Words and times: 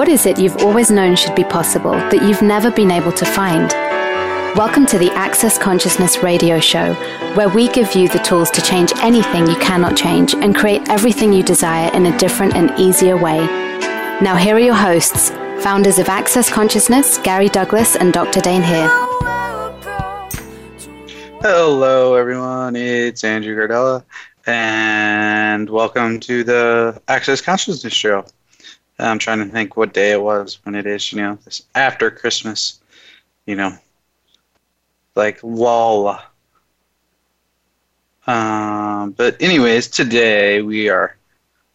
What 0.00 0.08
is 0.08 0.24
it 0.24 0.38
you've 0.38 0.56
always 0.62 0.90
known 0.90 1.14
should 1.14 1.34
be 1.34 1.44
possible 1.44 1.92
that 1.92 2.22
you've 2.22 2.40
never 2.40 2.70
been 2.70 2.90
able 2.90 3.12
to 3.12 3.26
find? 3.26 3.70
Welcome 4.56 4.86
to 4.86 4.96
the 4.96 5.10
Access 5.10 5.58
Consciousness 5.58 6.22
radio 6.22 6.58
show, 6.58 6.94
where 7.34 7.50
we 7.50 7.68
give 7.68 7.94
you 7.94 8.08
the 8.08 8.18
tools 8.20 8.50
to 8.52 8.62
change 8.62 8.94
anything 9.02 9.46
you 9.46 9.56
cannot 9.56 9.98
change 9.98 10.34
and 10.34 10.56
create 10.56 10.88
everything 10.88 11.34
you 11.34 11.42
desire 11.42 11.94
in 11.94 12.06
a 12.06 12.16
different 12.16 12.54
and 12.54 12.72
easier 12.80 13.14
way. 13.14 13.40
Now, 14.22 14.36
here 14.36 14.56
are 14.56 14.58
your 14.58 14.72
hosts, 14.74 15.28
founders 15.62 15.98
of 15.98 16.08
Access 16.08 16.50
Consciousness, 16.50 17.18
Gary 17.18 17.50
Douglas 17.50 17.94
and 17.94 18.10
Dr. 18.10 18.40
Dain 18.40 18.62
Heer. 18.62 18.88
Hello, 21.42 22.14
everyone. 22.14 22.74
It's 22.74 23.22
Andrew 23.22 23.54
Gardella, 23.54 24.02
and 24.46 25.68
welcome 25.68 26.18
to 26.20 26.42
the 26.42 27.02
Access 27.08 27.42
Consciousness 27.42 27.92
show. 27.92 28.24
I'm 29.00 29.18
trying 29.18 29.38
to 29.38 29.46
think 29.46 29.76
what 29.76 29.94
day 29.94 30.12
it 30.12 30.22
was 30.22 30.58
when 30.64 30.74
it 30.74 30.86
is, 30.86 31.12
you 31.12 31.20
know, 31.20 31.38
this 31.44 31.62
after 31.74 32.10
Christmas, 32.10 32.80
you 33.46 33.56
know, 33.56 33.76
like 35.14 35.40
lull. 35.42 36.20
Um, 38.26 39.12
but 39.12 39.40
anyways, 39.40 39.88
today 39.88 40.62
we 40.62 40.88
are. 40.88 41.16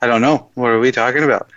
I 0.01 0.07
don't 0.07 0.21
know. 0.21 0.49
What 0.55 0.69
are 0.69 0.79
we 0.79 0.91
talking 0.91 1.23
about? 1.23 1.49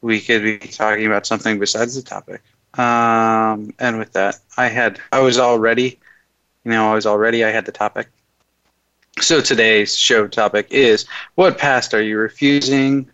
We 0.00 0.20
could 0.20 0.42
be 0.42 0.58
talking 0.58 1.06
about 1.06 1.26
something 1.26 1.58
besides 1.58 1.94
the 1.94 2.02
topic. 2.02 2.42
Um, 2.78 3.72
and 3.78 3.98
with 3.98 4.12
that, 4.12 4.38
I 4.56 4.68
had. 4.68 5.00
I 5.12 5.20
was 5.20 5.38
already. 5.38 5.98
You 6.64 6.72
know, 6.72 6.90
I 6.90 6.94
was 6.94 7.06
already. 7.06 7.44
I 7.44 7.50
had 7.50 7.64
the 7.64 7.72
topic. 7.72 8.08
So 9.20 9.40
today's 9.40 9.96
show 9.96 10.26
topic 10.26 10.68
is: 10.70 11.06
What 11.36 11.58
past 11.58 11.94
are 11.94 12.02
you 12.02 12.18
refusing? 12.18 13.10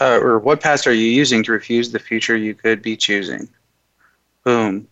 Uh, 0.00 0.18
or 0.18 0.38
what 0.38 0.60
past 0.60 0.86
are 0.86 0.94
you 0.94 1.06
using 1.06 1.42
to 1.42 1.52
refuse 1.52 1.92
the 1.92 1.98
future 1.98 2.36
you 2.36 2.54
could 2.54 2.80
be 2.80 2.96
choosing? 2.96 3.48
Boom. 4.44 4.88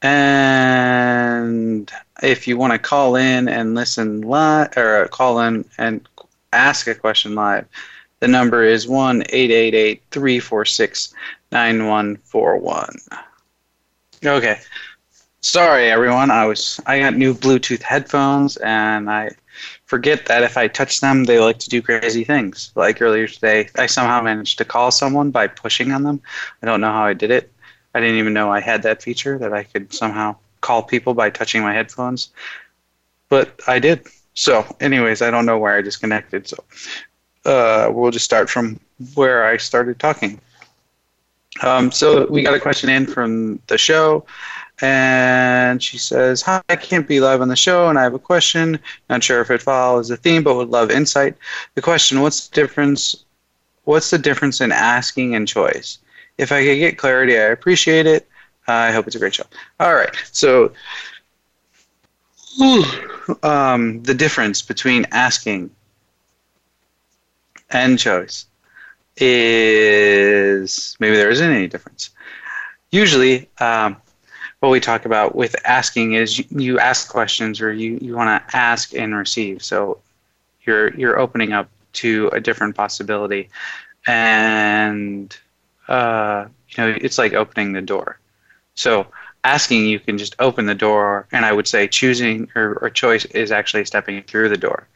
And 0.00 1.90
if 2.22 2.48
you 2.48 2.56
want 2.56 2.72
to 2.72 2.78
call 2.78 3.16
in 3.16 3.48
and 3.48 3.74
listen 3.74 4.22
live, 4.22 4.76
or 4.76 5.06
call 5.08 5.40
in 5.40 5.64
and 5.76 6.08
ask 6.52 6.86
a 6.86 6.94
question 6.94 7.34
live, 7.34 7.66
the 8.20 8.28
number 8.28 8.64
is 8.64 8.88
1 8.88 9.22
888 9.28 10.02
346 10.10 11.14
9141. 11.52 12.96
Okay. 14.24 14.58
Sorry, 15.40 15.90
everyone. 15.90 16.30
I 16.30 16.46
was 16.46 16.80
I 16.86 16.98
got 16.98 17.16
new 17.16 17.32
Bluetooth 17.32 17.82
headphones, 17.82 18.56
and 18.56 19.08
I 19.08 19.30
forget 19.88 20.26
that 20.26 20.42
if 20.42 20.58
I 20.58 20.68
touch 20.68 21.00
them, 21.00 21.24
they 21.24 21.40
like 21.40 21.58
to 21.60 21.70
do 21.70 21.80
crazy 21.80 22.22
things. 22.22 22.70
Like 22.74 23.00
earlier 23.00 23.26
today, 23.26 23.70
I 23.76 23.86
somehow 23.86 24.20
managed 24.20 24.58
to 24.58 24.64
call 24.64 24.90
someone 24.90 25.30
by 25.30 25.46
pushing 25.46 25.92
on 25.92 26.02
them. 26.02 26.20
I 26.62 26.66
don't 26.66 26.82
know 26.82 26.92
how 26.92 27.04
I 27.04 27.14
did 27.14 27.30
it. 27.30 27.50
I 27.94 28.00
didn't 28.00 28.16
even 28.16 28.34
know 28.34 28.52
I 28.52 28.60
had 28.60 28.82
that 28.82 29.02
feature 29.02 29.38
that 29.38 29.54
I 29.54 29.62
could 29.64 29.92
somehow 29.92 30.36
call 30.60 30.82
people 30.82 31.14
by 31.14 31.30
touching 31.30 31.62
my 31.62 31.72
headphones. 31.72 32.28
But 33.30 33.58
I 33.66 33.78
did. 33.78 34.06
So, 34.34 34.64
anyways, 34.78 35.22
I 35.22 35.30
don't 35.30 35.46
know 35.46 35.58
where 35.58 35.74
I 35.74 35.80
disconnected. 35.80 36.46
So, 36.46 36.62
uh, 37.46 37.90
we'll 37.90 38.10
just 38.10 38.26
start 38.26 38.50
from 38.50 38.78
where 39.14 39.46
I 39.46 39.56
started 39.56 39.98
talking. 39.98 40.38
Um, 41.62 41.90
so, 41.90 42.26
we 42.26 42.42
got 42.42 42.52
a 42.52 42.60
question 42.60 42.90
in 42.90 43.06
from 43.06 43.58
the 43.68 43.78
show, 43.78 44.26
and 44.80 45.82
she 45.82 45.98
says, 45.98 46.42
Hi, 46.42 46.62
I 46.68 46.76
can't 46.76 47.08
be 47.08 47.20
live 47.20 47.40
on 47.40 47.48
the 47.48 47.56
show, 47.56 47.88
and 47.88 47.98
I 47.98 48.02
have 48.02 48.14
a 48.14 48.18
question. 48.18 48.78
Not 49.10 49.22
sure 49.22 49.40
if 49.40 49.50
it 49.50 49.62
follows 49.62 50.08
the 50.08 50.16
theme, 50.16 50.42
but 50.42 50.54
would 50.54 50.68
love 50.68 50.90
insight. 50.90 51.36
The 51.74 51.82
question 51.82 52.20
What's 52.20 52.48
the 52.48 52.54
difference? 52.54 53.24
What's 53.84 54.10
the 54.10 54.18
difference 54.18 54.60
in 54.60 54.70
asking 54.70 55.34
and 55.34 55.48
choice? 55.48 55.98
If 56.36 56.52
I 56.52 56.64
could 56.64 56.78
get 56.78 56.98
clarity, 56.98 57.36
I 57.36 57.46
appreciate 57.46 58.06
it. 58.06 58.28
I 58.68 58.92
hope 58.92 59.06
it's 59.06 59.16
a 59.16 59.18
great 59.18 59.34
show. 59.34 59.44
All 59.80 59.94
right. 59.94 60.14
So, 60.30 60.72
um, 63.42 64.02
the 64.02 64.14
difference 64.14 64.62
between 64.62 65.06
asking 65.10 65.70
and 67.70 67.98
choice 67.98 68.46
is 69.16 70.96
maybe 71.00 71.16
there 71.16 71.30
isn't 71.30 71.50
any 71.50 71.66
difference. 71.66 72.10
Usually, 72.90 73.48
um, 73.58 73.96
what 74.60 74.70
we 74.70 74.80
talk 74.80 75.04
about 75.04 75.34
with 75.34 75.54
asking 75.64 76.14
is 76.14 76.38
you, 76.50 76.78
ask 76.78 77.08
questions 77.08 77.60
or 77.60 77.72
you, 77.72 77.98
you 78.00 78.16
want 78.16 78.48
to 78.48 78.56
ask 78.56 78.94
and 78.94 79.14
receive. 79.14 79.62
So 79.62 80.00
you're 80.62 80.94
you're 80.94 81.18
opening 81.18 81.52
up 81.52 81.68
to 81.94 82.28
a 82.32 82.40
different 82.40 82.74
possibility, 82.74 83.48
and 84.06 85.36
uh, 85.86 86.46
you 86.70 86.84
know, 86.84 86.98
it's 87.00 87.18
like 87.18 87.32
opening 87.34 87.72
the 87.72 87.82
door. 87.82 88.18
So 88.74 89.06
asking, 89.44 89.86
you 89.86 89.98
can 89.98 90.18
just 90.18 90.36
open 90.38 90.66
the 90.66 90.74
door, 90.74 91.26
and 91.32 91.44
I 91.44 91.52
would 91.52 91.66
say 91.66 91.86
choosing 91.88 92.48
or, 92.54 92.78
or 92.80 92.90
choice 92.90 93.24
is 93.26 93.50
actually 93.50 93.84
stepping 93.84 94.22
through 94.22 94.48
the 94.48 94.56
door. 94.56 94.86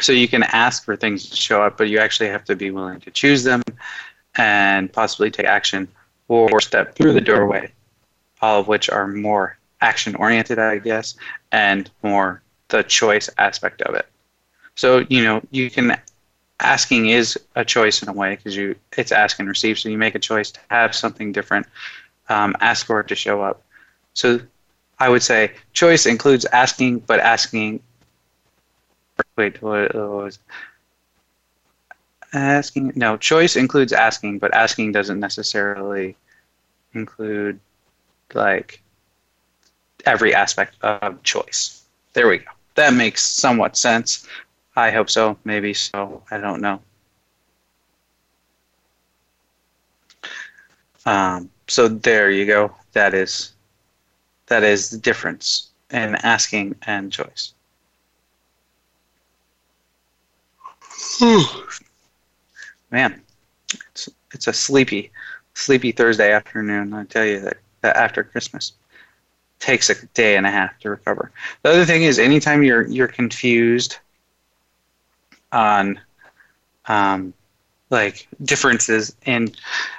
So 0.00 0.12
you 0.12 0.26
can 0.26 0.42
ask 0.42 0.84
for 0.84 0.96
things 0.96 1.30
to 1.30 1.36
show 1.36 1.62
up, 1.62 1.78
but 1.78 1.88
you 1.88 1.98
actually 1.98 2.28
have 2.28 2.44
to 2.46 2.56
be 2.56 2.70
willing 2.70 3.00
to 3.00 3.10
choose 3.10 3.44
them 3.44 3.62
and 4.36 4.92
possibly 4.92 5.30
take 5.30 5.46
action 5.46 5.86
or 6.26 6.60
step 6.60 6.96
through 6.96 7.12
the 7.12 7.20
doorway, 7.20 7.70
all 8.40 8.60
of 8.60 8.68
which 8.68 8.90
are 8.90 9.06
more 9.06 9.56
action 9.80 10.14
oriented, 10.16 10.58
I 10.58 10.78
guess, 10.78 11.14
and 11.52 11.90
more 12.02 12.42
the 12.68 12.82
choice 12.82 13.28
aspect 13.38 13.82
of 13.82 13.94
it. 13.94 14.06
So, 14.74 15.04
you 15.08 15.22
know, 15.22 15.42
you 15.50 15.70
can 15.70 15.96
asking 16.60 17.10
is 17.10 17.38
a 17.54 17.64
choice 17.64 18.02
in 18.02 18.08
a 18.08 18.12
way 18.12 18.36
because 18.36 18.56
you 18.56 18.74
it's 18.96 19.12
ask 19.12 19.38
and 19.38 19.48
receive. 19.48 19.78
So 19.78 19.88
you 19.88 19.98
make 19.98 20.14
a 20.14 20.18
choice 20.18 20.50
to 20.52 20.60
have 20.70 20.94
something 20.94 21.32
different, 21.32 21.66
um, 22.28 22.56
ask 22.60 22.86
for 22.86 23.00
it 23.00 23.08
to 23.08 23.14
show 23.14 23.42
up. 23.42 23.62
So 24.14 24.40
I 24.98 25.08
would 25.08 25.22
say 25.22 25.52
choice 25.72 26.06
includes 26.06 26.44
asking, 26.46 27.00
but 27.00 27.20
asking. 27.20 27.80
Wait, 29.36 29.62
what 29.62 29.94
was 29.94 30.38
asking? 32.32 32.92
No, 32.96 33.16
choice 33.16 33.56
includes 33.56 33.92
asking, 33.92 34.38
but 34.38 34.54
asking 34.54 34.92
doesn't 34.92 35.20
necessarily 35.20 36.16
include 36.94 37.60
like 38.32 38.82
every 40.06 40.34
aspect 40.34 40.76
of 40.82 41.22
choice. 41.22 41.82
There 42.12 42.28
we 42.28 42.38
go. 42.38 42.50
That 42.74 42.94
makes 42.94 43.24
somewhat 43.24 43.76
sense. 43.76 44.26
I 44.76 44.90
hope 44.90 45.10
so. 45.10 45.36
Maybe 45.44 45.74
so. 45.74 46.22
I 46.30 46.38
don't 46.38 46.60
know. 46.60 46.80
Um, 51.06 51.50
so 51.68 51.88
there 51.88 52.30
you 52.30 52.46
go. 52.46 52.74
That 52.92 53.14
is 53.14 53.52
that 54.46 54.62
is 54.62 54.90
the 54.90 54.98
difference 54.98 55.70
in 55.90 56.14
asking 56.16 56.76
and 56.86 57.12
choice. 57.12 57.54
Man, 62.90 63.22
it's 63.90 64.08
it's 64.32 64.46
a 64.46 64.52
sleepy, 64.52 65.10
sleepy 65.54 65.92
Thursday 65.92 66.32
afternoon. 66.32 66.92
I 66.92 67.04
tell 67.04 67.24
you 67.24 67.40
that, 67.40 67.58
that 67.58 67.63
after 67.84 68.22
Christmas. 68.22 68.72
Takes 69.58 69.88
a 69.88 70.06
day 70.14 70.36
and 70.36 70.46
a 70.46 70.50
half 70.50 70.78
to 70.80 70.90
recover. 70.90 71.30
The 71.62 71.70
other 71.70 71.84
thing 71.84 72.02
is, 72.02 72.18
anytime 72.18 72.62
you're 72.62 72.86
you're 72.86 73.08
confused 73.08 73.98
on 75.52 76.00
um, 76.86 77.32
like 77.90 78.26
differences 78.42 79.14
in 79.24 79.52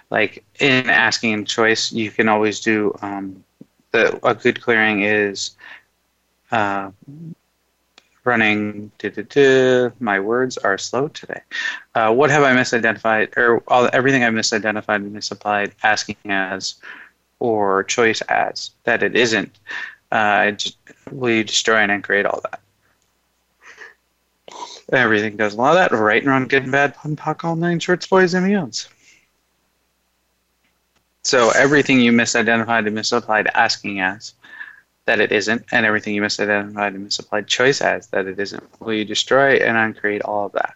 like 0.09 0.43
in 0.59 0.89
asking 0.89 1.33
and 1.33 1.47
choice 1.47 1.91
you 1.91 2.11
can 2.11 2.27
always 2.27 2.59
do 2.59 2.93
um, 3.01 3.43
the 3.91 4.19
a 4.27 4.35
good 4.35 4.61
clearing 4.61 5.01
is 5.01 5.55
uh, 6.51 6.91
running 8.23 8.91
my 9.99 10.19
words 10.19 10.57
are 10.57 10.77
slow 10.77 11.07
today. 11.09 11.41
Uh, 11.93 12.13
what 12.13 12.29
have 12.29 12.43
i 12.43 12.53
misidentified 12.53 13.35
or 13.37 13.63
all 13.67 13.89
everything 13.93 14.23
i've 14.23 14.33
misidentified 14.33 14.95
and 14.95 15.13
misapplied 15.13 15.73
asking 15.83 16.17
as 16.25 16.75
or 17.39 17.83
choice 17.83 18.21
as 18.21 18.71
that 18.83 19.03
it 19.03 19.15
isn't 19.15 19.57
uh, 20.11 20.51
will 21.11 21.31
you 21.31 21.43
destroy 21.43 21.77
and 21.77 22.03
create 22.03 22.25
all 22.25 22.41
that 22.43 22.61
Everything 24.91 25.35
does 25.35 25.53
a 25.53 25.57
lot 25.57 25.71
of 25.71 25.91
that. 25.91 25.97
Right 25.97 26.21
and 26.21 26.29
wrong, 26.29 26.47
good 26.47 26.63
and 26.63 26.71
bad, 26.71 26.95
pun, 26.95 27.15
pock, 27.15 27.43
all 27.43 27.55
nine 27.55 27.79
shorts, 27.79 28.05
boys, 28.05 28.33
and 28.33 28.45
beyonds. 28.45 28.87
So 31.23 31.49
everything 31.49 31.99
you 31.99 32.11
misidentified 32.11 32.85
and 32.85 32.93
misapplied 32.93 33.47
asking 33.47 33.99
as 33.99 34.33
that 35.05 35.19
it 35.19 35.31
isn't, 35.31 35.65
and 35.71 35.85
everything 35.85 36.13
you 36.13 36.21
misidentified 36.21 36.89
and 36.89 37.03
misapplied 37.03 37.47
choice 37.47 37.81
as 37.81 38.07
that 38.07 38.27
it 38.27 38.39
isn't, 38.39 38.63
will 38.79 38.93
you 38.93 39.05
destroy 39.05 39.55
and 39.55 39.75
uncreate 39.75 40.21
all 40.21 40.45
of 40.45 40.51
that? 40.51 40.75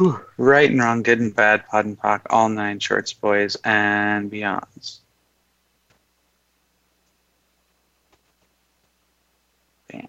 Whew. 0.00 0.18
Right 0.38 0.70
and 0.70 0.80
wrong, 0.80 1.02
good 1.02 1.20
and 1.20 1.36
bad, 1.36 1.68
pod 1.68 1.84
and 1.84 2.00
POC, 2.00 2.22
all 2.30 2.48
nine 2.48 2.78
shorts, 2.78 3.12
boys, 3.12 3.54
and 3.64 4.30
beyonds. 4.32 5.00
Bam. 9.92 10.08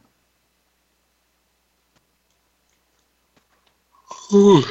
All 4.31 4.63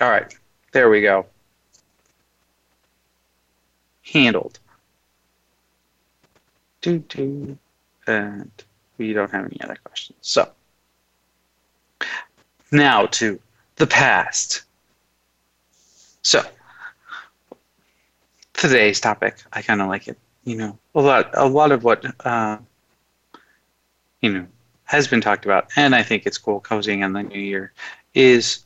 right. 0.00 0.34
There 0.72 0.88
we 0.88 1.02
go. 1.02 1.26
Handled. 4.10 4.58
Do 6.80 7.00
do. 7.00 7.58
And 8.06 8.50
we 8.96 9.12
don't 9.12 9.30
have 9.30 9.44
any 9.44 9.60
other 9.60 9.76
questions. 9.84 10.16
So 10.22 10.50
now 12.72 13.04
to 13.04 13.38
the 13.78 13.86
past. 13.86 14.62
So 16.22 16.42
today's 18.52 19.00
topic, 19.00 19.36
I 19.52 19.62
kind 19.62 19.80
of 19.80 19.88
like 19.88 20.08
it. 20.08 20.18
You 20.44 20.56
know, 20.56 20.78
a 20.94 21.00
lot, 21.00 21.30
a 21.34 21.46
lot 21.46 21.72
of 21.72 21.84
what 21.84 22.04
uh, 22.26 22.58
you 24.20 24.32
know 24.32 24.46
has 24.84 25.06
been 25.06 25.20
talked 25.20 25.44
about, 25.44 25.68
and 25.76 25.94
I 25.94 26.02
think 26.02 26.26
it's 26.26 26.38
cool 26.38 26.60
cozying 26.60 27.04
in 27.04 27.12
the 27.12 27.22
new 27.22 27.40
year 27.40 27.72
is 28.14 28.64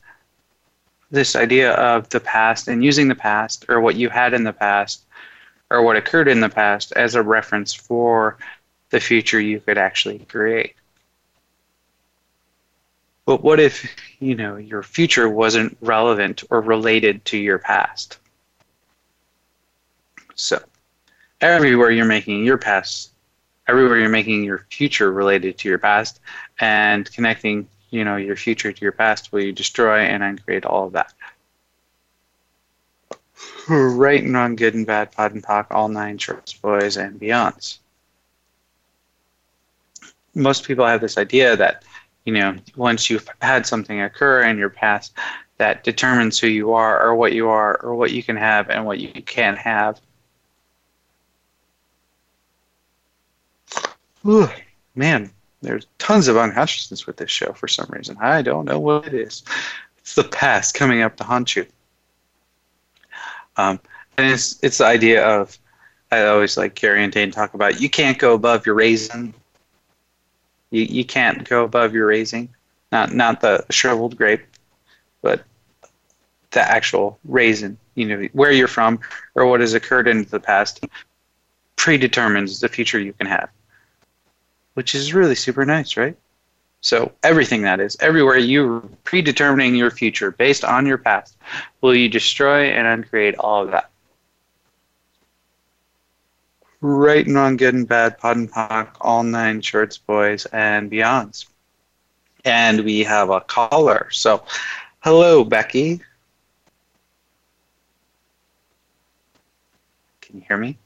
this 1.11 1.35
idea 1.35 1.73
of 1.73 2.09
the 2.09 2.19
past 2.19 2.67
and 2.67 2.83
using 2.83 3.07
the 3.07 3.15
past 3.15 3.65
or 3.69 3.79
what 3.79 3.95
you 3.95 4.09
had 4.09 4.33
in 4.33 4.43
the 4.43 4.53
past 4.53 5.05
or 5.69 5.83
what 5.83 5.95
occurred 5.95 6.27
in 6.27 6.39
the 6.39 6.49
past 6.49 6.91
as 6.93 7.13
a 7.13 7.21
reference 7.21 7.73
for 7.73 8.37
the 8.89 8.99
future 8.99 9.39
you 9.39 9.59
could 9.59 9.77
actually 9.77 10.19
create. 10.19 10.75
But 13.25 13.43
what 13.43 13.59
if, 13.59 13.87
you 14.19 14.35
know, 14.35 14.57
your 14.57 14.83
future 14.83 15.29
wasn't 15.29 15.77
relevant 15.81 16.43
or 16.49 16.61
related 16.61 17.23
to 17.25 17.37
your 17.37 17.57
past? 17.57 18.17
So, 20.35 20.61
everywhere 21.39 21.91
you're 21.91 22.05
making 22.05 22.43
your 22.43 22.57
past, 22.57 23.13
everywhere 23.67 23.99
you're 23.99 24.09
making 24.09 24.43
your 24.43 24.65
future 24.69 25.11
related 25.11 25.57
to 25.59 25.69
your 25.69 25.77
past 25.77 26.19
and 26.59 27.09
connecting 27.11 27.67
you 27.93 28.03
know 28.03 28.15
your 28.15 28.35
future 28.35 28.73
to 28.73 28.81
your 28.81 28.91
past 28.91 29.31
will 29.31 29.41
you 29.41 29.51
destroy 29.51 29.99
and 29.99 30.23
uncreate 30.23 30.65
all 30.65 30.87
of 30.87 30.93
that 30.93 31.13
right 33.69 34.23
and 34.23 34.33
wrong 34.33 34.55
good 34.55 34.73
and 34.73 34.87
bad 34.87 35.11
POD 35.11 35.33
and 35.33 35.43
POC 35.43 35.67
all 35.71 35.87
nine 35.87 36.17
shorts 36.17 36.53
boys 36.53 36.97
and 36.97 37.19
beyonds 37.19 37.77
most 40.35 40.65
people 40.65 40.85
have 40.85 41.01
this 41.01 41.17
idea 41.17 41.55
that 41.55 41.83
you 42.25 42.33
know 42.33 42.55
once 42.75 43.09
you've 43.09 43.27
had 43.41 43.65
something 43.65 44.01
occur 44.01 44.43
in 44.43 44.57
your 44.57 44.69
past 44.69 45.13
that 45.57 45.83
determines 45.83 46.39
who 46.39 46.47
you 46.47 46.73
are 46.73 47.01
or 47.01 47.15
what 47.15 47.33
you 47.33 47.47
are 47.47 47.77
or 47.81 47.95
what 47.95 48.11
you 48.11 48.23
can 48.23 48.35
have 48.35 48.69
and 48.69 48.85
what 48.85 48.99
you 48.99 49.09
can't 49.23 49.57
have 49.57 49.99
Ooh, 54.25 54.49
man 54.95 55.31
there's 55.63 55.87
tons 55.97 56.27
of 56.27 56.37
unconsciousness 56.37 57.07
with 57.07 57.17
this 57.17 57.31
show 57.31 57.53
for 57.53 57.67
some 57.67 57.87
reason. 57.89 58.17
I 58.19 58.41
don't 58.41 58.65
know 58.65 58.79
what 58.79 59.07
it 59.07 59.13
is. 59.13 59.43
It's 59.99 60.15
the 60.15 60.25
past 60.25 60.75
coming 60.75 61.01
up 61.01 61.15
to 61.17 61.23
haunt 61.23 61.55
you. 61.55 61.65
Um, 63.55 63.79
and 64.17 64.29
it's 64.29 64.59
it's 64.61 64.79
the 64.79 64.85
idea 64.85 65.25
of 65.25 65.57
I 66.11 66.25
always 66.25 66.57
like 66.57 66.75
Gary 66.75 67.03
and 67.03 67.13
Dain 67.13 67.31
talk 67.31 67.53
about 67.53 67.79
you 67.79 67.89
can't 67.89 68.19
go 68.19 68.33
above 68.33 68.65
your 68.65 68.75
raising. 68.75 69.33
You 70.73 70.83
you 70.83 71.05
can't 71.05 71.47
go 71.47 71.63
above 71.63 71.93
your 71.93 72.07
raising. 72.07 72.49
Not 72.91 73.13
not 73.13 73.41
the 73.41 73.65
shriveled 73.69 74.17
grape, 74.17 74.43
but 75.21 75.43
the 76.51 76.61
actual 76.61 77.17
raisin. 77.23 77.77
You 77.95 78.05
know 78.07 78.27
where 78.33 78.51
you're 78.51 78.67
from 78.67 78.99
or 79.35 79.45
what 79.45 79.61
has 79.61 79.73
occurred 79.73 80.07
in 80.07 80.25
the 80.25 80.39
past 80.39 80.85
predetermines 81.75 82.59
the 82.59 82.67
future 82.67 82.99
you 82.99 83.13
can 83.13 83.27
have 83.27 83.49
which 84.73 84.95
is 84.95 85.13
really 85.13 85.35
super 85.35 85.65
nice, 85.65 85.97
right? 85.97 86.15
So 86.81 87.13
everything 87.23 87.61
that 87.61 87.79
is, 87.79 87.95
everywhere 87.99 88.37
you're 88.37 88.81
predetermining 89.03 89.75
your 89.75 89.91
future 89.91 90.31
based 90.31 90.65
on 90.65 90.85
your 90.85 90.97
past, 90.97 91.37
will 91.81 91.95
you 91.95 92.09
destroy 92.09 92.65
and 92.65 92.87
uncreate 92.87 93.35
all 93.35 93.63
of 93.63 93.71
that? 93.71 93.89
Right 96.85 97.25
and 97.25 97.33
wrong, 97.33 97.55
good 97.55 97.75
and 97.75 97.87
bad, 97.87 98.17
POD 98.17 98.35
and 98.35 98.51
POC, 98.51 98.89
all 98.99 99.23
nine 99.23 99.61
shorts, 99.61 99.97
boys, 99.97 100.45
and 100.47 100.91
beyonds. 100.91 101.45
And 102.43 102.83
we 102.83 103.05
have 103.05 103.29
a 103.29 103.39
caller. 103.39 104.09
So, 104.11 104.43
hello, 104.99 105.45
Becky. 105.45 106.01
Can 110.19 110.35
you 110.35 110.43
hear 110.45 110.57
me? 110.57 110.77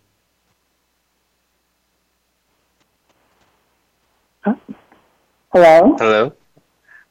Hello? 5.52 5.96
Hello? 5.98 6.34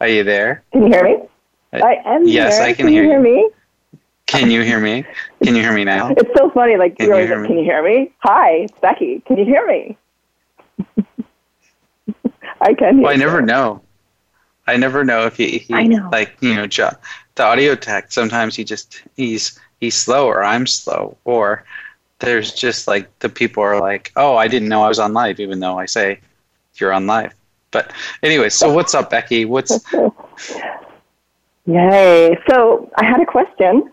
Are 0.00 0.08
you 0.08 0.22
there? 0.22 0.62
Can 0.70 0.82
you 0.82 0.88
hear 0.90 1.02
me? 1.02 1.16
I, 1.72 1.80
I 1.80 2.14
am 2.14 2.28
yes, 2.28 2.58
here. 2.58 2.66
I 2.66 2.72
can, 2.72 2.86
can 2.86 2.88
hear 2.92 3.02
you. 3.02 3.08
you. 3.08 3.14
hear 3.14 3.20
me? 3.20 3.50
Can 4.26 4.50
you 4.50 4.62
hear 4.62 4.80
me? 4.80 5.04
Can 5.42 5.54
you 5.54 5.62
hear 5.62 5.72
me 5.72 5.84
now? 5.84 6.08
It's 6.16 6.30
so 6.36 6.50
funny. 6.50 6.76
Like, 6.76 6.96
Can 6.98 7.06
you're 7.06 7.14
you 7.20 7.22
always 7.22 7.28
hear 7.28 7.38
like, 7.38 7.42
me? 7.42 7.48
can 7.48 7.58
you 7.58 7.64
hear 7.64 7.82
me? 7.82 8.12
Hi, 8.18 8.50
it's 8.64 8.78
Becky. 8.80 9.20
Can 9.26 9.36
you 9.38 9.44
hear 9.44 9.66
me? 9.66 9.96
I 12.60 12.74
can 12.74 12.94
hear 12.96 13.02
Well, 13.04 13.12
I 13.12 13.16
never 13.16 13.40
you. 13.40 13.46
know. 13.46 13.82
I 14.66 14.76
never 14.76 15.04
know 15.04 15.26
if 15.26 15.36
he, 15.36 15.58
he 15.58 15.74
I 15.74 15.84
know. 15.84 16.08
like 16.10 16.36
you 16.40 16.54
know 16.54 16.66
Jo- 16.66 16.90
the 17.36 17.44
audio 17.44 17.76
tech. 17.76 18.10
Sometimes 18.10 18.56
he 18.56 18.64
just 18.64 19.00
he's 19.16 19.60
he's 19.78 19.94
slow 19.94 20.26
or 20.26 20.42
I'm 20.42 20.66
slow 20.66 21.16
or 21.24 21.64
there's 22.18 22.52
just 22.52 22.88
like 22.88 23.16
the 23.20 23.28
people 23.28 23.62
are 23.62 23.78
like, 23.80 24.10
oh, 24.16 24.34
I 24.36 24.48
didn't 24.48 24.68
know 24.68 24.82
I 24.82 24.88
was 24.88 24.98
on 24.98 25.12
live, 25.12 25.38
even 25.38 25.60
though 25.60 25.78
I 25.78 25.86
say 25.86 26.18
you're 26.78 26.92
on 26.92 27.06
live. 27.06 27.32
But 27.70 27.92
anyway, 28.24 28.48
so 28.48 28.72
what's 28.72 28.92
up, 28.94 29.10
Becky? 29.10 29.44
What's 29.44 29.84
Yay. 31.66 32.36
So, 32.50 32.90
I 32.96 33.04
had 33.04 33.20
a 33.20 33.26
question. 33.26 33.90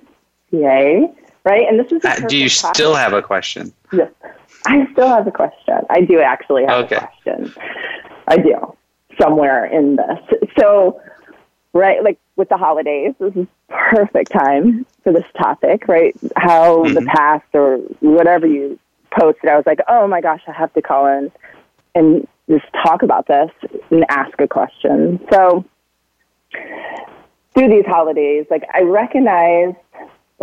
Yay. 0.53 1.07
Right? 1.43 1.67
And 1.67 1.77
this 1.77 1.91
is 1.91 2.05
uh, 2.05 2.15
do 2.29 2.37
you 2.37 2.47
topic. 2.47 2.75
still 2.75 2.95
have 2.95 3.11
a 3.11 3.21
question? 3.21 3.73
Yes. 3.91 4.09
I 4.65 4.87
still 4.93 5.09
have 5.09 5.27
a 5.27 5.31
question. 5.31 5.75
I 5.89 6.01
do 6.01 6.21
actually 6.21 6.63
have 6.65 6.85
Okay. 6.85 6.95
a 6.95 6.99
question. 6.99 7.53
I 8.29 8.37
do. 8.37 8.73
Somewhere 9.21 9.65
in 9.65 9.97
this. 9.97 10.39
So, 10.57 11.01
right, 11.73 12.01
like 12.01 12.17
with 12.37 12.47
the 12.47 12.55
holidays, 12.57 13.13
this 13.19 13.35
is 13.35 13.45
perfect 13.67 14.31
time 14.31 14.85
for 15.03 15.11
this 15.11 15.25
topic, 15.37 15.87
right? 15.89 16.15
How 16.37 16.83
the 16.83 17.01
Mhm. 17.01 17.07
past 17.07 17.45
or 17.53 17.77
whatever 17.99 18.47
you 18.47 18.79
posted, 19.11 19.49
I 19.49 19.57
was 19.57 19.65
like, 19.65 19.79
oh 19.89 20.07
my 20.07 20.21
gosh, 20.21 20.41
I 20.47 20.53
have 20.53 20.71
to 20.73 20.81
call 20.81 21.07
in 21.07 21.29
and 21.93 22.25
just 22.49 22.65
talk 22.85 23.03
about 23.03 23.27
this 23.27 23.51
and 23.91 24.05
ask 24.09 24.39
a 24.39 24.47
question. 24.47 25.19
So, 25.31 25.65
through 27.53 27.69
these 27.69 27.85
holidays, 27.85 28.45
like 28.49 28.63
I 28.73 28.81
recognize, 28.81 29.75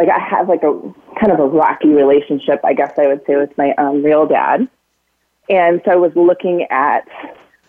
like 0.01 0.09
I 0.09 0.19
have 0.19 0.49
like 0.49 0.63
a 0.63 0.73
kind 1.21 1.31
of 1.31 1.41
a 1.41 1.47
rocky 1.47 1.91
relationship, 1.91 2.61
I 2.65 2.73
guess 2.73 2.93
I 2.99 3.07
would 3.07 3.21
say, 3.27 3.37
with 3.37 3.57
my 3.59 3.75
um, 3.77 4.03
real 4.03 4.27
dad. 4.27 4.67
And 5.51 5.83
so 5.85 5.91
I 5.93 5.97
was 5.97 6.13
looking 6.17 6.67
at 6.71 7.07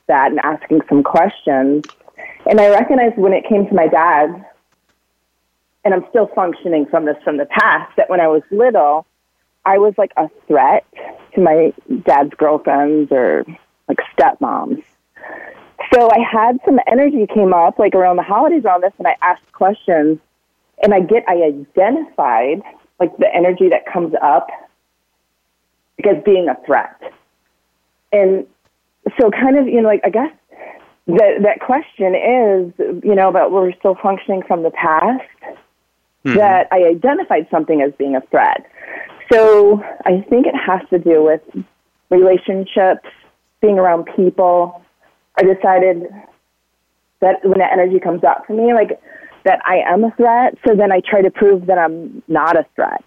that 0.08 0.32
and 0.32 0.40
asking 0.40 0.80
some 0.88 1.04
questions. 1.04 1.84
And 2.50 2.62
I 2.62 2.70
recognized 2.70 3.18
when 3.18 3.34
it 3.34 3.44
came 3.50 3.68
to 3.68 3.74
my 3.74 3.88
dad, 3.88 4.46
and 5.84 5.94
I'm 5.94 6.06
still 6.10 6.28
functioning 6.34 6.86
from 6.86 7.04
this 7.04 7.18
from 7.22 7.36
the 7.36 7.48
past, 7.48 7.94
that 7.98 8.10
when 8.10 8.22
I 8.22 8.28
was 8.28 8.44
little, 8.50 9.06
I 9.66 9.78
was 9.78 9.94
like 9.98 10.14
a 10.16 10.30
threat 10.48 10.86
to 11.36 11.42
my 11.42 11.74
dad's 12.04 12.34
girlfriends 12.36 13.12
or 13.12 13.44
like 13.90 13.98
stepmoms. 14.18 14.82
So 15.94 16.10
I 16.10 16.20
had 16.20 16.60
some 16.64 16.80
energy 16.88 17.28
came 17.28 17.54
up 17.54 17.78
like 17.78 17.94
around 17.94 18.16
the 18.16 18.24
holidays 18.24 18.64
on 18.66 18.80
this, 18.80 18.94
and 19.00 19.06
I 19.06 19.18
asked 19.22 19.52
questions, 19.52 20.20
and 20.82 20.94
I 20.94 21.00
get 21.00 21.24
I 21.28 21.44
identified 21.44 22.62
like 23.00 23.16
the 23.18 23.34
energy 23.34 23.70
that 23.70 23.86
comes 23.92 24.14
up 24.22 24.50
like, 25.98 26.16
as 26.16 26.24
being 26.24 26.48
a 26.50 26.56
threat, 26.66 27.00
and 28.12 28.46
so 29.20 29.32
kind 29.32 29.58
of 29.58 29.68
you 29.68 29.82
know 29.82 29.88
like 29.88 30.02
I 30.04 30.10
guess 30.10 30.32
that 31.08 31.42
that 31.44 31.60
question 31.60 32.16
is 32.16 33.04
you 33.04 33.16
know 33.16 33.30
about 33.30 33.52
we're 33.52 33.74
still 33.74 33.96
functioning 34.02 34.44
from 34.48 34.64
the 34.64 34.72
past 34.72 35.24
Mhm. 36.26 36.36
that 36.36 36.68
I 36.72 36.84
identified 36.84 37.48
something 37.50 37.82
as 37.82 37.92
being 37.94 38.16
a 38.16 38.22
threat. 38.22 38.66
So 39.32 39.84
I 40.06 40.22
think 40.30 40.46
it 40.46 40.56
has 40.56 40.82
to 40.90 41.00
do 41.00 41.24
with 41.24 41.42
relationships, 42.10 43.10
being 43.62 43.80
around 43.80 44.08
people. 44.16 44.82
I 45.40 45.44
decided 45.44 46.08
that 47.22 47.44
when 47.44 47.60
that 47.60 47.72
energy 47.72 48.00
comes 48.00 48.24
up 48.24 48.46
for 48.46 48.54
me, 48.54 48.74
like 48.74 49.00
that 49.44 49.60
I 49.66 49.78
am 49.78 50.04
a 50.04 50.12
threat. 50.12 50.58
So 50.66 50.76
then 50.76 50.92
I 50.92 51.02
try 51.02 51.22
to 51.22 51.32
prove 51.32 51.66
that 51.68 51.78
I'm 51.78 52.22
not 52.28 52.58
a 52.58 52.66
threat. 52.76 53.04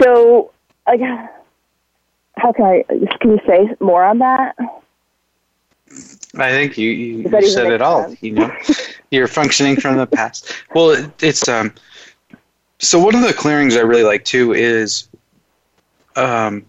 So, 0.00 0.52
like, 0.86 1.00
how 2.36 2.52
can 2.52 2.64
I? 2.64 2.84
Can 3.20 3.32
you 3.32 3.40
say 3.46 3.68
more 3.80 4.04
on 4.04 4.18
that? 4.18 4.56
I 6.36 6.50
think 6.50 6.76
you, 6.76 6.90
you, 6.90 7.30
you 7.30 7.48
said 7.48 7.72
it 7.72 7.80
all. 7.80 8.08
sense? 8.08 8.22
You 8.22 8.32
know, 8.32 8.56
you're 9.10 9.26
functioning 9.26 9.80
from 9.80 9.96
the 9.96 10.06
past. 10.06 10.52
Well, 10.74 10.90
it, 10.90 11.10
it's 11.22 11.48
um. 11.48 11.72
So 12.80 12.98
one 13.00 13.14
of 13.16 13.22
the 13.22 13.32
clearings 13.32 13.76
I 13.76 13.80
really 13.80 14.04
like 14.04 14.24
too 14.24 14.52
is, 14.52 15.08
um, 16.14 16.64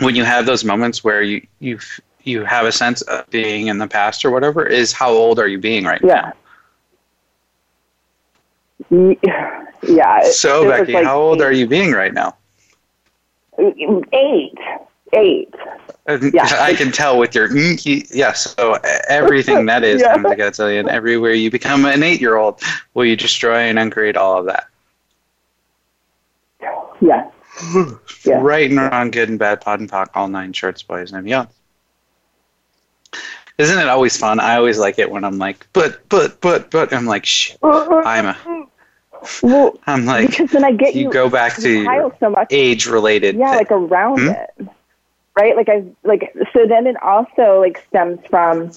when 0.00 0.14
you 0.14 0.24
have 0.24 0.44
those 0.44 0.64
moments 0.64 1.02
where 1.02 1.22
you 1.22 1.46
you 1.60 1.78
you 2.24 2.44
have 2.44 2.66
a 2.66 2.72
sense 2.72 3.02
of 3.02 3.28
being 3.30 3.68
in 3.68 3.78
the 3.78 3.86
past 3.86 4.24
or 4.24 4.30
whatever. 4.30 4.66
Is 4.66 4.92
how 4.92 5.10
old 5.10 5.38
are 5.38 5.48
you 5.48 5.58
being 5.58 5.84
right 5.84 6.02
now? 6.02 6.08
Yeah. 6.08 6.32
Ye- 6.32 6.43
yeah. 9.82 10.22
So, 10.30 10.68
Becky, 10.68 10.92
like 10.92 11.04
how 11.04 11.20
old 11.20 11.42
are 11.42 11.52
you 11.52 11.66
being 11.66 11.92
right 11.92 12.12
now? 12.12 12.36
Eight. 13.58 14.58
Eight. 15.12 15.54
Yeah. 16.08 16.48
I 16.60 16.74
can 16.76 16.92
tell 16.92 17.18
with 17.18 17.34
your 17.34 17.48
mm, 17.48 18.12
y- 18.14 18.32
So 18.32 18.78
everything 19.08 19.66
that 19.70 19.84
is 19.84 20.00
Yeah. 20.02 20.14
comes 20.14 20.36
to 20.36 20.50
tell 20.50 20.70
you, 20.70 20.80
and 20.80 20.88
Everywhere 20.88 21.32
you 21.32 21.50
become 21.50 21.84
an 21.86 22.02
eight-year-old, 22.02 22.60
will 22.94 23.04
you 23.04 23.16
destroy 23.16 23.58
and 23.60 23.78
uncreate 23.78 24.16
all 24.16 24.38
of 24.38 24.46
that? 24.46 24.66
Yes. 27.00 27.30
Yeah. 28.24 28.40
Right 28.40 28.70
and 28.70 28.78
wrong, 28.80 29.10
good 29.10 29.28
and 29.28 29.38
bad, 29.38 29.60
pod 29.60 29.80
and 29.80 29.90
POC, 29.90 30.08
all 30.14 30.28
nine 30.28 30.54
shorts, 30.54 30.82
boys 30.82 31.12
and 31.12 31.22
beyond. 31.24 31.48
Isn't 33.58 33.78
it 33.78 33.86
always 33.86 34.16
fun? 34.16 34.40
I 34.40 34.56
always 34.56 34.78
like 34.78 34.98
it 34.98 35.10
when 35.10 35.24
I'm 35.24 35.36
like, 35.38 35.66
but, 35.74 36.08
but, 36.08 36.40
but, 36.40 36.70
but. 36.70 36.90
I'm 36.94 37.04
like, 37.04 37.26
shit. 37.26 37.58
I'm 37.62 38.26
a, 38.26 38.63
Well, 39.42 39.78
I'm 39.86 40.04
like, 40.06 40.30
because 40.30 40.50
then 40.50 40.64
I 40.64 40.72
get 40.72 40.94
you 40.94 41.02
you, 41.04 41.10
go 41.12 41.28
back 41.28 41.56
to 41.56 42.10
so 42.20 42.30
much 42.30 42.48
age-related. 42.50 43.36
yeah 43.36 43.50
thing. 43.50 43.58
like 43.58 43.70
around 43.72 44.20
Hmm? 44.20 44.28
it 44.28 44.68
right 45.36 45.56
like 45.56 45.68
i 45.68 45.82
like 46.04 46.32
so 46.52 46.66
then 46.68 46.86
it 46.86 46.96
also 47.02 47.60
like 47.60 47.82
stems 47.88 48.20
from 48.30 48.70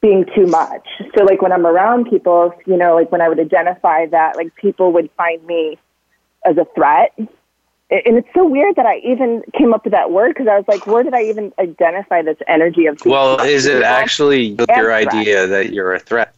being 0.00 0.24
too 0.34 0.46
much 0.46 0.86
so 1.16 1.24
like 1.24 1.42
when 1.42 1.52
i'm 1.52 1.66
around 1.66 2.08
people 2.08 2.54
you 2.66 2.76
know 2.76 2.94
like 2.94 3.12
when 3.12 3.20
i 3.20 3.28
would 3.28 3.38
identify 3.38 4.06
that 4.06 4.36
like 4.36 4.54
people 4.56 4.92
would 4.92 5.10
find 5.18 5.44
me 5.46 5.76
as 6.46 6.56
a 6.56 6.64
threat 6.74 7.12
and 7.18 7.28
it's 7.90 8.28
so 8.34 8.46
weird 8.46 8.74
that 8.76 8.86
i 8.86 8.96
even 8.98 9.42
came 9.56 9.74
up 9.74 9.84
with 9.84 9.92
that 9.92 10.10
word 10.10 10.28
because 10.28 10.48
i 10.48 10.56
was 10.56 10.64
like 10.66 10.86
where 10.86 11.02
did 11.02 11.12
i 11.12 11.22
even 11.24 11.52
identify 11.58 12.22
this 12.22 12.38
energy 12.48 12.86
of 12.86 12.98
Well, 13.04 13.40
is 13.42 13.66
it 13.66 13.82
actually 13.82 14.56
your 14.70 14.92
idea 14.94 15.46
that 15.46 15.72
you're 15.74 15.92
a 15.92 15.98
threat? 16.00 16.34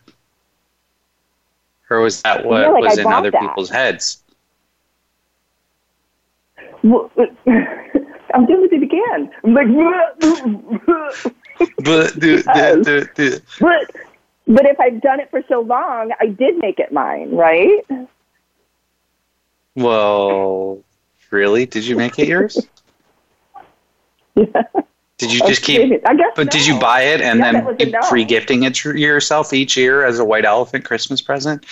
Or 1.90 2.00
was 2.00 2.22
that 2.22 2.44
what 2.44 2.60
Yeah, 2.62 2.68
like, 2.68 2.82
was 2.82 2.98
I 2.98 3.02
in 3.02 3.12
other 3.12 3.30
that. 3.30 3.40
people's 3.40 3.70
heads? 3.70 4.22
Well, 6.82 7.10
i'm 8.34 8.44
doing 8.46 8.68
it 8.70 8.82
again 8.82 9.30
i'm 9.42 9.54
like 9.54 9.66
But, 11.82 12.18
do, 12.20 12.42
do, 12.42 12.84
do, 12.84 13.06
do. 13.14 13.40
but 13.58 13.90
but 14.46 14.66
if 14.66 14.78
i've 14.78 15.00
done 15.00 15.18
it 15.18 15.30
for 15.30 15.42
so 15.48 15.60
long 15.60 16.12
i 16.20 16.26
did 16.26 16.58
make 16.58 16.78
it 16.78 16.92
mine 16.92 17.34
right 17.34 17.84
Well, 19.74 20.82
really? 21.30 21.64
Did 21.66 21.86
you 21.86 21.96
make 21.96 22.18
it 22.18 22.28
yours? 22.28 22.66
Yeah. 24.34 24.62
Did 25.18 25.32
you 25.32 25.40
just 25.40 25.62
keep? 25.62 25.80
I 26.06 26.14
guess. 26.14 26.32
But 26.36 26.50
did 26.52 26.64
you 26.64 26.78
buy 26.78 27.02
it 27.02 27.20
and 27.20 27.42
then 27.42 27.76
no. 27.90 28.02
free 28.02 28.24
gifting 28.24 28.62
it 28.62 28.76
to 28.76 28.96
yourself 28.96 29.52
each 29.52 29.76
year 29.76 30.04
as 30.04 30.20
a 30.20 30.24
white 30.24 30.44
elephant 30.44 30.84
Christmas 30.84 31.20
present? 31.20 31.66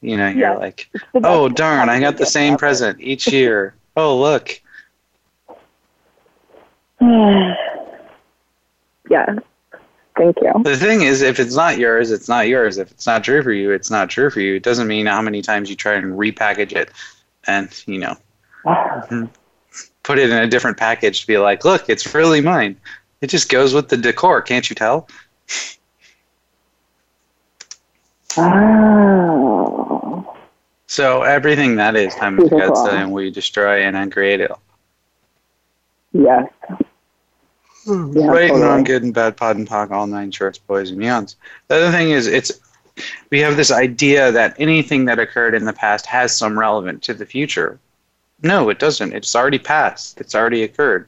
You 0.00 0.16
know, 0.16 0.28
you're 0.28 0.56
like, 0.56 0.88
oh 1.14 1.48
darn, 1.48 1.88
I 1.88 2.00
got 2.00 2.16
the 2.16 2.26
same 2.26 2.56
present 2.56 3.00
each 3.00 3.26
year. 3.30 3.74
Oh 3.96 4.16
look, 4.18 4.62
yeah. 7.00 7.56
Thank 10.16 10.36
you. 10.40 10.52
the 10.62 10.76
thing 10.76 11.02
is, 11.02 11.22
if 11.22 11.40
it's 11.40 11.56
not 11.56 11.76
yours, 11.76 12.12
it's 12.12 12.28
not 12.28 12.46
yours. 12.46 12.78
If 12.78 12.92
it's 12.92 13.04
not 13.06 13.24
true 13.24 13.42
for 13.42 13.50
you, 13.50 13.72
it's 13.72 13.90
not 13.90 14.08
true 14.08 14.30
for 14.30 14.40
you. 14.40 14.54
It 14.54 14.62
doesn't 14.62 14.86
mean 14.86 15.06
how 15.06 15.20
many 15.20 15.42
times 15.42 15.68
you 15.68 15.76
try 15.76 15.94
and 15.94 16.16
repackage 16.16 16.72
it, 16.72 16.92
and 17.48 17.68
you 17.86 17.98
know, 17.98 18.16
mm-hmm. 18.64 19.24
Put 20.02 20.18
it 20.18 20.30
in 20.30 20.36
a 20.36 20.48
different 20.48 20.76
package 20.76 21.20
to 21.20 21.26
be 21.26 21.38
like, 21.38 21.64
look, 21.64 21.88
it's 21.88 22.14
really 22.14 22.40
mine. 22.40 22.76
It 23.20 23.28
just 23.28 23.48
goes 23.48 23.74
with 23.74 23.88
the 23.88 23.96
decor, 23.96 24.40
can't 24.40 24.68
you 24.68 24.74
tell? 24.74 25.08
Oh. 28.36 30.36
So 30.86 31.22
everything 31.22 31.76
that 31.76 31.96
is 31.96 32.14
time 32.14 32.36
to 32.36 32.48
Beautiful. 32.48 32.76
Godzilla, 32.76 33.10
we 33.10 33.30
destroy 33.30 33.82
and 33.82 33.96
uncreate 33.96 34.40
it. 34.40 34.50
Yes. 36.12 36.50
Hmm. 37.84 38.16
Yeah, 38.16 38.26
right 38.26 38.42
and 38.42 38.50
totally. 38.50 38.62
wrong, 38.62 38.84
good 38.84 39.02
and 39.02 39.14
bad, 39.14 39.36
pod 39.36 39.56
and 39.56 39.68
POC, 39.68 39.90
all 39.90 40.06
nine 40.06 40.30
shorts, 40.30 40.58
boys 40.58 40.90
and 40.90 41.00
beyonds. 41.00 41.36
The 41.68 41.76
other 41.76 41.90
thing 41.90 42.10
is, 42.10 42.26
it's 42.26 42.52
we 43.30 43.40
have 43.40 43.56
this 43.56 43.70
idea 43.70 44.30
that 44.32 44.54
anything 44.58 45.06
that 45.06 45.18
occurred 45.18 45.54
in 45.54 45.64
the 45.64 45.72
past 45.72 46.06
has 46.06 46.36
some 46.36 46.58
relevance 46.58 47.06
to 47.06 47.14
the 47.14 47.24
future. 47.24 47.78
No, 48.42 48.68
it 48.70 48.78
doesn't. 48.78 49.12
It's 49.12 49.34
already 49.36 49.58
passed. 49.58 50.20
It's 50.20 50.34
already 50.34 50.62
occurred. 50.62 51.06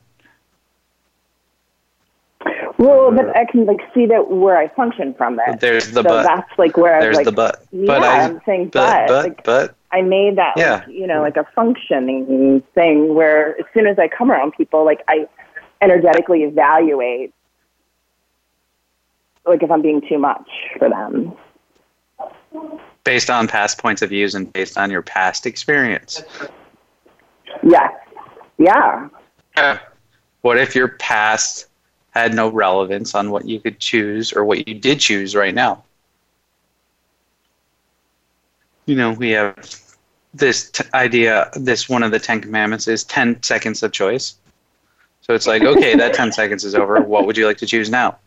Well, 2.78 3.12
but 3.12 3.36
I 3.36 3.44
can 3.44 3.64
like 3.66 3.80
see 3.94 4.06
that 4.06 4.28
where 4.30 4.56
I 4.56 4.66
function 4.68 5.14
from 5.14 5.38
it. 5.46 5.60
there's 5.60 5.86
the 5.92 6.02
so 6.02 6.08
but. 6.08 6.22
that's 6.24 6.58
like 6.58 6.76
where 6.76 6.96
I 6.96 7.00
There's 7.00 7.16
like. 7.16 7.26
the 7.26 7.32
but. 7.32 7.64
yeah, 7.70 7.86
But 7.86 8.02
I. 8.02 8.22
I'm 8.24 8.40
saying 8.44 8.70
But 8.72 9.06
but. 9.06 9.08
but 9.08 9.24
like, 9.24 9.44
but. 9.44 9.74
I 9.92 10.00
made 10.02 10.36
that, 10.36 10.54
Yeah. 10.56 10.76
like, 10.76 10.88
you 10.88 11.06
know, 11.06 11.20
like 11.20 11.36
a 11.36 11.46
functioning 11.54 12.62
thing 12.74 13.14
where 13.14 13.58
as 13.60 13.66
soon 13.74 13.86
as 13.86 13.98
I 13.98 14.08
come 14.08 14.32
around 14.32 14.52
people, 14.56 14.84
like 14.84 15.02
I 15.06 15.28
energetically 15.82 16.44
evaluate, 16.44 17.32
like 19.46 19.62
if 19.62 19.70
I'm 19.70 19.82
being 19.82 20.00
too 20.08 20.18
much 20.18 20.48
for 20.78 20.88
them. 20.88 21.34
Based 23.04 23.28
on 23.30 23.48
past 23.48 23.78
points 23.78 24.00
of 24.02 24.08
views 24.10 24.34
and 24.34 24.50
based 24.52 24.78
on 24.78 24.90
your 24.90 25.02
past 25.02 25.44
experience. 25.46 26.22
Yes. 27.62 27.92
Yeah. 28.58 29.08
Yeah. 29.56 29.78
What 30.42 30.58
if 30.58 30.74
your 30.74 30.88
past 30.88 31.66
had 32.10 32.34
no 32.34 32.48
relevance 32.48 33.14
on 33.14 33.30
what 33.30 33.46
you 33.46 33.60
could 33.60 33.78
choose 33.78 34.32
or 34.32 34.44
what 34.44 34.66
you 34.68 34.74
did 34.74 35.00
choose 35.00 35.34
right 35.34 35.54
now? 35.54 35.84
You 38.86 38.96
know, 38.96 39.12
we 39.12 39.30
have 39.30 39.56
this 40.34 40.70
t- 40.70 40.84
idea, 40.92 41.50
this 41.54 41.88
one 41.88 42.02
of 42.02 42.10
the 42.10 42.18
Ten 42.18 42.40
Commandments 42.40 42.88
is 42.88 43.04
10 43.04 43.42
seconds 43.42 43.82
of 43.82 43.92
choice. 43.92 44.36
So 45.20 45.34
it's 45.34 45.46
like, 45.46 45.62
okay, 45.62 45.94
that 45.96 46.14
10 46.14 46.32
seconds 46.40 46.64
is 46.64 46.74
over. 46.74 47.00
What 47.00 47.26
would 47.26 47.36
you 47.36 47.46
like 47.46 47.58
to 47.58 47.66
choose 47.66 47.90
now? 47.90 48.18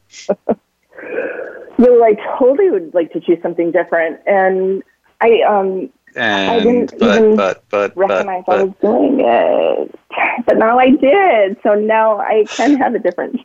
Well, 1.77 2.03
I 2.03 2.13
totally 2.39 2.70
would 2.70 2.94
like 2.94 3.12
to 3.13 3.20
choose 3.20 3.39
something 3.41 3.72
different, 3.72 4.22
and 4.25 4.82
I 5.20 5.41
um 5.41 5.89
And 6.15 6.63
didn't 6.63 7.00
but, 7.00 7.17
even 7.17 7.36
but 7.36 7.63
but 7.69 7.95
recognize 7.98 8.43
I 8.48 8.63
was 8.63 8.74
doing 8.81 9.19
it, 9.19 10.00
but 10.45 10.57
now 10.57 10.79
I 10.79 10.89
did. 10.91 11.57
So 11.63 11.75
now 11.75 12.19
I 12.19 12.45
can 12.48 12.75
have 12.77 12.95
a 12.95 13.00
different. 13.00 13.41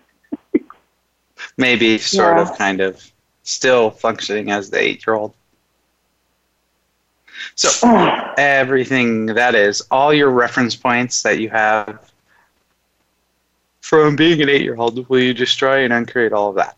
maybe 1.57 1.99
sort 1.99 2.37
Yeah. 2.37 2.43
of 2.43 2.57
kind 2.57 2.81
of 2.81 3.11
still 3.43 3.91
functioning 3.91 4.51
as 4.51 4.71
the 4.71 4.79
eight 4.81 5.05
year 5.07 5.17
old. 5.17 5.35
So 7.55 7.71
everything 8.39 9.27
that 9.27 9.55
is, 9.55 9.83
all 9.91 10.13
your 10.15 10.31
reference 10.31 10.77
points 10.77 11.23
that 11.23 11.39
you 11.41 11.49
have 11.51 12.13
from 13.81 14.15
being 14.17 14.41
an 14.43 14.49
eight 14.49 14.63
year 14.63 14.77
old, 14.77 15.09
will 15.09 15.21
you 15.21 15.35
destroy 15.35 15.85
and 15.85 15.93
uncreate 15.93 16.33
all 16.33 16.51
of 16.51 16.57
that? 16.57 16.77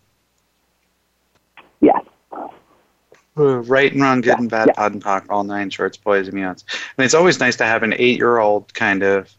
yes. 1.80 2.02
Uh, 2.30 2.48
Right 3.34 3.92
and 3.92 4.02
wrong, 4.02 4.20
good 4.20 4.28
Yeah, 4.30 4.38
and 4.38 4.50
bad, 4.50 4.68
yeah. 4.68 4.74
pod 4.74 4.92
and 4.92 5.02
POC, 5.02 5.26
all 5.30 5.44
nine 5.44 5.70
shorts, 5.70 5.96
boys 5.96 6.28
and 6.28 6.36
beyonds. 6.36 6.64
And 6.98 7.04
it's 7.04 7.14
always 7.14 7.40
nice 7.40 7.56
to 7.56 7.64
have 7.64 7.82
an 7.82 7.94
eight 7.94 8.18
year 8.18 8.38
old 8.38 8.72
kind 8.74 9.02
of 9.02 9.32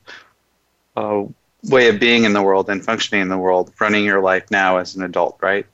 uh, 0.97 1.23
way 1.65 1.89
of 1.89 1.99
being 1.99 2.23
in 2.23 2.33
the 2.33 2.41
world 2.41 2.69
and 2.69 2.83
functioning 2.83 3.21
in 3.21 3.29
the 3.29 3.37
world, 3.37 3.71
running 3.79 4.03
your 4.03 4.21
life 4.21 4.49
now 4.49 4.77
as 4.77 4.95
an 4.95 5.03
adult, 5.03 5.37
right? 5.41 5.65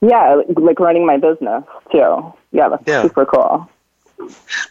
Yeah, 0.00 0.42
like 0.56 0.78
running 0.78 1.06
my 1.06 1.16
business 1.16 1.64
too. 1.90 2.32
Yeah, 2.52 2.68
that's 2.68 2.84
Yeah. 2.86 3.02
super 3.02 3.26
cool. 3.26 3.68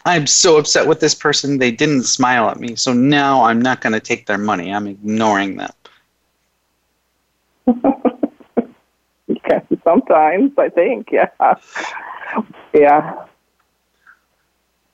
I'm 0.04 0.26
so 0.26 0.56
upset 0.56 0.86
with 0.86 1.00
this 1.00 1.14
person. 1.14 1.58
They 1.58 1.70
didn't 1.70 2.04
smile 2.04 2.48
at 2.48 2.58
me. 2.58 2.76
So 2.76 2.92
now 2.92 3.44
I'm 3.44 3.60
not 3.60 3.80
going 3.80 3.92
to 3.92 4.00
take 4.00 4.26
their 4.26 4.38
money. 4.38 4.72
I'm 4.72 4.86
ignoring 4.86 5.56
them. 5.56 5.70
Sometimes 9.84 10.52
I 10.58 10.68
think, 10.68 11.10
yeah, 11.12 11.28
yeah. 12.74 13.24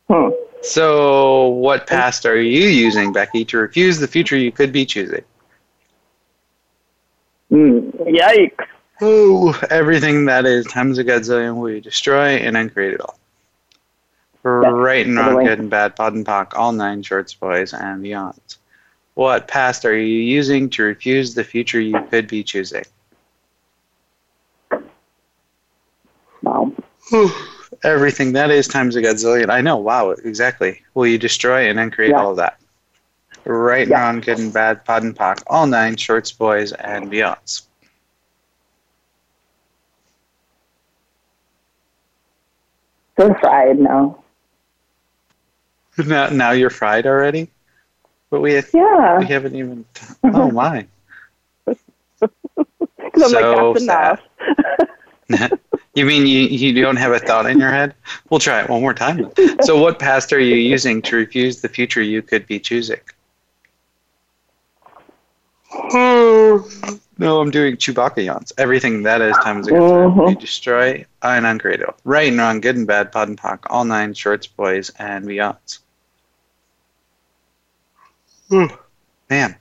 Hmm. 0.08 0.30
So, 0.62 1.48
what 1.48 1.86
past 1.86 2.24
are 2.26 2.40
you 2.40 2.68
using, 2.68 3.12
Becky, 3.12 3.44
to 3.46 3.58
refuse 3.58 3.98
the 3.98 4.06
future 4.06 4.36
you 4.36 4.52
could 4.52 4.72
be 4.72 4.86
choosing? 4.86 5.24
Mm. 7.50 7.92
Yikes. 8.08 8.66
Oh, 9.00 9.58
everything 9.68 10.26
that 10.26 10.46
is 10.46 10.64
times 10.66 10.98
a 10.98 11.04
gazillion 11.04 11.56
will 11.56 11.70
you 11.70 11.80
destroy 11.80 12.36
and 12.36 12.56
uncreate 12.56 12.94
it 12.94 13.00
all. 13.00 13.18
Right 14.44 15.06
and 15.06 15.16
wrong, 15.16 15.44
good 15.44 15.58
and 15.58 15.70
bad, 15.70 15.96
pod 15.96 16.14
and 16.14 16.26
POC, 16.26 16.54
all 16.56 16.72
nine 16.72 17.02
shorts, 17.02 17.34
boys 17.34 17.72
and 17.72 18.02
beyonds. 18.02 18.58
What 19.14 19.46
past 19.46 19.84
are 19.84 19.96
you 19.96 20.20
using 20.20 20.70
to 20.70 20.82
refuse 20.82 21.34
the 21.34 21.44
future 21.44 21.80
you 21.80 22.00
could 22.10 22.26
be 22.28 22.42
choosing? 22.42 22.84
Wow. 26.42 26.72
Everything 27.84 28.32
that 28.32 28.50
is 28.50 28.68
times 28.68 28.96
a 28.96 29.02
gazillion. 29.02 29.50
I 29.50 29.60
know. 29.60 29.76
Wow. 29.76 30.10
Exactly. 30.10 30.80
Will 30.94 31.06
you 31.06 31.18
destroy 31.18 31.68
and 31.68 31.78
then 31.78 31.90
create 31.90 32.10
Yeah. 32.10 32.22
all 32.22 32.30
of 32.30 32.36
that? 32.36 32.58
Right 33.44 33.88
Yeah. 33.88 34.00
wrong, 34.00 34.20
good 34.20 34.38
and 34.38 34.52
bad, 34.52 34.84
pod 34.84 35.02
and 35.02 35.16
POC, 35.16 35.42
all 35.48 35.66
nine 35.66 35.96
shorts, 35.96 36.30
boys 36.30 36.72
and 36.72 37.10
beyonds. 37.10 37.62
So 43.18 43.34
fried 43.40 43.78
now. 43.78 44.22
now, 46.06 46.28
now 46.30 46.50
you're 46.52 46.70
fried 46.70 47.06
already. 47.06 47.50
But 48.30 48.40
we 48.40 48.62
Yeah. 48.72 49.18
we 49.18 49.26
haven't 49.26 49.54
even. 49.56 49.84
Oh 50.24 50.50
my. 50.50 50.86
I'm 51.66 51.76
So 53.18 53.28
like, 53.28 53.76
enough. 53.82 54.20
you 55.94 56.06
mean 56.06 56.26
you, 56.26 56.40
you 56.40 56.80
don't 56.82 56.96
have 56.96 57.12
a 57.12 57.18
thought 57.18 57.46
in 57.46 57.58
your 57.58 57.70
head? 57.70 57.94
We'll 58.30 58.40
try 58.40 58.62
it 58.62 58.70
one 58.70 58.80
more 58.80 58.94
time. 58.94 59.30
So, 59.62 59.78
what 59.78 59.98
past 59.98 60.32
are 60.32 60.40
you 60.40 60.56
using 60.56 61.02
to 61.02 61.16
refuse 61.16 61.60
the 61.60 61.68
future 61.68 62.02
you 62.02 62.22
could 62.22 62.46
be 62.46 62.58
choosing? 62.58 63.00
no, 67.18 67.40
I'm 67.40 67.50
doing 67.50 67.76
Chewbacca 67.76 68.24
yawns. 68.24 68.52
Everything 68.58 69.02
that 69.04 69.20
is 69.20 69.36
time 69.38 69.60
is 69.60 69.68
a 69.68 69.70
good 69.70 69.78
time. 69.78 70.10
Mhm. 70.12 70.30
You 70.30 70.36
destroy 70.36 71.04
and 71.22 71.46
ungraded. 71.46 71.86
Right 72.04 72.28
and 72.28 72.38
wrong, 72.38 72.60
good 72.60 72.76
and 72.76 72.86
bad, 72.86 73.12
pod 73.12 73.28
and 73.28 73.38
POC, 73.38 73.66
all 73.70 73.84
nine 73.84 74.14
shorts, 74.14 74.46
boys, 74.46 74.90
and 74.98 75.24
beyonds. 75.24 75.78
Whew. 78.48 78.68
Man. 79.30 79.56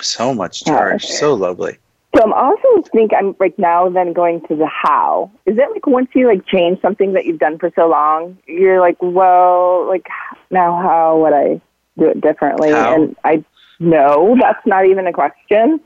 So 0.00 0.34
much 0.34 0.64
charge. 0.64 1.06
So 1.06 1.34
lovely. 1.34 1.78
So 2.16 2.22
I'm 2.22 2.32
also 2.32 2.82
think 2.92 3.12
I'm 3.12 3.36
like 3.38 3.58
now 3.58 3.90
then 3.90 4.12
going 4.12 4.40
to 4.48 4.56
the 4.56 4.66
how. 4.66 5.30
Is 5.44 5.58
it 5.58 5.70
like 5.70 5.86
once 5.86 6.08
you 6.14 6.26
like 6.26 6.46
change 6.46 6.80
something 6.80 7.12
that 7.12 7.26
you've 7.26 7.38
done 7.38 7.58
for 7.58 7.70
so 7.76 7.88
long, 7.88 8.38
you're 8.46 8.80
like, 8.80 8.96
well, 9.02 9.86
like 9.86 10.06
now 10.50 10.80
how 10.80 11.18
would 11.18 11.34
I 11.34 11.60
do 11.98 12.08
it 12.08 12.20
differently? 12.22 12.70
How? 12.70 12.94
And 12.94 13.16
I 13.24 13.44
no, 13.78 14.36
that's 14.40 14.64
not 14.66 14.86
even 14.86 15.06
a 15.06 15.12
question. 15.12 15.80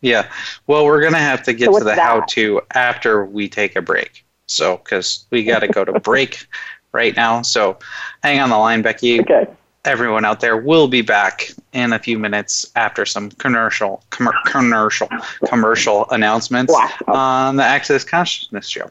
Yeah. 0.00 0.28
Well, 0.66 0.84
we're 0.84 1.00
going 1.00 1.12
to 1.12 1.18
have 1.18 1.42
to 1.44 1.52
get 1.52 1.66
So 1.66 1.78
to 1.78 1.84
the 1.84 1.90
that? 1.90 1.98
how 1.98 2.20
to 2.30 2.60
after 2.74 3.24
we 3.24 3.48
take 3.48 3.76
a 3.76 3.82
break. 3.82 4.24
So, 4.46 4.76
because 4.76 5.24
we 5.30 5.44
got 5.44 5.60
to 5.60 5.68
go 5.68 5.84
to 5.84 5.98
break 6.00 6.46
right 6.92 7.16
now. 7.16 7.42
So, 7.42 7.78
hang 8.22 8.40
on 8.40 8.50
the 8.50 8.58
line, 8.58 8.82
Becky. 8.82 9.20
Okay. 9.20 9.46
Everyone 9.84 10.24
out 10.24 10.40
there 10.40 10.56
will 10.56 10.88
be 10.88 11.02
back 11.02 11.50
in 11.74 11.92
a 11.92 11.98
few 11.98 12.18
minutes 12.18 12.70
after 12.74 13.04
some 13.04 13.30
commercial, 13.30 14.02
commer- 14.10 14.32
commercial, 14.46 15.08
commercial 15.46 16.08
announcements 16.10 16.72
Wow. 16.72 16.90
on 17.06 17.56
the 17.56 17.64
Access 17.64 18.02
Consciousness 18.02 18.66
Show. 18.66 18.90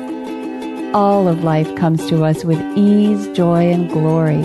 All 0.93 1.29
of 1.29 1.45
life 1.45 1.73
comes 1.75 2.05
to 2.09 2.25
us 2.25 2.43
with 2.43 2.59
ease, 2.75 3.29
joy, 3.29 3.71
and 3.71 3.89
glory. 3.89 4.41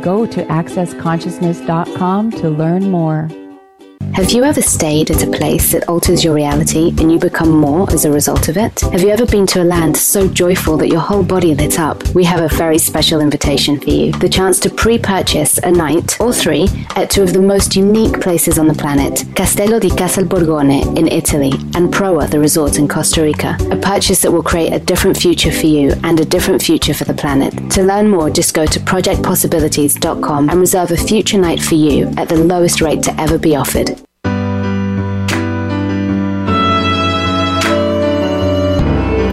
Go 0.00 0.26
to 0.26 0.44
accessconsciousness.com 0.46 2.32
to 2.32 2.50
learn 2.50 2.90
more. 2.90 3.28
Have 4.14 4.32
you 4.32 4.42
ever 4.42 4.60
stayed 4.60 5.10
at 5.10 5.22
a 5.22 5.30
place 5.30 5.72
that 5.72 5.88
alters 5.88 6.24
your 6.24 6.34
reality 6.34 6.88
and 6.98 7.12
you 7.12 7.18
become 7.18 7.50
more 7.50 7.88
as 7.92 8.04
a 8.04 8.10
result 8.10 8.48
of 8.48 8.56
it? 8.56 8.80
Have 8.80 9.02
you 9.02 9.10
ever 9.10 9.24
been 9.24 9.46
to 9.48 9.62
a 9.62 9.64
land 9.64 9.96
so 9.96 10.26
joyful 10.26 10.76
that 10.78 10.88
your 10.88 11.00
whole 11.00 11.22
body 11.22 11.54
lit 11.54 11.78
up? 11.78 12.06
We 12.14 12.24
have 12.24 12.40
a 12.40 12.54
very 12.56 12.78
special 12.78 13.20
invitation 13.20 13.78
for 13.78 13.90
you 13.90 14.12
the 14.12 14.28
chance 14.28 14.58
to 14.60 14.70
pre 14.70 14.98
purchase 14.98 15.58
a 15.58 15.70
night 15.70 16.20
or 16.20 16.32
three 16.32 16.68
at 16.96 17.10
two 17.10 17.22
of 17.22 17.32
the 17.32 17.40
most 17.40 17.76
unique 17.76 18.20
places 18.20 18.58
on 18.58 18.66
the 18.66 18.74
planet 18.74 19.24
Castello 19.36 19.78
di 19.78 19.88
Casalborgone 19.90 20.98
in 20.98 21.06
Italy 21.08 21.52
and 21.74 21.92
Proa, 21.92 22.26
the 22.26 22.40
resort 22.40 22.78
in 22.78 22.88
Costa 22.88 23.22
Rica. 23.22 23.56
A 23.70 23.76
purchase 23.76 24.22
that 24.22 24.32
will 24.32 24.42
create 24.42 24.72
a 24.72 24.80
different 24.80 25.16
future 25.16 25.52
for 25.52 25.66
you 25.66 25.92
and 26.02 26.18
a 26.18 26.24
different 26.24 26.60
future 26.60 26.94
for 26.94 27.04
the 27.04 27.14
planet. 27.14 27.54
To 27.72 27.82
learn 27.82 28.08
more, 28.08 28.30
just 28.30 28.52
go 28.52 28.66
to 28.66 28.80
projectpossibilities.com 28.80 30.50
and 30.50 30.60
reserve 30.60 30.90
a 30.90 30.96
future 30.96 31.38
night 31.38 31.62
for 31.62 31.76
you 31.76 32.12
at 32.16 32.28
the 32.28 32.36
lowest 32.36 32.80
rate 32.80 33.02
to 33.04 33.20
ever 33.20 33.38
be 33.38 33.54
offered. 33.54 33.97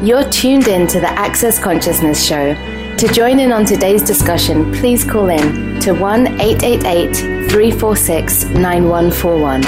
You're 0.05 0.29
tuned 0.29 0.67
in 0.67 0.85
to 0.89 0.99
the 0.99 1.09
Access 1.09 1.57
Consciousness 1.57 2.23
Show. 2.23 2.53
To 2.97 3.07
join 3.07 3.39
in 3.39 3.51
on 3.51 3.65
today's 3.65 4.03
discussion, 4.03 4.71
please 4.71 5.03
call 5.03 5.29
in 5.29 5.79
to 5.79 5.93
1 5.93 6.39
888 6.39 7.49
346 7.49 8.43
9141. 8.49 9.61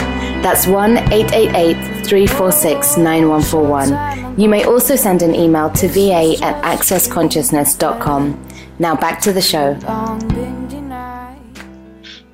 That's 0.44 0.68
1 0.68 0.98
888 1.12 2.06
346 2.06 2.98
9141. 2.98 4.40
You 4.40 4.48
may 4.48 4.64
also 4.64 4.96
send 4.96 5.24
an 5.24 5.34
email 5.34 5.72
to 5.72 5.88
va 5.88 6.36
at 6.44 6.64
accessconsciousness.com. 6.64 8.48
Now 8.78 8.96
back 8.96 9.20
to 9.22 9.34
the 9.34 9.42
show. 9.42 9.74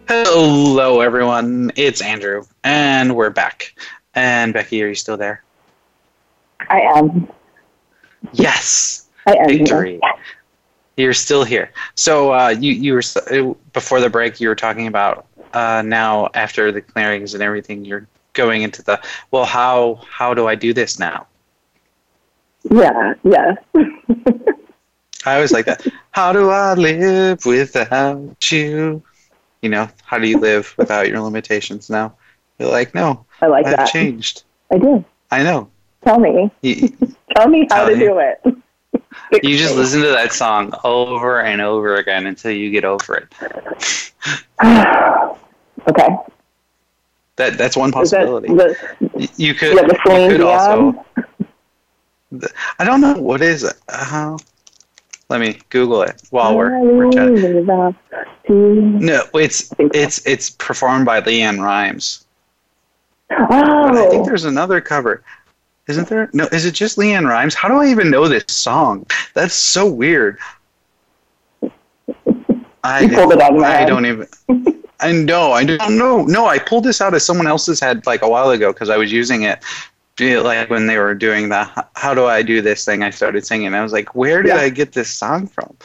Hello, 0.09 0.99
everyone. 0.99 1.71
It's 1.77 2.01
Andrew, 2.01 2.43
and 2.65 3.15
we're 3.15 3.29
back. 3.29 3.73
And 4.13 4.51
Becky, 4.51 4.83
are 4.83 4.89
you 4.89 4.95
still 4.95 5.15
there? 5.15 5.41
I 6.69 6.81
am. 6.81 7.29
Yes. 8.31 9.09
I 9.25 9.35
am. 9.35 9.47
Victory. 9.47 9.99
You're 10.95 11.13
still 11.13 11.43
here. 11.43 11.71
So 11.95 12.33
uh, 12.33 12.49
you 12.49 12.71
you 12.73 12.93
were 12.93 13.03
uh, 13.31 13.53
before 13.73 13.99
the 13.99 14.09
break. 14.09 14.39
You 14.39 14.47
were 14.47 14.55
talking 14.55 14.87
about 14.87 15.25
uh, 15.53 15.81
now 15.85 16.29
after 16.33 16.71
the 16.71 16.81
clearings 16.81 17.33
and 17.33 17.41
everything. 17.41 17.83
You're 17.83 18.07
going 18.33 18.61
into 18.61 18.83
the 18.83 19.01
well. 19.31 19.45
How 19.45 20.01
how 20.07 20.33
do 20.33 20.47
I 20.47 20.55
do 20.55 20.73
this 20.73 20.99
now? 20.99 21.25
Yeah, 22.69 23.13
yeah. 23.23 23.55
I 25.25 25.35
always 25.35 25.51
like 25.51 25.65
that. 25.65 25.85
How 26.11 26.31
do 26.33 26.49
I 26.49 26.73
live 26.73 27.45
without 27.45 28.51
you? 28.51 29.01
You 29.61 29.69
know, 29.69 29.89
how 30.03 30.19
do 30.19 30.27
you 30.27 30.37
live 30.37 30.73
without 30.77 31.07
your 31.07 31.21
limitations 31.21 31.89
now? 31.89 32.13
You're 32.59 32.69
like, 32.69 32.93
no, 32.93 33.25
I 33.41 33.47
like 33.47 33.65
I've 33.65 33.77
that. 33.77 33.87
changed. 33.87 34.43
I 34.71 34.77
do. 34.77 35.03
I 35.31 35.43
know. 35.43 35.69
Tell 36.05 36.19
me. 36.19 36.51
You, 36.61 36.89
Tell 37.35 37.47
me 37.47 37.67
how 37.69 37.87
to 37.87 37.95
do 37.95 38.19
it. 38.19 38.41
you 39.43 39.57
just 39.57 39.75
listen 39.75 40.01
to 40.01 40.09
that 40.09 40.33
song 40.33 40.73
over 40.83 41.41
and 41.41 41.61
over 41.61 41.95
again 41.95 42.27
until 42.27 42.51
you 42.51 42.69
get 42.71 42.85
over 42.85 43.15
it. 43.15 44.11
okay. 45.89 46.17
That 47.35 47.57
that's 47.57 47.75
one 47.75 47.89
Is 47.89 48.11
that 48.11 48.27
possibility. 48.27 48.49
the, 48.49 49.29
you 49.37 49.55
could, 49.55 49.75
yeah, 49.75 49.87
the 49.87 50.29
you 50.29 50.37
could 50.37 50.41
also. 50.41 51.05
I 52.79 52.85
don't 52.85 53.01
know 53.01 53.15
what 53.19 53.41
is 53.41 53.63
it. 53.63 53.73
Uh, 53.89 54.37
let 55.29 55.39
me 55.39 55.59
Google 55.69 56.03
it 56.03 56.21
while 56.29 56.55
we're, 56.55 56.79
we're 56.79 57.11
chatting. 57.11 57.65
No, 58.47 59.23
it's 59.33 59.73
it's 59.79 60.25
it's 60.27 60.49
performed 60.51 61.05
by 61.05 61.21
LeAnn 61.21 61.59
Rimes. 61.59 62.25
Oh, 63.31 63.47
But 63.49 63.97
I 63.97 64.09
think 64.09 64.25
there's 64.27 64.45
another 64.45 64.79
cover. 64.79 65.23
Isn't 65.87 66.07
there? 66.07 66.29
No, 66.33 66.45
is 66.51 66.65
it 66.65 66.73
just 66.73 66.97
LeAnn 66.97 67.27
Rimes? 67.27 67.53
How 67.55 67.67
do 67.67 67.75
I 67.75 67.87
even 67.87 68.09
know 68.09 68.27
this 68.27 68.45
song? 68.47 69.05
That's 69.33 69.53
so 69.53 69.89
weird. 69.89 70.37
I, 72.83 73.01
You 73.01 73.09
pulled 73.09 73.33
it 73.33 73.41
out 73.41 73.53
of 73.53 73.59
my 73.59 73.81
I 73.81 73.85
don't 73.85 74.05
even. 74.05 74.27
I 74.99 75.11
know. 75.11 75.51
I 75.51 75.63
don't 75.65 75.97
know. 75.97 76.23
No, 76.23 76.45
I 76.47 76.59
pulled 76.59 76.83
this 76.85 77.01
out 77.01 77.13
of 77.13 77.21
someone 77.21 77.47
else's 77.47 77.79
head 77.79 78.05
like 78.05 78.21
a 78.21 78.29
while 78.29 78.49
ago 78.51 78.71
because 78.71 78.89
I 78.89 78.97
was 78.97 79.11
using 79.11 79.43
it. 79.43 79.59
Like 80.19 80.69
when 80.69 80.85
they 80.87 80.97
were 80.99 81.15
doing 81.15 81.49
the 81.49 81.63
"How 81.95 82.13
do 82.13 82.25
I 82.25 82.41
do 82.43 82.61
this" 82.61 82.85
thing, 82.85 83.01
I 83.03 83.09
started 83.09 83.45
singing. 83.45 83.73
I 83.73 83.81
was 83.81 83.91
like, 83.91 84.13
"Where 84.15 84.43
did 84.43 84.49
Yeah. 84.49 84.57
I 84.61 84.69
get 84.69 84.91
this 84.93 85.09
song 85.09 85.47
from?" 85.47 85.75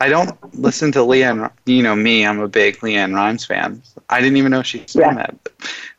I 0.00 0.08
don't 0.08 0.36
listen 0.58 0.92
to 0.92 1.00
LeAnn. 1.00 1.50
You 1.66 1.82
know 1.82 1.96
me. 1.96 2.24
I'm 2.24 2.40
a 2.40 2.48
big 2.48 2.76
LeAnn 2.78 3.14
Rimes 3.14 3.44
fan. 3.44 3.82
I 4.10 4.20
didn't 4.20 4.36
even 4.36 4.52
know 4.52 4.62
she 4.62 4.84
sang 4.86 5.02
Yeah. 5.02 5.14
that. 5.14 5.34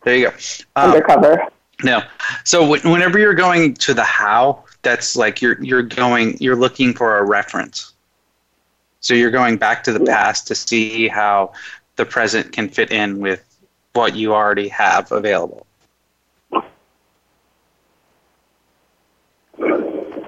There 0.03 0.15
you 0.15 0.29
go. 0.29 0.33
Um, 0.77 0.91
Undercover. 0.91 1.47
No. 1.83 2.01
So 2.43 2.65
wh- 2.65 2.83
whenever 2.85 3.19
you're 3.19 3.33
going 3.33 3.73
to 3.75 3.93
the 3.93 4.03
how, 4.03 4.63
that's 4.81 5.15
like 5.15 5.41
you're 5.41 5.61
you're 5.63 5.81
going 5.83 6.37
you're 6.39 6.55
looking 6.55 6.93
for 6.93 7.17
a 7.17 7.23
reference. 7.23 7.93
So 9.01 9.13
you're 9.13 9.31
going 9.31 9.57
back 9.57 9.83
to 9.83 9.91
the 9.91 9.99
past 9.99 10.47
to 10.47 10.55
see 10.55 11.07
how 11.07 11.53
the 11.95 12.05
present 12.05 12.51
can 12.51 12.69
fit 12.69 12.91
in 12.91 13.19
with 13.19 13.43
what 13.93 14.15
you 14.15 14.33
already 14.33 14.67
have 14.69 15.11
available. 15.11 15.65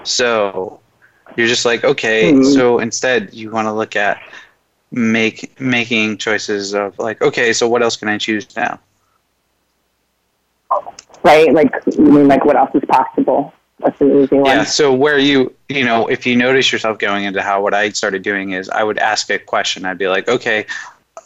So 0.04 0.80
you're 1.36 1.48
just 1.48 1.66
like, 1.66 1.84
okay, 1.84 2.32
Mhm. 2.34 2.54
so 2.54 2.80
instead 2.80 3.34
you 3.34 3.52
want 3.52 3.68
to 3.68 3.74
look 3.74 3.96
at 3.96 4.20
make 4.92 5.60
making 5.60 6.18
choices 6.18 6.74
of 6.74 6.98
like, 6.98 7.22
okay, 7.22 7.52
so 7.54 7.68
what 7.68 7.84
else 7.84 7.98
can 7.98 8.08
I 8.08 8.18
choose 8.18 8.48
now? 8.56 8.80
Right? 11.24 11.54
Like, 11.54 11.74
you 11.98 12.04
mean 12.04 12.28
like 12.28 12.46
what 12.46 12.56
else 12.56 12.72
is 12.74 12.84
possible? 12.88 13.54
That's 13.80 14.00
an 14.02 14.24
easy 14.24 14.36
one. 14.38 14.46
Yeah. 14.46 14.64
So 14.64 14.94
where 14.94 15.20
you, 15.20 15.54
you 15.70 15.86
know, 15.86 16.08
if 16.08 16.26
you 16.26 16.36
notice 16.36 16.72
yourself 16.72 16.98
going 16.98 17.26
into 17.26 17.42
how, 17.42 17.62
what 17.62 17.74
I 17.74 17.90
started 17.90 18.24
doing 18.24 18.52
is 18.52 18.70
I 18.70 18.84
would 18.84 18.98
ask 18.98 19.30
a 19.30 19.38
question. 19.38 19.86
I'd 19.86 19.98
be 19.98 20.08
like, 20.08 20.28
okay, 20.28 20.66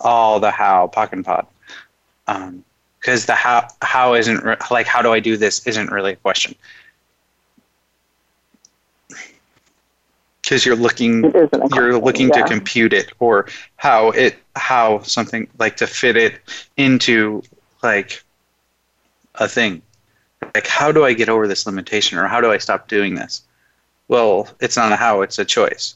all 0.01 0.39
the 0.39 0.51
how, 0.51 0.87
pock 0.87 1.13
and 1.13 1.23
pod. 1.23 1.47
Um, 2.27 2.63
because 2.99 3.25
the 3.25 3.33
how, 3.33 3.67
how 3.81 4.13
isn't 4.13 4.43
re- 4.43 4.57
like, 4.69 4.85
how 4.85 5.01
do 5.01 5.11
I 5.11 5.19
do 5.19 5.37
this 5.37 5.65
isn't 5.65 5.89
really 5.89 6.13
a 6.13 6.17
question. 6.17 6.55
Because 10.41 10.65
you're 10.65 10.75
looking 10.75 11.23
It 11.23 11.35
isn't 11.35 11.61
a 11.61 11.75
you're 11.75 11.97
looking 11.97 12.27
yeah. 12.27 12.41
to 12.41 12.47
compute 12.47 12.93
it 12.93 13.11
or 13.19 13.47
how 13.77 14.11
it 14.11 14.35
how 14.55 15.01
something 15.03 15.47
like 15.57 15.77
to 15.77 15.87
fit 15.87 16.17
it 16.17 16.41
into 16.75 17.41
like 17.81 18.23
a 19.41 19.47
thing. 19.47 19.81
Like 20.55 20.67
how 20.67 20.91
do 20.91 21.05
i 21.05 21.13
get 21.13 21.29
over 21.29 21.47
this 21.47 21.65
limitation 21.65 22.17
or 22.17 22.27
how 22.27 22.41
do 22.41 22.51
i 22.51 22.57
stop 22.57 22.87
doing 22.87 23.15
this? 23.15 23.43
Well 24.07 24.49
it's 24.59 24.77
not 24.77 24.91
a 24.91 24.95
how 24.95 25.21
it's 25.21 25.39
a 25.39 25.45
choice. 25.45 25.95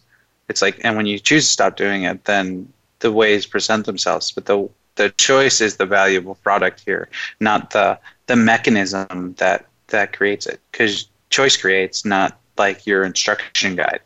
It's 0.50 0.62
like 0.62 0.80
and 0.84 0.96
when 0.98 1.06
you 1.06 1.18
choose 1.20 1.46
to 1.46 1.52
stop 1.52 1.78
doing 1.78 2.04
it 2.04 2.26
then 2.26 2.72
the 3.00 3.12
ways 3.12 3.46
present 3.46 3.86
themselves 3.86 4.32
but 4.32 4.46
the 4.46 4.70
the 4.96 5.10
choice 5.12 5.60
is 5.60 5.76
the 5.76 5.86
valuable 5.86 6.36
product 6.36 6.82
here 6.86 7.10
not 7.40 7.72
the 7.72 8.00
the 8.28 8.36
mechanism 8.36 9.36
that 9.38 9.66
that 9.88 10.14
creates 10.14 10.46
it. 10.46 10.60
Because 10.72 11.08
choice 11.30 11.58
creates 11.58 12.06
not 12.06 12.38
like 12.58 12.88
your 12.88 13.04
instruction 13.04 13.76
guide. 13.76 14.02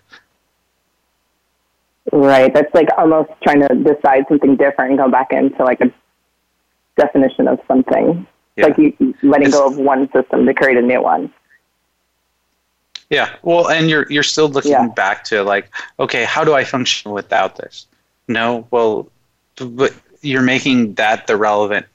Right. 2.12 2.54
That's 2.54 2.74
like 2.74 2.88
almost 2.98 3.30
trying 3.44 3.62
to 3.62 3.76
decide 3.76 4.26
something 4.28 4.56
different 4.56 4.92
and 4.92 5.00
go 5.00 5.10
back 5.10 5.32
into 5.32 5.64
like 5.64 5.82
a 5.82 5.92
definition 6.98 7.48
of 7.48 7.60
something. 7.68 8.26
Yeah. 8.60 8.66
Like 8.68 8.78
you 8.78 8.94
letting 9.24 9.48
It's- 9.48 9.54
go 9.54 9.68
of 9.68 9.78
one 9.78 10.12
system 10.12 10.46
to 10.46 10.54
create 10.54 10.78
a 10.78 10.82
new 10.82 11.02
one. 11.02 11.32
Yeah, 13.10 13.36
well, 13.42 13.70
and 13.70 13.90
you're 13.90 14.06
you're 14.12 14.22
still 14.24 14.50
looking 14.50 14.72
Yeah. 14.72 14.88
back 14.88 15.24
to 15.26 15.42
like, 15.44 15.70
okay, 16.00 16.26
how 16.26 16.44
do 16.44 16.54
I 16.54 16.64
function 16.64 17.12
without 17.12 17.56
this? 17.56 17.88
No, 18.28 18.68
well, 18.70 19.08
but 19.56 19.94
you're 20.22 20.44
making 20.44 20.94
that 20.96 21.26
the 21.26 21.36
relevant 21.36 21.88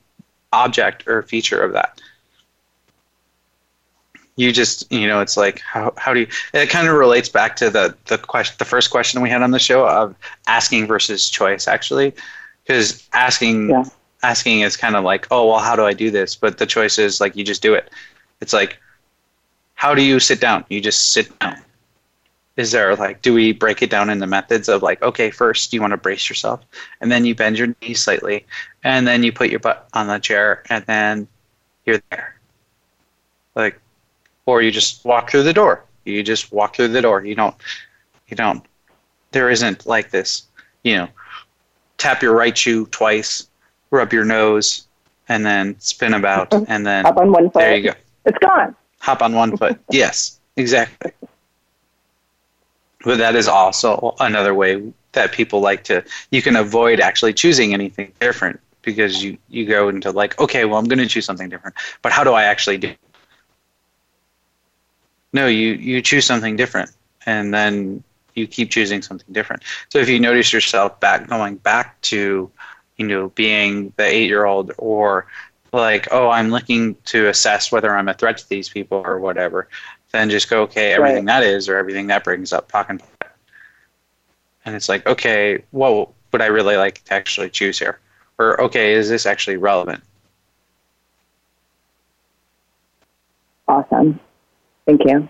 object 0.53 1.07
or 1.07 1.23
feature 1.23 1.63
of 1.63 1.73
that. 1.75 2.01
You 4.37 4.51
just, 4.51 4.91
you 4.91 5.07
know, 5.07 5.21
it's 5.21 5.37
like 5.37 5.61
how 5.61 5.93
how 5.97 6.13
do 6.15 6.21
you? 6.21 6.27
It 6.53 6.69
kind 6.69 6.89
of 6.89 6.95
relates 6.97 7.29
back 7.29 7.55
to 7.57 7.71
the 7.71 7.95
the 8.07 8.19
question, 8.19 8.57
the 8.59 8.65
first 8.65 8.91
question 8.91 9.21
we 9.23 9.31
had 9.31 9.43
on 9.43 9.53
the 9.53 9.61
show 9.61 9.87
of 9.87 10.17
asking 10.49 10.89
versus 10.89 11.31
choice, 11.31 11.69
actually, 11.69 12.13
because 12.65 13.07
asking 13.13 13.71
Yeah. 13.71 13.85
Asking 14.25 14.61
is 14.61 14.77
kind 14.77 14.97
of 14.97 15.05
like, 15.05 15.27
oh 15.31 15.47
well, 15.47 15.59
how 15.59 15.77
do 15.77 15.85
I 15.85 15.93
do 15.93 16.11
this? 16.11 16.35
But 16.35 16.59
the 16.59 16.67
choice 16.67 16.99
is 16.99 17.21
like 17.21 17.37
you 17.37 17.45
just 17.45 17.63
do 17.63 17.75
it. 17.75 17.91
It's 18.41 18.53
like 18.53 18.79
how 19.75 19.95
do 19.95 20.03
you 20.03 20.19
sit 20.19 20.41
down? 20.41 20.65
You 20.69 20.81
just 20.81 21.13
sit 21.13 21.39
down. 21.39 21.61
Is 22.57 22.71
there 22.71 22.95
like, 22.95 23.21
do 23.21 23.35
we 23.35 23.53
break 23.53 23.83
it 23.83 23.91
down 23.91 24.09
into 24.11 24.27
methods 24.27 24.69
of 24.69 24.83
like, 24.83 25.03
okay, 25.03 25.31
first 25.31 25.73
you 25.73 25.81
want 25.81 25.91
to 25.91 25.97
brace 25.97 26.29
yourself, 26.29 26.61
and 27.01 27.11
then 27.11 27.25
you 27.25 27.35
bend 27.35 27.59
your 27.59 27.75
knees 27.83 28.01
slightly, 28.01 28.47
and 28.85 29.07
then 29.07 29.23
you 29.25 29.33
put 29.33 29.51
your 29.51 29.59
butt 29.61 29.89
on 29.93 30.07
the 30.07 30.19
chair, 30.19 30.63
and 30.71 30.87
then 30.87 31.27
you're 31.85 32.01
there. 32.11 32.37
Like, 33.57 33.81
or 34.47 34.63
you 34.63 34.71
just 34.71 35.05
walk 35.05 35.31
through 35.31 35.43
the 35.43 35.53
door. 35.53 35.85
You 36.05 36.23
just 36.23 36.53
walk 36.53 36.77
through 36.77 36.89
the 36.89 37.03
door. 37.03 37.25
You 37.25 37.35
don't, 37.35 37.57
you 38.29 38.37
don't, 38.37 38.65
there 39.33 39.51
isn't 39.51 39.85
like 39.85 40.11
this, 40.11 40.45
you 40.85 40.97
know, 40.97 41.09
tap 41.99 42.23
your 42.23 42.35
right 42.35 42.57
shoe 42.57 42.87
twice, 42.87 43.49
rub 43.91 44.13
your 44.13 44.25
nose, 44.25 44.87
and 45.29 45.45
then 45.45 45.79
spin 45.81 46.15
about, 46.15 46.53
and 46.69 46.87
then 46.87 47.07
Up 47.07 47.17
on 47.17 47.33
one 47.33 47.51
foot. 47.51 47.61
there 47.61 47.77
you 47.77 47.83
go 47.91 47.95
It's 48.25 48.39
gone. 48.39 48.75
hop 49.01 49.23
on 49.23 49.35
one 49.35 49.57
foot. 49.57 49.79
Yes, 49.91 50.41
exactly. 50.57 51.13
But 53.05 53.19
that 53.19 53.35
is 53.37 53.49
also 53.49 54.15
another 54.21 54.55
way 54.55 54.83
that 55.13 55.33
people 55.33 55.61
like 55.61 55.85
to. 55.85 56.03
You 56.31 56.41
can 56.43 56.57
avoid 56.57 57.01
actually 57.01 57.35
choosing 57.35 57.75
anything 57.75 58.13
different 58.19 58.61
because 58.83 59.23
you 59.23 59.37
you 59.49 59.67
go 59.67 59.89
into 59.89 60.11
like, 60.11 60.39
okay, 60.41 60.65
well, 60.65 60.79
I'm 60.79 60.87
going 60.87 60.99
to 60.99 61.07
choose 61.07 61.25
something 61.27 61.49
different, 61.51 61.77
but 62.03 62.13
how 62.13 62.25
do 62.25 62.33
I 62.33 62.45
actually 62.45 62.79
do? 62.79 62.89
it? 62.89 62.99
No, 65.33 65.47
you 65.47 65.73
you 65.75 66.01
choose 66.01 66.25
something 66.25 66.57
different, 66.57 66.91
and 67.27 67.53
then 67.53 68.03
you 68.35 68.47
keep 68.47 68.71
choosing 68.71 69.03
something 69.03 69.33
different. 69.33 69.63
So 69.91 69.99
if 69.99 70.09
you 70.09 70.19
notice 70.19 70.53
yourself 70.53 70.99
back 71.01 71.29
going 71.29 71.57
back 71.57 72.01
to, 72.03 72.51
you 72.97 73.07
know, 73.07 73.29
being 73.31 73.93
the 73.97 74.05
eight 74.05 74.29
year 74.29 74.45
old 74.45 74.73
or 74.79 75.27
like, 75.73 76.09
oh, 76.13 76.31
I'm 76.31 76.51
looking 76.51 76.95
to 77.07 77.29
assess 77.29 77.73
whether 77.73 77.95
I'm 77.95 78.09
a 78.09 78.15
threat 78.15 78.39
to 78.39 78.49
these 78.49 78.69
people 78.69 79.03
or 79.05 79.19
whatever, 79.19 79.69
then 80.13 80.31
just 80.31 80.49
go, 80.49 80.63
okay, 80.63 80.93
everything 80.93 81.25
that 81.25 81.43
is 81.43 81.69
or 81.69 81.77
everything 81.77 82.07
that 82.09 82.25
brings 82.25 82.53
up 82.53 82.69
pock 82.69 82.91
and 82.91 83.01
pot. 83.01 83.33
And 84.65 84.75
it's 84.75 84.89
like, 84.89 85.07
okay, 85.07 85.65
what 85.73 86.11
would 86.33 86.41
I 86.41 86.47
really 86.47 86.77
like 86.77 87.03
to 87.05 87.15
actually 87.15 87.51
choose 87.51 87.79
here? 87.79 87.99
Or, 88.39 88.61
okay, 88.63 88.95
is 88.95 89.09
this 89.09 89.27
actually 89.27 89.57
relevant? 89.57 90.03
Awesome. 93.67 94.21
Thank 94.87 95.05
you. 95.05 95.29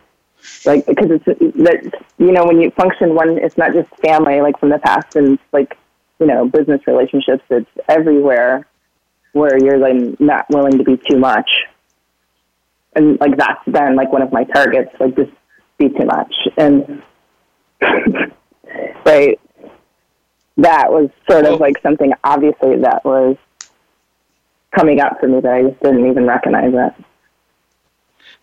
Like, 0.67 0.85
because 0.87 1.11
it's 1.11 1.25
that 1.25 2.03
you 2.19 2.33
know 2.33 2.45
when 2.45 2.61
you 2.61 2.71
function 2.73 3.15
one, 3.15 3.39
it's 3.39 3.57
not 3.57 3.73
just 3.73 3.89
family 3.97 4.41
like 4.43 4.59
from 4.59 4.69
the 4.69 4.79
past, 4.79 5.17
and 5.17 5.39
like 5.53 5.79
you 6.25 6.33
know 6.33 6.47
business 6.49 6.81
relationships. 6.87 7.45
It's 7.51 7.69
everywhere 7.89 8.67
where 9.33 9.63
you're 9.63 9.77
like 9.77 10.19
not 10.19 10.47
willing 10.49 10.79
to 10.79 10.85
be 10.85 10.97
too 10.97 11.19
much, 11.19 11.51
and 12.97 13.21
like 13.21 13.37
that's 13.37 13.63
been 13.67 13.95
like 13.95 14.11
one 14.11 14.23
of 14.23 14.33
my 14.33 14.45
targets. 14.45 14.91
Like 14.99 15.15
just 15.17 15.33
be 15.77 15.91
too 15.91 16.07
much, 16.07 16.35
and 16.57 17.03
right. 19.05 19.39
That 20.57 20.93
was 20.93 21.11
sort 21.29 21.47
of 21.47 21.61
like 21.61 21.83
something 21.83 22.13
obviously 22.23 22.77
that 22.79 23.05
was 23.05 23.37
coming 24.71 25.01
up 25.01 25.19
for 25.21 25.27
me 25.27 25.41
that 25.41 25.53
I 25.53 25.63
just 25.63 25.83
didn't 25.83 26.09
even 26.09 26.27
recognize 26.27 26.73
it. 26.73 27.05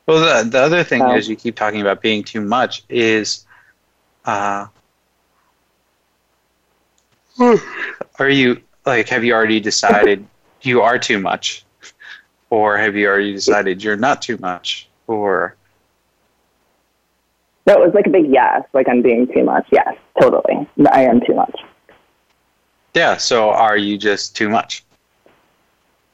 Well, 0.06 0.44
the, 0.44 0.50
the 0.50 0.60
other 0.60 0.84
thing 0.84 1.02
Oh. 1.02 1.15
is 1.15 1.30
you 1.30 1.38
keep 1.38 1.56
talking 1.56 1.80
about 1.80 2.02
being 2.02 2.22
too 2.24 2.41
much 2.41 2.84
is, 2.89 3.46
uh, 4.26 4.67
are 8.20 8.30
you 8.30 8.62
like 8.86 9.10
have 9.10 9.24
you 9.24 9.34
already 9.34 9.60
decided 9.60 10.26
you 10.62 10.82
are 10.82 11.00
too 11.00 11.20
much, 11.20 11.65
or 12.50 12.78
have 12.78 12.96
you 12.96 13.08
already 13.08 13.34
decided 13.34 13.84
you're 13.84 13.98
not 13.98 14.22
too 14.22 14.38
much, 14.38 14.89
or 15.08 15.56
No, 17.65 17.74
it 17.74 17.86
was 17.86 17.94
like 17.94 18.08
a 18.08 18.10
big 18.10 18.28
yes, 18.32 18.63
like 18.74 18.88
I'm 18.89 19.02
being 19.02 19.28
too 19.28 19.44
much. 19.44 19.67
Yes, 19.72 19.96
totally. 20.20 20.67
I 20.91 21.04
am 21.04 21.22
too 21.22 21.36
much. 21.36 21.60
yeah? 22.94 23.17
So 23.17 23.50
are 23.52 23.78
you 23.78 23.98
just 23.98 24.36
too 24.36 24.50
much? 24.50 24.84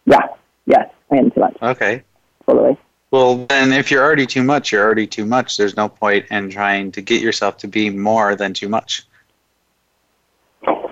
Yeah, 0.05 0.27
yes, 0.65 0.89
I 1.11 1.17
am 1.17 1.31
too 1.31 1.39
much. 1.39 1.57
Okay. 1.61 2.03
Totally. 2.45 2.77
Well, 3.11 3.45
then 3.45 3.71
if 3.71 3.89
you're 3.89 4.03
already 4.03 4.25
too 4.25 4.43
much, 4.43 4.71
you're 4.71 4.83
already 4.83 5.07
too 5.07 5.25
much. 5.25 5.57
There's 5.57 5.77
no 5.77 5.87
point 5.87 6.25
in 6.29 6.49
trying 6.49 6.91
to 6.93 7.01
get 7.01 7.21
yourself 7.21 7.57
to 7.59 7.67
be 7.67 7.89
more 7.89 8.35
than 8.35 8.53
too 8.53 8.67
much. 8.67 9.05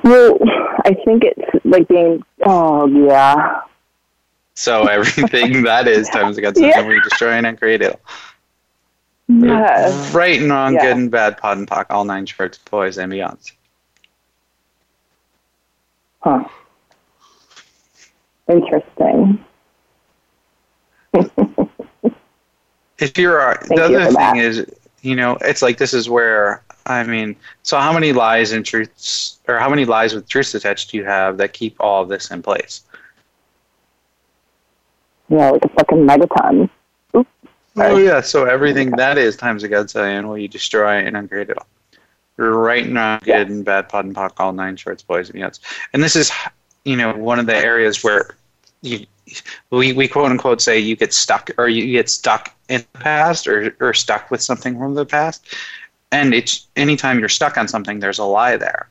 Well, 0.06 0.38
I 0.86 0.94
think 1.04 1.24
it's 1.24 1.66
like 1.66 1.88
being, 1.88 2.24
oh, 2.46 2.86
yeah. 2.86 3.62
So 4.54 4.84
everything 4.88 5.64
that 5.64 5.88
is 5.88 6.08
times 6.10 6.38
against 6.38 6.62
Yeah. 6.62 6.74
something 6.76 6.90
we 6.90 7.02
destroy 7.02 7.32
and 7.32 7.58
create 7.58 7.82
it. 7.82 8.00
Yes. 9.28 10.14
Right 10.14 10.40
and 10.40 10.52
wrong, 10.52 10.76
Yeah. 10.76 10.82
good 10.84 10.98
and 10.98 11.12
bad, 11.12 11.38
pod 11.38 11.58
and 11.58 11.68
POC, 11.68 11.88
all 11.90 12.06
nine 12.06 12.28
shorts, 12.28 12.60
boys 12.60 13.00
and 13.00 13.12
beyonds. 13.12 13.52
Huh. 16.22 16.44
Interesting. 18.48 19.44
If 22.98 23.18
you're 23.18 23.56
Thank 23.56 23.76
the 23.76 23.84
other 23.84 24.12
thing 24.12 24.38
is, 24.38 24.66
you 25.02 25.18
know, 25.18 25.38
it's 25.42 25.62
like 25.62 25.78
this 25.78 25.94
is 25.94 26.10
where 26.10 26.64
I 26.86 27.04
mean, 27.04 27.36
so 27.64 27.78
how 27.80 27.92
many 27.92 28.14
lies 28.14 28.52
and 28.52 28.66
truths, 28.66 29.40
or 29.48 29.58
how 29.58 29.70
many 29.70 29.86
lies 29.86 30.14
with 30.14 30.28
truths 30.28 30.54
attached 30.54 30.92
do 30.92 30.98
you 30.98 31.06
have 31.06 31.38
that 31.38 31.54
keep 31.54 31.76
all 31.80 32.04
of 32.04 32.10
this 32.10 32.30
in 32.30 32.44
place? 32.44 32.84
Yeah, 35.30 35.50
like 35.50 35.66
a 35.66 35.70
fucking 35.70 36.06
megaton. 36.06 36.70
Oops. 37.16 37.30
Oh 37.78 37.98
yeah, 37.98 38.22
so 38.22 38.46
everything 38.46 38.92
that 38.92 39.18
is 39.18 39.36
times 39.36 39.64
a 39.64 39.70
Godzillion 39.70 40.28
will 40.28 40.38
you 40.38 40.48
destroy 40.48 40.98
and 40.98 41.18
uncreate 41.18 41.50
it 41.50 41.58
all. 41.58 41.68
Right 42.38 42.86
and 42.86 42.96
wrong, 42.96 43.20
good 43.24 43.50
and 43.50 43.66
bad, 43.66 43.90
pod 43.90 44.06
and 44.06 44.16
POC, 44.16 44.34
all 44.40 44.54
nine 44.54 44.76
shorts, 44.76 45.02
boys 45.02 45.30
and 45.30 45.40
beyonds. 45.40 45.60
And 45.94 46.04
this 46.04 46.16
is, 46.16 46.32
you 46.84 46.98
know, 46.98 47.16
one 47.16 47.40
of 47.40 47.46
the 47.46 47.56
areas 47.56 48.04
where 48.04 48.36
you, 48.82 49.06
we, 49.72 49.94
we 49.94 50.08
quote 50.08 50.32
unquote 50.32 50.62
say 50.62 50.78
you 50.78 50.96
get 50.96 51.14
stuck 51.14 51.50
or 51.58 51.68
you 51.68 51.92
get 51.92 52.10
stuck 52.10 52.54
in 52.70 52.84
the 52.92 53.00
past 53.00 53.48
or, 53.48 53.76
or 53.80 53.94
stuck 53.94 54.30
with 54.30 54.42
something 54.42 54.78
from 54.78 54.96
the 54.96 55.06
past. 55.06 55.46
And 56.12 56.34
it's 56.34 56.68
anytime 56.76 57.20
you're 57.20 57.30
stuck 57.30 57.58
on 57.58 57.68
something, 57.68 58.00
there's 58.00 58.20
a 58.20 58.24
lie 58.24 58.58
there. 58.58 58.90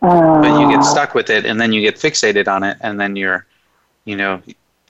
But 0.00 0.60
you 0.60 0.68
get 0.68 0.80
Uh, 0.80 0.82
stuck 0.82 1.14
with 1.14 1.30
it 1.30 1.46
and 1.46 1.60
then 1.60 1.72
you 1.72 1.80
get 1.80 1.96
fixated 1.96 2.48
on 2.48 2.64
it 2.64 2.76
and 2.80 2.98
then 3.00 3.14
you're, 3.14 3.46
you 4.04 4.16
know, 4.16 4.42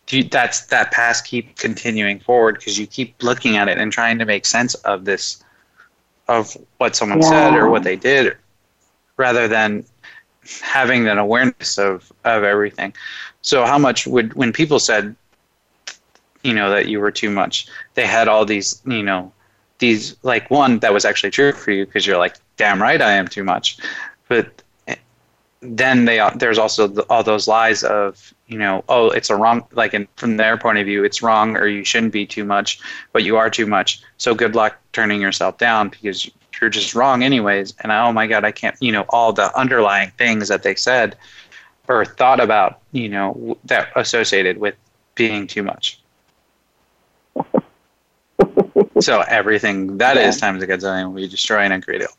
you, 0.09 0.25
that's 0.25 0.67
that 0.67 0.91
past 0.91 1.27
keep 1.27 1.57
continuing 1.57 2.19
forward 2.19 2.59
because 2.59 2.79
you 2.79 2.87
keep 2.87 3.23
looking 3.23 3.57
at 3.57 3.69
it 3.69 3.79
and 3.79 3.93
trying 3.93 4.19
to 4.19 4.25
make 4.25 4.47
sense 4.47 4.75
of 4.75 5.05
this 5.05 5.45
of 6.29 6.57
what 6.79 6.97
someone 6.97 7.23
said 7.23 7.55
or 7.55 7.69
what 7.69 7.83
they 7.83 7.97
did 7.97 8.37
rather 9.17 9.49
than 9.49 9.85
having 10.63 11.09
an 11.09 11.19
awareness 11.19 11.79
of 11.79 12.11
of 12.25 12.43
everything. 12.43 12.95
So 13.43 13.67
how 13.67 13.79
much 13.79 14.07
would 14.07 14.33
when 14.35 14.53
people 14.53 14.79
said 14.79 15.15
you 16.43 16.53
know 16.53 16.71
that 16.71 16.89
you 16.89 17.01
were 17.01 17.11
too 17.11 17.31
much. 17.31 17.67
They 17.95 18.07
had 18.07 18.29
all 18.29 18.45
these 18.45 18.83
you 18.87 19.03
know 19.03 19.33
these 19.79 20.17
like 20.23 20.51
one 20.51 20.79
that 20.79 20.93
was 20.93 21.05
actually 21.05 21.31
true 21.31 21.53
for 21.53 21.71
you 21.73 21.85
because 21.87 22.07
you're 22.07 22.19
like 22.19 22.37
damn 22.57 22.81
right 22.81 23.03
i 23.03 23.13
am 23.13 23.27
too 23.27 23.45
much. 23.45 23.79
But 24.29 24.63
eh, 24.87 24.97
then 25.61 26.05
they 26.05 26.21
there's 26.37 26.59
also 26.59 26.87
the, 26.87 27.03
all 27.11 27.23
those 27.23 27.49
lies 27.49 27.83
of 27.85 28.33
you 28.47 28.59
know 28.59 28.85
oh 28.89 29.11
it's 29.11 29.31
a 29.31 29.37
wrong 29.37 29.65
like 29.73 29.95
in, 29.95 30.09
from 30.17 30.37
their 30.37 30.57
point 30.57 30.79
of 30.79 30.87
view 30.87 31.05
it's 31.05 31.23
wrong 31.23 31.57
or 31.57 31.67
you 31.67 31.85
shouldn't 31.85 32.13
be 32.13 32.27
too 32.27 32.45
much 32.45 32.81
but 33.13 33.25
you 33.25 33.37
are 33.37 33.51
too 33.51 33.67
much. 33.67 34.03
So 34.19 34.35
good 34.35 34.55
luck 34.55 34.77
turning 34.93 35.21
yourself 35.21 35.59
down 35.59 35.89
because 35.89 36.31
you're 36.61 36.71
just 36.71 36.95
wrong 36.95 37.23
anyways. 37.23 37.75
And 37.81 37.93
oh 37.93 38.13
my 38.13 38.27
god 38.27 38.45
i 38.45 38.53
can't 38.53 38.77
you 38.81 38.93
know 38.93 39.05
all 39.11 39.33
the 39.33 39.57
underlying 39.57 40.11
things 40.19 40.49
that 40.49 40.63
they 40.63 40.75
said 40.75 41.17
or 41.89 42.05
thought 42.05 42.41
about 42.41 42.81
you 42.93 43.09
know 43.09 43.57
that 43.65 43.89
associated 43.97 44.59
with 44.59 44.75
being 45.15 45.47
too 45.47 45.63
much 45.63 46.02
so 49.03 49.21
everything 49.23 49.99
that 49.99 50.17
is 50.17 50.37
Yeah. 50.37 50.41
times 50.41 50.63
a 50.63 50.67
gazillion 50.67 51.13
we 51.13 51.27
destroy 51.29 51.59
and 51.61 51.73
uncreate 51.73 52.03
it 52.03 52.11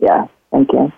yeah, 0.00 0.26
thank 0.50 0.72
you. 0.72 0.92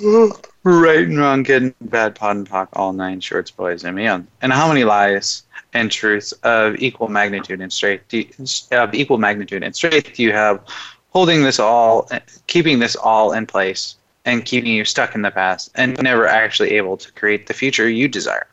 Right 0.66 1.00
and 1.06 1.18
wrong, 1.18 1.42
good 1.42 1.62
and 1.62 1.74
bad, 1.90 2.14
pod 2.14 2.36
and 2.36 2.48
POC, 2.48 2.68
all 2.72 2.94
nine 2.94 3.20
shorts, 3.20 3.50
boys 3.50 3.84
and 3.84 3.94
beyond. 3.94 4.26
And 4.40 4.50
how 4.50 4.66
many 4.66 4.82
lies 4.82 5.42
and 5.74 5.90
truths 5.92 6.32
of 6.42 6.76
equal 6.76 7.08
magnitude 7.08 7.60
and 7.60 7.70
straight 7.70 8.08
do 8.08 8.18
you, 8.18 8.28
of 8.72 8.94
equal 8.94 9.18
magnitude 9.18 9.62
and 9.62 9.76
straight 9.76 10.14
do 10.14 10.22
you 10.22 10.32
have 10.32 10.64
holding 11.10 11.42
this 11.42 11.58
all, 11.58 12.08
keeping 12.46 12.78
this 12.78 12.96
all 12.96 13.32
in 13.32 13.46
place, 13.46 13.96
and 14.24 14.46
keeping 14.46 14.72
you 14.72 14.86
stuck 14.86 15.14
in 15.14 15.20
the 15.20 15.30
past 15.30 15.70
and 15.74 16.00
never 16.02 16.26
actually 16.26 16.70
able 16.72 16.96
to 16.96 17.12
create 17.12 17.46
the 17.46 17.54
future 17.54 17.86
you 17.88 18.08
desire? 18.08 18.46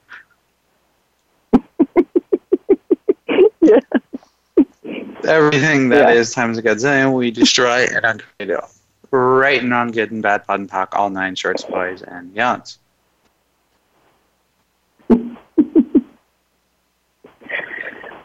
Yeah. 3.61 3.79
Everything 5.31 5.89
that 5.89 6.09
is 6.09 6.35
Yeah. 6.35 6.43
times 6.43 6.57
a 6.57 6.61
gazillion, 6.61 7.13
we 7.13 7.31
destroy 7.31 7.85
and 7.85 8.03
uncreate 8.05 8.49
it 8.49 8.55
all. 8.55 8.69
Right 9.11 9.61
and 9.61 9.71
wrong, 9.71 9.91
good 9.91 10.11
and 10.11 10.21
bad, 10.21 10.45
pod 10.45 10.59
and 10.59 10.69
POC, 10.69 10.89
all 10.93 11.09
nine 11.09 11.35
shorts, 11.35 11.63
boys 11.63 12.01
and 12.01 12.33
yawns. 12.33 12.79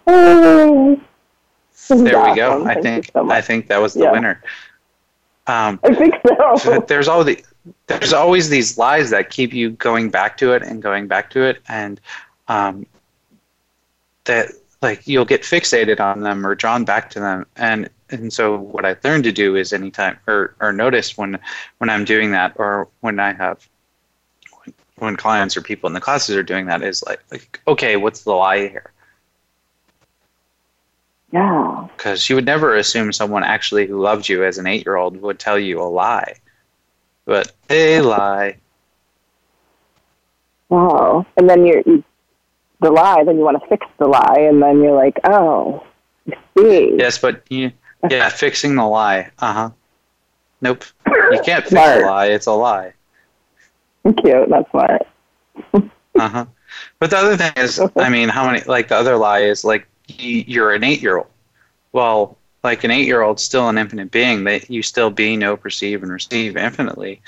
Oh, 0.06 1.00
is 1.72 1.88
There 2.04 2.22
we 2.22 2.34
go. 2.34 2.64
I 2.64 2.74
Thank 2.74 2.82
think 2.84 3.10
so. 3.12 3.30
I 3.30 3.40
think 3.40 3.68
that 3.68 3.78
was 3.78 3.94
the 3.94 4.00
Yeah. 4.04 4.12
winner. 4.12 4.42
Um, 5.46 5.78
I 5.84 5.94
think 5.94 6.14
so. 6.26 6.56
but 6.64 6.88
there's 6.88 7.06
all 7.08 7.22
the 7.22 7.42
there's 7.86 8.12
always 8.12 8.48
these 8.48 8.78
lies 8.78 9.10
that 9.10 9.30
keep 9.30 9.52
you 9.52 9.70
going 9.70 10.10
back 10.10 10.36
to 10.38 10.52
it 10.52 10.62
and 10.62 10.82
going 10.82 11.06
back 11.06 11.30
to 11.30 11.42
it, 11.42 11.62
and 11.68 12.00
um, 12.48 12.86
that 14.24 14.50
like 14.82 15.06
you'll 15.06 15.24
get 15.24 15.42
fixated 15.42 16.00
on 16.00 16.20
them 16.20 16.46
or 16.46 16.54
drawn 16.54 16.84
back 16.84 17.10
to 17.10 17.20
them, 17.20 17.46
and 17.56 17.88
and 18.10 18.32
so 18.32 18.56
what 18.56 18.84
I've 18.84 19.02
learned 19.04 19.24
to 19.24 19.32
do 19.32 19.56
is 19.56 19.72
anytime 19.72 20.18
or 20.26 20.54
or 20.60 20.72
notice 20.72 21.16
when 21.16 21.38
when 21.78 21.90
I'm 21.90 22.04
doing 22.04 22.30
that 22.32 22.52
or 22.56 22.88
when 23.00 23.18
I 23.18 23.32
have 23.32 23.68
when 24.96 25.16
clients 25.16 25.56
or 25.56 25.62
people 25.62 25.86
in 25.86 25.94
the 25.94 26.00
classes 26.00 26.36
are 26.36 26.42
doing 26.42 26.66
that 26.66 26.82
is 26.82 27.02
like, 27.04 27.20
like 27.30 27.60
okay, 27.68 27.96
what's 27.96 28.22
the 28.22 28.32
lie 28.32 28.68
here? 28.68 28.92
Yeah. 31.32 31.88
because 31.96 32.28
you 32.28 32.36
would 32.36 32.46
never 32.46 32.76
assume 32.76 33.12
someone 33.12 33.42
actually 33.42 33.86
who 33.86 34.00
loved 34.00 34.28
you 34.28 34.44
as 34.44 34.58
an 34.58 34.66
eight 34.66 34.86
year 34.86 34.96
old 34.96 35.20
would 35.20 35.38
tell 35.38 35.58
you 35.58 35.82
a 35.82 35.84
lie. 35.84 36.34
But 37.24 37.52
they 37.66 38.00
lie. 38.00 38.56
Wow. 40.68 41.26
And 41.36 41.50
then 41.50 41.66
you're, 41.66 41.82
you, 41.84 42.04
the 42.80 42.90
lie, 42.90 43.24
then 43.24 43.36
you 43.36 43.42
want 43.42 43.60
to 43.62 43.68
fix 43.68 43.86
the 43.98 44.06
lie, 44.06 44.38
and 44.38 44.62
then 44.62 44.82
you're 44.82 44.96
like, 44.96 45.18
oh, 45.24 45.84
I 46.30 46.36
see. 46.56 46.94
Yes, 46.98 47.18
but 47.18 47.42
you, 47.48 47.72
yeah, 48.10 48.28
fixing 48.44 48.74
the 48.74 48.86
lie. 48.86 49.30
Uh 49.38 49.52
huh. 49.52 49.70
Nope. 50.60 50.84
You 51.06 51.40
can't 51.44 51.64
fix 51.64 51.70
Smart. 51.70 52.02
a 52.02 52.06
lie. 52.06 52.26
It's 52.26 52.46
a 52.46 52.52
lie. 52.52 52.92
Cute. 54.04 54.48
That's 54.48 54.70
smart. 54.70 55.06
Uh 56.18 56.28
huh. 56.30 56.46
But 56.98 57.10
the 57.10 57.18
other 57.18 57.36
thing 57.36 57.52
is, 57.58 57.78
I 57.96 58.08
mean, 58.08 58.30
how 58.30 58.46
many? 58.46 58.62
Like 58.64 58.88
the 58.88 58.96
other 58.96 59.18
lie 59.18 59.40
is 59.40 59.64
like 59.66 59.86
you're 60.08 60.72
an 60.72 60.82
eight 60.82 61.02
year 61.02 61.18
old. 61.18 61.26
Well, 61.92 62.38
like 62.64 62.84
an 62.84 62.90
eight 62.90 63.06
year 63.06 63.20
old, 63.20 63.38
still 63.38 63.68
an 63.68 63.76
infinite 63.76 64.10
being. 64.10 64.44
That 64.44 64.70
you 64.70 64.82
still 64.82 65.10
be, 65.10 65.36
know, 65.36 65.58
perceive, 65.58 66.02
and 66.02 66.10
receive 66.10 66.56
infinitely. 66.56 67.20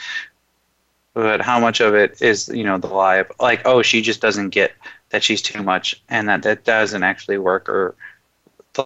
But 1.12 1.42
how 1.42 1.60
much 1.60 1.80
of 1.80 1.94
it 1.94 2.22
is 2.22 2.48
you 2.48 2.64
know 2.64 2.78
the 2.78 2.86
lie 2.86 3.16
of 3.16 3.30
like 3.38 3.66
oh 3.66 3.82
she 3.82 4.00
just 4.00 4.22
doesn't 4.22 4.50
get 4.50 4.72
that 5.10 5.22
she's 5.22 5.42
too 5.42 5.62
much 5.62 6.00
and 6.08 6.28
that 6.28 6.42
that 6.42 6.64
doesn't 6.64 7.02
actually 7.02 7.38
work 7.38 7.68
or 7.68 7.94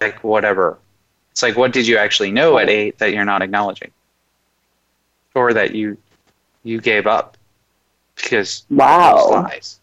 like 0.01 0.23
whatever. 0.25 0.79
It's 1.33 1.43
like 1.43 1.57
what 1.57 1.73
did 1.73 1.87
you 1.87 1.97
actually 1.99 2.31
know 2.31 2.59
at 2.59 2.69
eight 2.69 2.99
that 2.99 3.13
you're 3.13 3.25
not 3.25 3.43
acknowledging, 3.43 3.91
or 5.35 5.53
that 5.53 5.75
you 5.75 5.97
you 6.63 6.81
gave 6.81 7.07
up 7.07 7.37
because 8.17 8.65
Wow. 8.71 9.27
lies. 9.31 9.81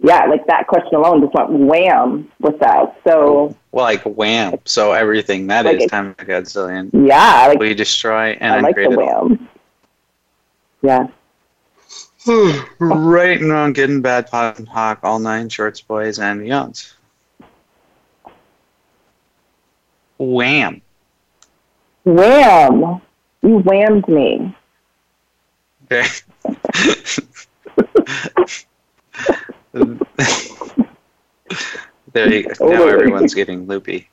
Yeah, 0.00 0.26
like 0.26 0.46
that 0.46 0.66
question 0.66 0.96
alone 0.96 1.22
just 1.22 1.34
went 1.34 1.50
wham 1.50 2.30
with 2.40 2.58
that. 2.60 3.00
So, 3.08 3.56
Well, 3.72 3.84
like 3.84 4.02
wham. 4.02 4.58
So 4.66 4.92
everything 4.92 5.46
that 5.46 5.64
Like 5.64 5.80
is 5.80 5.90
time 5.90 6.08
of 6.10 6.16
Godzillion. 6.18 6.90
yeah, 6.92 7.46
like, 7.48 7.58
We 7.58 7.72
destroy 7.74 8.36
and 8.40 8.54
I 8.54 8.60
like 8.60 8.76
the 8.76 8.86
all. 8.86 8.96
wham. 9.28 9.48
Yeah. 10.82 11.06
right 12.78 13.40
and 13.40 13.50
wrong, 13.50 13.74
good 13.74 13.90
and 13.90 14.02
bad, 14.02 14.30
pot 14.30 14.58
and 14.58 14.66
hawk, 14.66 15.00
all 15.02 15.18
nine 15.18 15.50
shorts, 15.50 15.82
boys 15.82 16.18
and 16.18 16.40
beyonds. 16.40 16.94
Wham. 20.16 20.80
Wham. 22.04 23.02
You 23.42 23.58
whammed 23.58 24.08
me. 24.08 24.56
Okay. 25.84 26.06
there 32.12 32.32
you 32.32 32.44
go. 32.44 32.68
Now 32.68 32.86
everyone's 32.86 33.34
getting 33.34 33.66
loopy. 33.66 34.08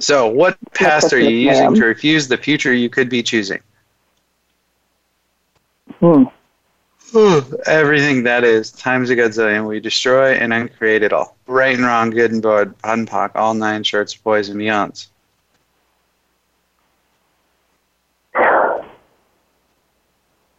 So, 0.00 0.28
what 0.28 0.58
past 0.74 1.14
are 1.14 1.18
you 1.18 1.30
using 1.30 1.74
to 1.74 1.86
refuse 1.86 2.28
the 2.28 2.36
future 2.36 2.74
you 2.74 2.90
could 2.90 3.08
be 3.08 3.22
choosing? 3.22 3.60
Hmm. 6.00 6.24
Everything 7.14 8.22
that 8.22 8.42
is 8.42 8.70
times 8.70 9.10
a 9.10 9.16
godzillion, 9.16 9.68
we 9.68 9.80
destroy 9.80 10.32
and 10.32 10.52
uncreate 10.52 11.02
it 11.02 11.12
all. 11.12 11.36
Right 11.46 11.76
and 11.76 11.84
wrong, 11.84 12.10
good 12.10 12.32
and 12.32 12.42
bad, 12.42 12.74
pot 13.06 13.36
all 13.36 13.52
nine 13.52 13.82
shirts, 13.82 14.14
boys 14.14 14.48
and 14.48 14.58
beyonds. 14.58 15.08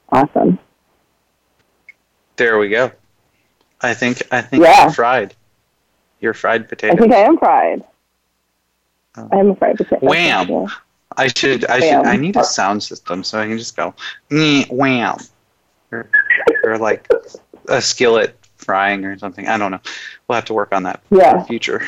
Awesome. 0.09 0.59
There 2.35 2.59
we 2.59 2.69
go. 2.69 2.91
I 3.81 3.95
think 3.95 4.21
I 4.31 4.41
think 4.41 4.63
Yeah. 4.63 4.85
you 4.85 4.93
fried. 4.93 5.33
You're 6.19 6.35
fried 6.35 6.69
potatoes. 6.69 6.97
I 6.97 7.01
think 7.01 7.13
I 7.13 7.19
am 7.19 7.37
fried. 7.37 7.83
Oh. 9.17 9.27
I 9.31 9.37
am 9.37 9.49
a 9.51 9.55
fried 9.55 9.77
potato. 9.77 10.05
Wham. 10.05 10.67
I 11.17 11.27
should. 11.27 11.65
I 11.65 11.79
should. 11.79 12.05
I 12.05 12.15
need 12.15 12.37
a 12.37 12.43
sound 12.43 12.83
system 12.83 13.23
so 13.23 13.39
I 13.39 13.47
can 13.47 13.57
just 13.57 13.75
go 13.75 13.95
wham, 14.29 15.17
or, 15.93 16.09
or 16.63 16.77
like 16.77 17.07
a 17.69 17.81
skillet 17.81 18.37
frying 18.57 19.05
or 19.05 19.17
something. 19.17 19.47
I 19.47 19.57
don't 19.57 19.71
know. 19.71 19.79
We'll 20.27 20.35
have 20.35 20.45
to 20.45 20.53
work 20.53 20.73
on 20.73 20.83
that 20.83 21.01
Yeah. 21.11 21.37
the 21.39 21.43
future. 21.45 21.83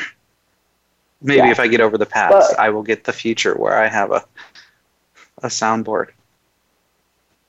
Maybe 1.22 1.38
Yeah. 1.38 1.50
if 1.50 1.58
I 1.60 1.66
get 1.66 1.80
over 1.80 1.96
the 1.98 2.06
past, 2.06 2.50
But- 2.52 2.60
I 2.60 2.68
will 2.70 2.82
get 2.82 3.04
the 3.04 3.12
future 3.12 3.54
where 3.54 3.78
I 3.78 3.88
have 3.88 4.12
a 4.12 4.24
a 5.42 5.48
soundboard. 5.48 6.08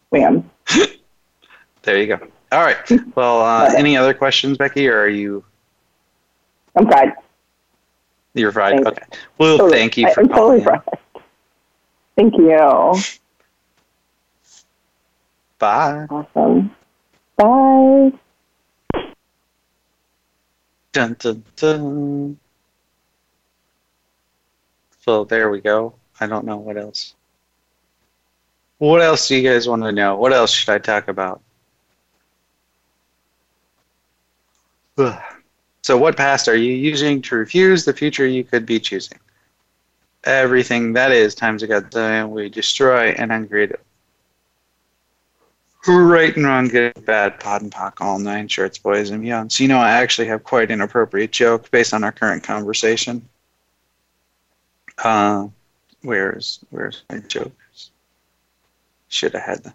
Wham. 0.09 0.49
There 1.83 1.97
you 1.97 2.07
go. 2.07 2.19
All 2.51 2.63
right. 2.65 2.77
Well, 3.15 3.41
uh, 3.41 3.71
any 3.77 3.95
other 3.95 4.13
questions, 4.13 4.57
Becky, 4.57 4.89
or 4.89 4.99
are 4.99 5.07
you 5.07 5.41
I'm 6.75 6.85
fried. 6.85 7.13
you're 8.33 8.51
fried? 8.51 8.73
Thanks. 8.83 8.87
Okay. 8.89 9.03
Well, 9.37 9.57
Totally. 9.57 9.77
thank 9.77 9.95
you 9.97 10.11
for 10.13 10.19
I'm 10.19 10.27
totally 10.27 10.61
calling. 10.63 10.75
in. 10.75 10.81
fried. 10.81 11.23
Thank 12.17 12.37
you. 12.37 12.93
Bye. 15.59 16.05
Awesome. 16.09 16.75
Bye. 17.35 18.11
Dun, 20.91 21.15
dun, 21.19 21.43
dun. 21.55 22.39
So 25.05 25.23
there 25.25 25.49
we 25.49 25.61
go. 25.61 25.93
I 26.19 26.27
don't 26.27 26.45
know 26.45 26.57
what 26.57 26.77
else. 26.77 27.15
What 28.79 29.01
else 29.01 29.27
do 29.27 29.35
you 29.35 29.49
guys 29.49 29.67
want 29.67 29.83
to 29.83 29.91
know? 29.91 30.15
What 30.17 30.33
else 30.33 30.51
should 30.51 30.69
I 30.69 30.77
talk 30.77 31.07
about? 31.07 31.41
Ugh. 34.97 35.21
So, 35.81 35.97
what 35.97 36.17
past 36.17 36.47
are 36.47 36.55
you 36.55 36.73
using 36.73 37.21
to 37.23 37.35
refuse 37.35 37.85
the 37.85 37.93
future 37.93 38.27
you 38.27 38.43
could 38.43 38.65
be 38.65 38.79
choosing? 38.79 39.19
Everything 40.25 40.93
that 40.93 41.11
is 41.11 41.33
times 41.33 41.63
a 41.63 41.67
godzillion 41.67 42.29
we 42.29 42.49
destroy 42.49 43.11
and 43.11 43.31
uncreate 43.31 43.71
it. 43.71 43.86
Right 45.87 46.35
and 46.35 46.45
wrong, 46.45 46.67
good, 46.67 47.05
bad, 47.05 47.39
POD 47.39 47.61
and 47.61 47.71
POC, 47.71 48.01
all 48.01 48.19
nine 48.19 48.49
shorts, 48.49 48.77
boys 48.77 49.09
and 49.09 49.21
beyond. 49.21 49.53
So 49.53 49.63
you 49.63 49.69
know, 49.69 49.77
I 49.77 49.91
actually 49.91 50.27
have 50.27 50.43
quite 50.43 50.69
an 50.69 50.81
appropriate 50.81 51.31
joke 51.31 51.71
based 51.71 51.93
on 51.93 52.03
our 52.03 52.11
current 52.11 52.43
conversation. 52.43 53.27
Uh, 54.97 55.47
where's 56.01 56.59
where's 56.71 57.03
my 57.09 57.19
jokes? 57.19 57.91
Should 59.07 59.33
have 59.33 59.43
had 59.43 59.63
them. 59.63 59.73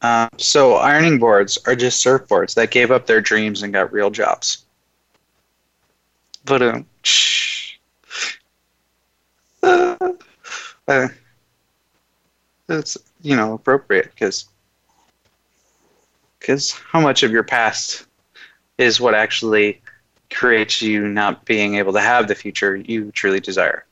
Um, 0.00 0.30
so 0.38 0.76
ironing 0.76 1.18
boards 1.18 1.58
are 1.66 1.76
just 1.76 2.02
surfboards 2.02 2.54
that 2.54 2.70
gave 2.70 2.90
up 2.90 3.06
their 3.06 3.20
dreams 3.20 3.62
and 3.62 3.74
got 3.74 3.92
real 3.92 4.10
jobs. 4.10 4.64
But 6.46 6.62
um, 6.62 6.86
uh, 9.62 10.12
uh, 10.86 11.08
it's 12.70 12.96
you 13.22 13.36
know 13.36 13.54
appropriate 13.54 14.10
because 14.14 14.48
because 16.38 16.72
how 16.72 17.00
much 17.00 17.22
of 17.22 17.30
your 17.30 17.42
past 17.42 18.06
is 18.78 19.00
what 19.00 19.14
actually 19.14 19.80
creates 20.30 20.80
you 20.80 21.08
not 21.08 21.44
being 21.44 21.76
able 21.76 21.92
to 21.92 22.00
have 22.00 22.28
the 22.28 22.34
future 22.34 22.76
you 22.76 23.10
truly 23.12 23.40
desire? 23.40 23.84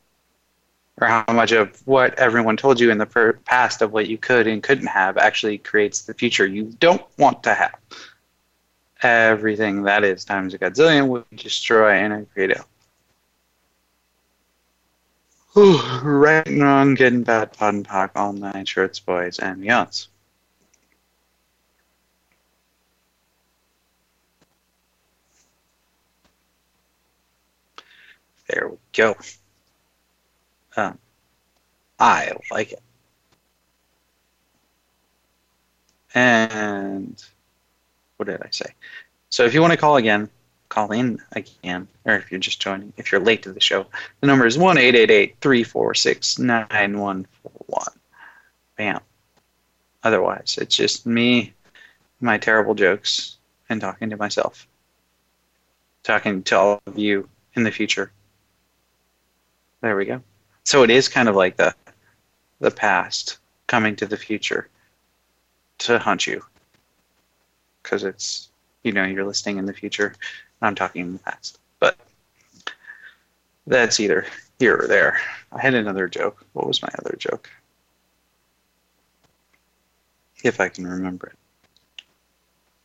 Or 0.98 1.08
how 1.08 1.24
much 1.32 1.52
of 1.52 1.86
what 1.86 2.18
everyone 2.18 2.56
told 2.56 2.80
you 2.80 2.90
in 2.90 2.98
the 2.98 3.06
per- 3.06 3.34
past 3.44 3.82
of 3.82 3.92
what 3.92 4.06
you 4.06 4.16
could 4.16 4.46
and 4.46 4.62
couldn't 4.62 4.86
have 4.86 5.18
actually 5.18 5.58
creates 5.58 6.02
the 6.02 6.14
future 6.14 6.46
you 6.46 6.74
don't 6.78 7.02
want 7.18 7.42
to 7.42 7.52
have? 7.52 7.74
Everything 9.02 9.82
that 9.82 10.04
is 10.04 10.24
times 10.24 10.54
a 10.54 10.58
godzillion 10.58 11.08
will 11.08 11.26
destroy 11.34 11.92
and 11.92 12.32
create 12.32 12.52
Whew, 15.56 15.80
right 16.02 16.46
and 16.46 16.60
wrong, 16.60 16.94
good 16.94 17.14
and 17.14 17.24
bad, 17.24 17.54
POD 17.54 17.74
and 17.76 17.88
POC, 17.88 18.10
all 18.14 18.34
nine 18.34 18.66
shorts, 18.66 19.00
boys 19.00 19.38
and 19.38 19.62
beyonds. 19.62 20.08
There 28.46 28.68
we 28.68 28.76
go. 28.92 29.16
Um, 30.76 30.98
I 31.98 32.32
like 32.50 32.72
it. 32.72 32.82
And 36.14 37.24
what 38.18 38.26
did 38.26 38.42
I 38.42 38.48
say? 38.50 38.74
So 39.30 39.46
if 39.46 39.54
you 39.54 39.62
want 39.62 39.70
to 39.70 39.78
call 39.78 39.96
again, 39.96 40.28
call 40.68 40.92
in 40.92 41.20
again, 41.32 41.88
or 42.04 42.14
if 42.14 42.30
you're 42.30 42.40
just 42.40 42.60
joining, 42.60 42.92
if 42.96 43.10
you're 43.10 43.20
late 43.20 43.42
to 43.42 43.52
the 43.52 43.60
show, 43.60 43.86
the 44.20 44.26
number 44.26 44.46
is 44.46 44.58
1 44.58 44.76
346 44.76 46.38
9141. 46.38 47.86
Bam. 48.76 49.00
Otherwise, 50.02 50.58
it's 50.60 50.76
just 50.76 51.06
me, 51.06 51.52
my 52.20 52.38
terrible 52.38 52.74
jokes, 52.74 53.36
and 53.68 53.80
talking 53.80 54.10
to 54.10 54.16
myself. 54.16 54.66
Talking 56.02 56.42
to 56.44 56.58
all 56.58 56.82
of 56.86 56.98
you 56.98 57.28
in 57.54 57.64
the 57.64 57.72
future. 57.72 58.12
There 59.80 59.96
we 59.96 60.04
go. 60.04 60.22
So 60.64 60.82
it 60.82 60.90
is 60.90 61.08
kind 61.08 61.28
of 61.28 61.36
like 61.36 61.56
the 61.56 61.74
the 62.60 62.70
past 62.70 63.38
coming 63.66 63.96
to 63.96 64.06
the 64.06 64.16
future 64.16 64.68
to 65.78 65.98
hunt 65.98 66.26
you. 66.26 66.42
Because 67.82 68.04
it's, 68.04 68.48
you 68.82 68.92
know, 68.92 69.04
you're 69.04 69.24
listening 69.24 69.58
in 69.58 69.66
the 69.66 69.72
future. 69.72 70.14
I'm 70.62 70.74
talking 70.74 71.02
in 71.02 71.12
the 71.14 71.18
past. 71.18 71.58
But 71.78 71.96
that's 73.66 74.00
either 74.00 74.26
here 74.58 74.76
or 74.76 74.86
there. 74.86 75.20
I 75.52 75.60
had 75.60 75.74
another 75.74 76.08
joke. 76.08 76.44
What 76.52 76.66
was 76.66 76.82
my 76.82 76.88
other 76.98 77.16
joke? 77.18 77.50
If 80.42 80.60
I 80.60 80.68
can 80.68 80.86
remember 80.86 81.28
it. 81.28 81.38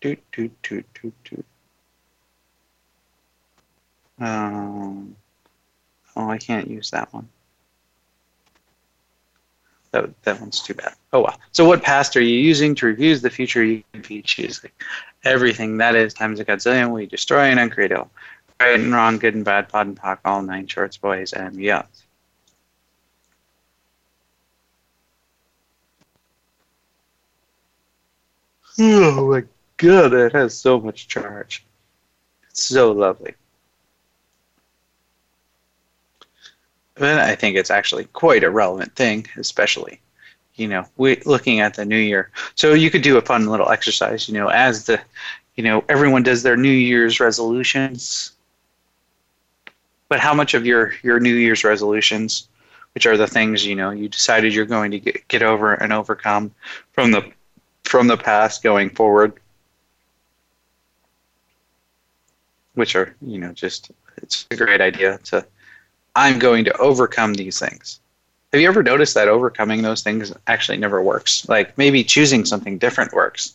Doot, 0.01 0.31
doot, 0.31 0.61
doot, 0.63 0.85
doot, 0.99 1.13
doot. 1.23 1.45
Um, 4.19 5.15
oh, 6.15 6.29
I 6.29 6.37
can't 6.37 6.69
use 6.69 6.91
that 6.91 7.13
one. 7.13 7.27
That, 9.91 10.09
that 10.23 10.39
one's 10.39 10.61
too 10.61 10.73
bad. 10.73 10.93
Oh 11.11 11.21
well. 11.21 11.39
So 11.51 11.65
what 11.65 11.83
past 11.83 12.15
are 12.15 12.21
you 12.21 12.37
using 12.39 12.73
to 12.75 12.85
refuse 12.85 13.21
the 13.21 13.29
future 13.29 13.63
you 13.63 13.83
could 13.91 14.07
be 14.07 14.21
choosing? 14.21 14.71
Everything 15.23 15.77
that 15.77 15.95
is 15.95 16.13
times 16.13 16.39
a 16.39 16.45
godzillion 16.45 16.91
we 16.91 17.05
destroy 17.05 17.43
and 17.43 17.59
uncreate 17.59 17.91
all. 17.91 18.09
Right 18.59 18.79
and 18.79 18.91
wrong, 18.91 19.17
good 19.17 19.35
and 19.35 19.45
bad, 19.45 19.69
POD 19.69 19.87
and 19.87 19.99
POC, 19.99 20.19
all 20.25 20.41
nine 20.41 20.67
shorts, 20.67 20.97
boys 20.97 21.33
and 21.33 21.55
beyonds. 21.55 22.03
Oh 28.79 29.31
my 29.31 29.43
god, 29.77 30.13
it 30.13 30.33
has 30.33 30.57
so 30.57 30.79
much 30.79 31.07
charge. 31.07 31.63
It's 32.49 32.63
so 32.63 32.91
lovely. 32.91 33.35
But 36.95 37.19
I 37.19 37.35
think 37.35 37.57
it's 37.57 37.71
actually 37.71 38.05
quite 38.05 38.43
a 38.43 38.49
relevant 38.49 38.95
thing, 38.95 39.27
especially, 39.37 39.99
you 40.61 40.67
know, 40.67 40.85
we 40.95 41.15
looking 41.25 41.59
at 41.59 41.73
the 41.73 41.83
new 41.83 41.97
year. 41.97 42.29
So 42.53 42.73
you 42.75 42.91
could 42.91 43.01
do 43.01 43.17
a 43.17 43.21
fun 43.21 43.47
little 43.47 43.69
exercise, 43.69 44.29
you 44.29 44.35
know, 44.35 44.49
as 44.49 44.85
the, 44.85 45.01
you 45.55 45.63
know, 45.63 45.83
everyone 45.89 46.21
does 46.21 46.43
their 46.43 46.55
New 46.55 46.69
Year's 46.69 47.19
resolutions. 47.19 48.33
But 50.07 50.19
how 50.19 50.35
much 50.35 50.53
of 50.53 50.65
your 50.65 50.93
your 51.01 51.19
New 51.19 51.33
Year's 51.33 51.63
resolutions, 51.63 52.47
which 52.93 53.07
are 53.07 53.17
the 53.17 53.27
things 53.27 53.65
you 53.65 53.75
know 53.75 53.89
you 53.89 54.07
decided 54.07 54.53
you're 54.53 54.65
going 54.65 54.91
to 54.91 54.99
get, 54.99 55.27
get 55.29 55.41
over 55.41 55.73
and 55.73 55.91
overcome 55.91 56.53
from 56.91 57.11
the 57.11 57.31
from 57.83 58.07
the 58.07 58.17
past 58.17 58.61
going 58.61 58.89
forward, 58.91 59.33
which 62.75 62.95
are 62.95 63.15
you 63.21 63.39
know 63.39 63.51
just 63.53 63.91
it's 64.17 64.45
a 64.51 64.55
great 64.55 64.81
idea 64.81 65.17
to 65.19 65.45
I'm 66.15 66.39
going 66.39 66.65
to 66.65 66.77
overcome 66.77 67.33
these 67.33 67.57
things. 67.57 68.00
Have 68.51 68.59
you 68.59 68.67
ever 68.67 68.83
noticed 68.83 69.13
that 69.13 69.29
overcoming 69.29 69.81
those 69.81 70.01
things 70.01 70.33
actually 70.47 70.77
never 70.77 71.01
works? 71.01 71.47
Like 71.47 71.77
maybe 71.77 72.03
choosing 72.03 72.43
something 72.43 72.77
different 72.77 73.13
works, 73.13 73.53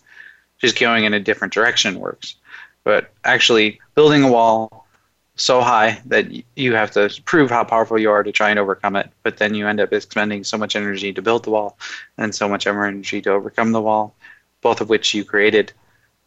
just 0.58 0.78
going 0.78 1.04
in 1.04 1.12
a 1.12 1.20
different 1.20 1.52
direction 1.52 2.00
works, 2.00 2.36
but 2.82 3.10
actually 3.24 3.78
building 3.94 4.22
a 4.22 4.32
wall 4.32 4.86
so 5.34 5.60
high 5.60 6.00
that 6.06 6.28
you 6.56 6.74
have 6.74 6.90
to 6.92 7.10
prove 7.26 7.50
how 7.50 7.62
powerful 7.62 7.98
you 7.98 8.10
are 8.10 8.22
to 8.22 8.32
try 8.32 8.48
and 8.48 8.58
overcome 8.58 8.96
it, 8.96 9.10
but 9.22 9.36
then 9.36 9.54
you 9.54 9.68
end 9.68 9.80
up 9.80 9.92
expending 9.92 10.42
so 10.42 10.56
much 10.56 10.74
energy 10.74 11.12
to 11.12 11.20
build 11.20 11.44
the 11.44 11.50
wall 11.50 11.78
and 12.16 12.34
so 12.34 12.48
much 12.48 12.66
energy 12.66 13.20
to 13.20 13.30
overcome 13.30 13.72
the 13.72 13.82
wall, 13.82 14.14
both 14.62 14.80
of 14.80 14.88
which 14.88 15.12
you 15.12 15.26
created, 15.26 15.74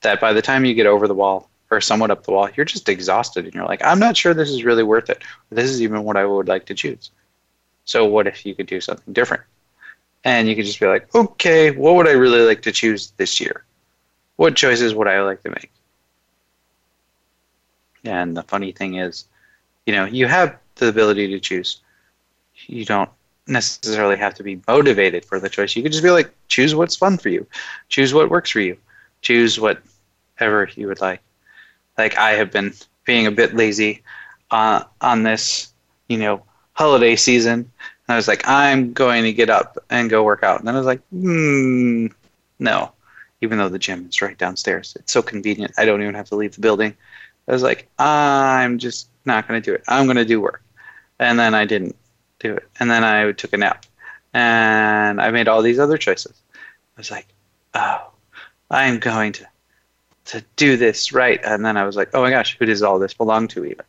that 0.01 0.21
by 0.21 0.31
the 0.31 0.43
time 0.43 0.63
you 0.63 0.75
get 0.75 0.85
over 0.85 1.07
the 1.07 1.15
wall 1.15 1.49
or 1.71 1.81
somewhat 1.81 2.11
up 2.11 2.23
the 2.23 2.31
wall, 2.31 2.47
you're 2.55 2.65
just 2.65 2.87
exhausted 2.87 3.45
and 3.45 3.55
you're 3.55 3.65
like, 3.65 3.83
I'm 3.83 3.97
not 3.97 4.15
sure 4.15 4.35
this 4.35 4.51
is 4.51 4.63
really 4.63 4.83
worth 4.83 5.09
it. 5.09 5.23
This 5.49 5.71
is 5.71 5.81
even 5.81 6.03
what 6.03 6.17
I 6.17 6.25
would 6.25 6.47
like 6.47 6.67
to 6.67 6.75
choose. 6.75 7.09
So 7.89 8.05
what 8.05 8.27
if 8.27 8.45
you 8.45 8.53
could 8.53 8.67
do 8.67 8.79
something 8.79 9.15
different? 9.15 9.41
And 10.23 10.47
you 10.47 10.55
could 10.55 10.65
just 10.65 10.79
be 10.79 10.85
like, 10.85 11.13
okay, 11.15 11.71
what 11.71 11.95
would 11.95 12.07
I 12.07 12.11
really 12.11 12.41
like 12.41 12.61
to 12.61 12.71
choose 12.71 13.13
this 13.17 13.41
year? 13.41 13.65
What 14.35 14.55
choices 14.55 14.93
would 14.93 15.07
I 15.07 15.21
like 15.21 15.41
to 15.41 15.49
make? 15.49 15.71
And 18.03 18.37
the 18.37 18.43
funny 18.43 18.73
thing 18.73 18.97
is, 18.97 19.25
you 19.87 19.93
know, 19.93 20.05
you 20.05 20.27
have 20.27 20.55
the 20.75 20.89
ability 20.89 21.29
to 21.29 21.39
choose. 21.39 21.81
You 22.67 22.85
don't 22.85 23.09
necessarily 23.47 24.17
have 24.17 24.35
to 24.35 24.43
be 24.43 24.61
motivated 24.67 25.25
for 25.25 25.39
the 25.39 25.49
choice. 25.49 25.75
You 25.75 25.81
could 25.81 25.91
just 25.91 26.03
be 26.03 26.11
like, 26.11 26.31
choose 26.47 26.75
what's 26.75 26.95
fun 26.95 27.17
for 27.17 27.29
you, 27.29 27.47
choose 27.87 28.13
what 28.13 28.29
works 28.29 28.51
for 28.51 28.59
you, 28.59 28.77
choose 29.21 29.59
whatever 29.59 30.69
you 30.75 30.85
would 30.85 31.01
like. 31.01 31.21
Like 31.97 32.15
I 32.19 32.33
have 32.33 32.51
been 32.51 32.71
being 33.03 33.25
a 33.25 33.31
bit 33.31 33.55
lazy 33.55 34.03
uh, 34.51 34.83
on 35.01 35.23
this, 35.23 35.73
you 36.07 36.17
know, 36.19 36.43
holiday 36.79 37.13
season. 37.13 37.69
I 38.07 38.15
was 38.15 38.29
like, 38.29 38.47
I'm 38.47 38.93
going 38.93 39.25
to 39.25 39.33
get 39.33 39.49
up 39.49 39.77
and 39.89 40.09
go 40.09 40.23
work 40.23 40.43
out. 40.43 40.59
And 40.59 40.67
then 40.67 40.75
I 40.75 40.77
was 40.77 40.87
like, 40.87 41.01
hmm, 41.09 42.07
no. 42.57 42.93
Even 43.41 43.57
though 43.57 43.67
the 43.67 43.77
gym 43.77 44.07
is 44.07 44.21
right 44.21 44.37
downstairs, 44.37 44.95
it's 44.97 45.11
so 45.11 45.21
convenient. 45.21 45.73
I 45.77 45.83
don't 45.83 46.01
even 46.01 46.15
have 46.15 46.29
to 46.29 46.35
leave 46.35 46.55
the 46.55 46.61
building. 46.61 46.95
I 47.49 47.51
was 47.51 47.63
like, 47.63 47.89
I'm 47.99 48.77
just 48.77 49.09
not 49.25 49.45
going 49.45 49.61
to 49.61 49.65
do 49.71 49.75
it. 49.75 49.83
I'm 49.89 50.05
going 50.05 50.15
to 50.15 50.23
do 50.25 50.39
work. 50.39 50.63
And 51.19 51.37
then 51.37 51.53
I 51.53 51.65
didn't 51.65 51.97
do 52.39 52.55
it. 52.55 52.69
And 52.79 52.89
then 52.89 53.03
I 53.03 53.29
took 53.33 53.51
a 53.51 53.57
nap. 53.57 53.85
And 54.33 55.19
I 55.19 55.31
made 55.31 55.49
all 55.49 55.61
these 55.61 55.79
other 55.79 55.97
choices. 55.97 56.41
I 56.55 56.59
was 56.95 57.11
like, 57.11 57.27
oh, 57.73 58.09
I'm 58.71 58.99
going 58.99 59.33
to 59.33 59.45
to 60.25 60.45
do 60.55 60.77
this 60.77 61.11
right. 61.11 61.41
And 61.43 61.65
then 61.65 61.75
I 61.75 61.83
was 61.83 61.97
like, 61.97 62.11
oh 62.13 62.21
my 62.21 62.29
gosh, 62.29 62.55
who 62.57 62.65
does 62.65 62.83
all 62.83 62.99
this 62.99 63.15
belong 63.15 63.47
to 63.49 63.65
even? 63.65 63.85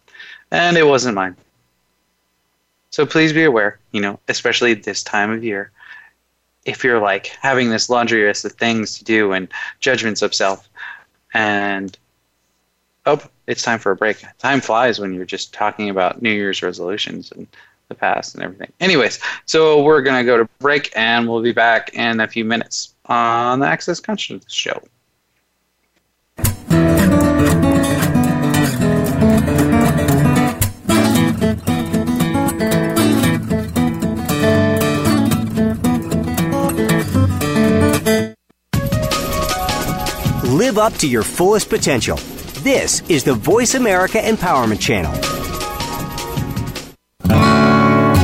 And 0.51 0.77
it 0.77 0.87
wasn't 0.87 1.15
mine. 1.15 1.37
So 2.91 3.07
please 3.07 3.33
be 3.33 3.45
aware, 3.45 3.79
you 3.93 4.01
know, 4.01 4.19
especially 4.29 4.75
this 4.75 5.03
time 5.03 5.31
of 5.31 5.45
year, 5.45 5.71
if 6.65 6.85
you're 6.85 7.01
like 7.01 7.29
having 7.41 7.71
this 7.71 7.89
laundry 7.89 8.27
list 8.27 8.45
of 8.45 8.53
things 8.53 8.99
to 8.99 9.05
do 9.05 9.33
and 9.33 9.49
judgments 9.79 10.23
of 10.23 10.35
self, 10.35 10.69
and 11.33 11.97
oh, 13.07 13.23
it's 13.47 13.63
time 13.63 13.79
for 13.79 13.93
a 13.93 13.97
break. 13.97 14.23
Time 14.39 14.61
flies 14.61 14.99
when 14.99 15.15
you're 15.15 15.25
just 15.25 15.55
talking 15.55 15.89
about 15.89 16.21
New 16.21 16.33
Year's 16.33 16.63
resolutions 16.63 17.33
and 17.33 17.47
the 17.89 17.95
past 17.95 18.35
and 18.35 18.43
everything. 18.43 18.73
Anyways, 18.81 19.21
so 19.47 19.83
we're 19.83 20.03
going 20.03 20.17
to 20.17 20.25
go 20.25 20.37
to 20.37 20.49
break 20.59 20.93
and 20.97 21.29
we'll 21.29 21.43
be 21.43 21.53
back 21.53 21.95
in 21.95 22.21
a 22.21 22.29
few 22.29 22.45
minutes 22.45 22.95
on 23.07 23.61
the 23.61 23.67
Access 23.67 24.01
Consciousness 24.01 24.53
Show. 24.53 24.83
Live 40.71 40.79
up 40.79 40.95
to 40.99 41.09
your 41.09 41.25
fullest 41.25 41.69
potential. 41.69 42.17
This 42.63 43.03
is 43.09 43.25
the 43.25 43.35
Voice 43.35 43.75
America 43.75 44.19
Empowerment 44.19 44.79
Channel. 44.79 45.11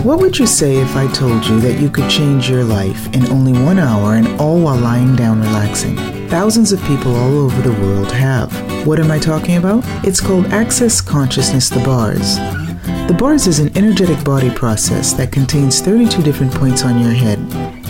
What 0.04 0.20
would 0.20 0.38
you 0.38 0.46
say 0.46 0.76
if 0.76 0.94
I 0.94 1.12
told 1.12 1.44
you 1.44 1.58
that 1.58 1.80
you 1.80 1.90
could 1.90 2.08
change 2.08 2.48
your 2.48 2.62
life 2.62 3.12
in 3.12 3.26
only 3.30 3.52
one 3.52 3.80
hour 3.80 4.14
and 4.14 4.28
all 4.40 4.60
while 4.60 4.78
lying 4.78 5.16
down 5.16 5.40
relaxing? 5.40 5.96
Thousands 6.28 6.70
of 6.70 6.80
people 6.84 7.16
all 7.16 7.36
over 7.36 7.62
the 7.62 7.80
world 7.82 8.12
have. 8.12 8.52
What 8.86 9.00
am 9.00 9.10
I 9.10 9.18
talking 9.18 9.56
about? 9.56 9.82
It's 10.06 10.20
called 10.20 10.46
Access 10.46 11.00
Consciousness 11.00 11.68
The 11.68 11.80
Bars. 11.80 12.36
The 13.08 13.16
bars 13.18 13.48
is 13.48 13.58
an 13.58 13.76
energetic 13.76 14.22
body 14.22 14.50
process 14.50 15.12
that 15.14 15.32
contains 15.32 15.80
32 15.80 16.22
different 16.22 16.54
points 16.54 16.84
on 16.84 17.00
your 17.00 17.10
head 17.10 17.40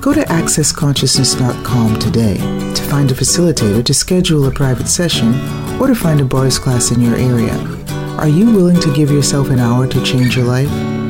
Go 0.00 0.14
to 0.14 0.20
accessconsciousness.com 0.20 1.98
today 1.98 2.38
to 2.74 2.82
find 2.84 3.10
a 3.10 3.14
facilitator 3.14 3.84
to 3.84 3.92
schedule 3.92 4.46
a 4.46 4.50
private 4.50 4.88
session 4.88 5.34
or 5.78 5.88
to 5.88 5.94
find 5.94 6.22
a 6.22 6.24
bars 6.24 6.58
class 6.58 6.90
in 6.90 7.02
your 7.02 7.16
area. 7.16 7.54
Are 8.16 8.28
you 8.28 8.46
willing 8.46 8.80
to 8.80 8.94
give 8.94 9.10
yourself 9.10 9.50
an 9.50 9.58
hour 9.58 9.86
to 9.86 10.02
change 10.02 10.38
your 10.38 10.46
life? 10.46 11.09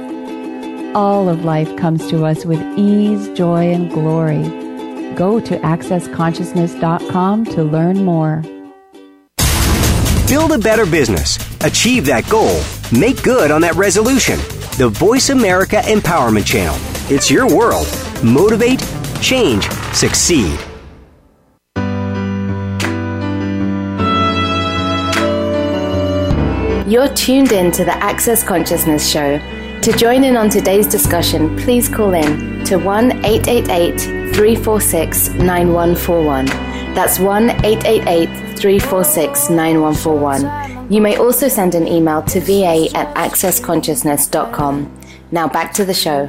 all 0.95 1.29
of 1.29 1.45
life 1.45 1.75
comes 1.77 2.07
to 2.09 2.25
us 2.25 2.45
with 2.45 2.61
ease, 2.77 3.29
joy, 3.29 3.71
and 3.71 3.89
glory. 3.89 4.43
Go 5.15 5.39
to 5.39 5.57
accessconsciousness.com 5.59 7.45
to 7.45 7.63
learn 7.63 8.03
more. 8.03 8.43
Build 10.27 10.51
a 10.53 10.57
better 10.57 10.85
business, 10.85 11.37
achieve 11.61 12.05
that 12.05 12.29
goal, 12.29 12.61
make 12.97 13.21
good 13.21 13.51
on 13.51 13.61
that 13.61 13.75
resolution. 13.75 14.39
The 14.77 14.89
Voice 14.89 15.29
America 15.29 15.81
Empowerment 15.83 16.45
Channel. 16.45 16.75
It's 17.13 17.29
your 17.29 17.47
world. 17.53 17.87
Motivate, 18.23 18.79
change, 19.21 19.69
succeed. 19.93 20.57
You're 26.87 27.13
tuned 27.13 27.51
in 27.51 27.71
to 27.71 27.85
the 27.85 27.95
Access 28.01 28.43
Consciousness 28.43 29.09
Show 29.09 29.39
to 29.81 29.91
join 29.93 30.23
in 30.23 30.37
on 30.37 30.47
today's 30.47 30.85
discussion, 30.85 31.57
please 31.57 31.89
call 31.89 32.13
in 32.13 32.63
to 32.65 32.77
1 32.77 33.25
888 33.25 33.99
346 34.31 35.29
9141. 35.29 36.45
That's 36.93 37.17
1 37.17 37.49
888 37.49 38.59
346 38.59 39.49
9141. 39.49 40.93
You 40.93 41.01
may 41.01 41.17
also 41.17 41.47
send 41.47 41.73
an 41.73 41.87
email 41.87 42.21
to 42.21 42.39
va 42.39 42.89
at 42.95 43.15
accessconsciousness.com. 43.15 44.99
Now 45.31 45.47
back 45.47 45.73
to 45.73 45.83
the 45.83 45.95
show. 45.95 46.27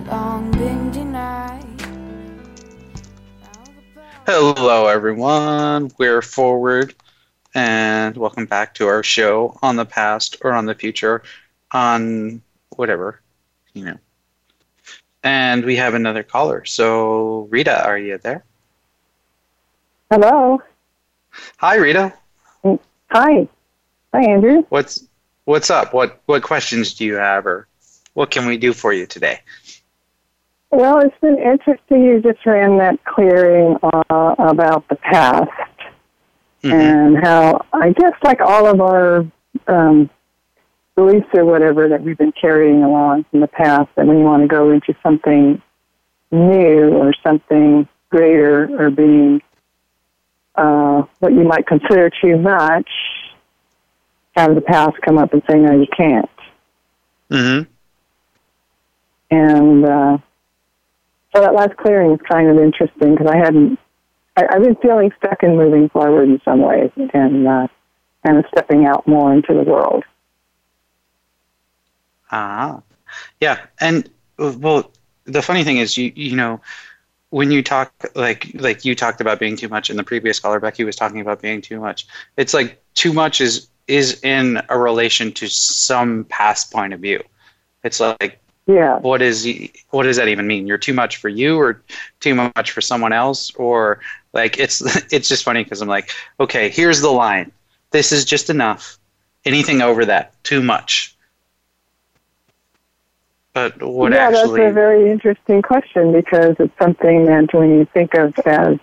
Hello, 4.24 4.86
everyone. 4.86 5.90
We're 5.98 6.22
forward, 6.22 6.94
and 7.55 8.16
welcome 8.16 8.46
back 8.46 8.72
to 8.76 8.86
our 8.86 9.03
show 9.03 9.59
on 9.61 9.76
the 9.76 9.84
past 9.84 10.38
or 10.40 10.55
on 10.55 10.64
the 10.64 10.74
future, 10.74 11.22
on 11.72 12.40
whatever 12.76 13.22
you 13.75 13.85
know, 13.85 13.99
And 15.23 15.64
we 15.64 15.77
have 15.77 15.95
another 15.95 16.23
caller. 16.23 16.64
So, 16.64 17.47
Rita, 17.51 17.85
are 17.87 17.99
you 17.99 18.18
there? 18.18 18.45
Hello. 20.11 20.61
Hi, 21.59 21.77
Rita. 21.77 22.12
Hi. 23.11 23.49
Hi, 24.14 24.23
Andrew. 24.31 24.64
What's 24.68 25.05
What's 25.45 25.70
up? 25.70 25.93
What 25.95 26.20
What 26.27 26.43
questions 26.43 26.95
do 26.95 27.05
you 27.05 27.14
have, 27.14 27.47
or 27.47 27.66
what 28.14 28.31
can 28.31 28.47
we 28.47 28.57
do 28.57 28.73
for 28.73 28.93
you 28.93 29.07
today? 29.07 29.41
Well, 30.70 30.99
it's 31.01 31.18
been 31.20 31.39
interesting. 31.39 32.05
You 32.05 32.20
just 32.23 32.45
ran 32.47 32.79
that 32.79 33.03
clearing 33.05 33.77
uh, 33.83 34.35
about 34.39 34.87
the 34.89 34.97
past 34.97 35.51
Mhm. 36.62 36.73
and 36.73 37.25
how 37.25 37.64
I 37.73 37.91
guess 37.93 38.12
like 38.23 38.41
all 38.41 38.66
of 38.66 38.81
our 38.81 39.27
um, 39.66 40.09
beliefs 40.95 41.28
or 41.34 41.45
whatever 41.45 41.88
that 41.88 42.03
we've 42.03 42.18
been 42.18 42.32
carrying 42.32 42.82
along 42.82 43.24
from 43.30 43.40
the 43.40 43.49
past, 43.49 43.88
and 43.97 44.09
when 44.09 44.18
you 44.18 44.24
want 44.24 44.43
to 44.43 44.49
go 44.49 44.70
into 44.70 44.95
something 45.03 45.61
new 46.30 46.90
or 46.90 47.12
something 47.22 47.88
greater 48.11 48.68
or 48.78 48.90
being 48.90 49.40
uh, 50.55 51.03
what 51.18 51.32
you 51.32 51.45
might 51.45 51.66
consider 51.66 52.11
too 52.11 52.36
much, 52.36 52.88
have 54.36 54.55
the 54.55 54.61
past 54.61 54.97
come 55.03 55.18
up 55.18 55.32
and 55.32 55.43
say, 55.51 55.59
no, 55.59 55.72
you 55.78 55.86
can't. 55.97 56.30
Mm-hmm. 57.30 57.70
And 59.30 59.84
uh, 59.84 60.18
so 61.34 61.40
that 61.40 61.55
last 61.55 61.76
clearing 61.78 62.12
is 62.12 62.20
kind 62.30 62.49
of 62.49 62.59
interesting 62.59 63.14
because 63.14 63.26
I 63.26 63.38
hadn't, 63.38 63.78
I, 64.36 64.47
I've 64.51 64.62
been 64.62 64.76
feeling 64.76 65.11
stuck 65.16 65.43
in 65.43 65.57
moving 65.57 65.88
forward 65.88 66.28
in 66.28 66.40
some 66.45 66.61
ways 66.61 66.90
and 66.97 67.49
uh, 67.49 67.68
kind 68.24 68.38
of 68.38 68.45
stepping 68.55 68.84
out 68.86 69.09
more 69.09 69.32
into 69.32 69.55
the 69.55 69.62
world. 69.62 70.05
Ah, 72.33 72.83
yeah, 73.41 73.59
and 73.80 74.09
well, 74.39 74.91
the 75.24 75.43
funny 75.43 75.64
thing 75.64 75.78
is, 75.78 75.97
you 75.99 76.12
you 76.16 76.37
know, 76.37 76.61
when 77.30 77.51
you 77.51 77.62
talk 77.62 77.93
like 78.14 78.51
like 78.55 78.85
you 78.85 78.95
talked 78.95 79.20
about 79.20 79.41
being 79.41 79.57
too 79.57 79.68
much, 79.68 79.91
and 79.91 79.99
the 79.99 80.05
previous 80.05 80.41
caller 80.41 80.61
Becky 80.61 80.85
was 80.85 80.97
talking 80.97 81.20
about 81.20 81.43
being 81.43 81.61
too 81.62 81.80
much. 81.80 82.07
It's 82.37 82.55
like 82.55 82.83
too 82.95 83.12
much 83.12 83.41
is 83.41 83.68
is 83.89 84.22
in 84.24 84.62
a 84.68 84.78
relation 84.78 85.33
to 85.33 85.49
some 85.49 86.24
past 86.26 86.72
point 86.72 86.95
of 86.95 87.01
view. 87.01 87.22
It's 87.85 88.01
like 88.01 88.41
Yeah. 88.66 89.01
what 89.01 89.22
is 89.22 89.49
what 89.91 90.05
does 90.05 90.16
that 90.16 90.28
even 90.28 90.47
mean? 90.47 90.66
You're 90.66 90.78
too 90.78 90.95
much 90.95 91.16
for 91.18 91.28
you, 91.28 91.59
or 91.59 91.83
too 92.20 92.35
much 92.35 92.70
for 92.72 92.80
someone 92.80 93.12
else, 93.12 93.53
or 93.57 94.01
like 94.33 94.59
it's 94.59 94.80
it's 95.12 95.28
just 95.28 95.45
funny 95.45 95.64
because 95.64 95.83
I'm 95.83 95.89
like, 95.89 96.11
okay, 96.41 96.70
here's 96.70 97.01
the 97.01 97.11
line. 97.11 97.53
This 97.91 98.12
is 98.12 98.24
just 98.24 98.51
enough. 98.51 98.99
Anything 99.45 99.83
over 99.83 100.05
that, 100.07 100.33
too 100.45 100.62
much. 100.62 101.16
But 103.55 103.82
what 103.82 104.12
yeah, 104.12 104.28
actually? 104.28 104.61
that's 104.61 104.70
a 104.70 104.74
very 104.74 105.11
interesting 105.11 105.61
question 105.61 106.12
because 106.12 106.57
it's 106.59 106.72
something 106.80 107.26
that 107.26 107.53
when 107.53 107.70
you 107.70 107.86
think 107.92 108.14
of 108.14 108.32
as, 108.46 108.78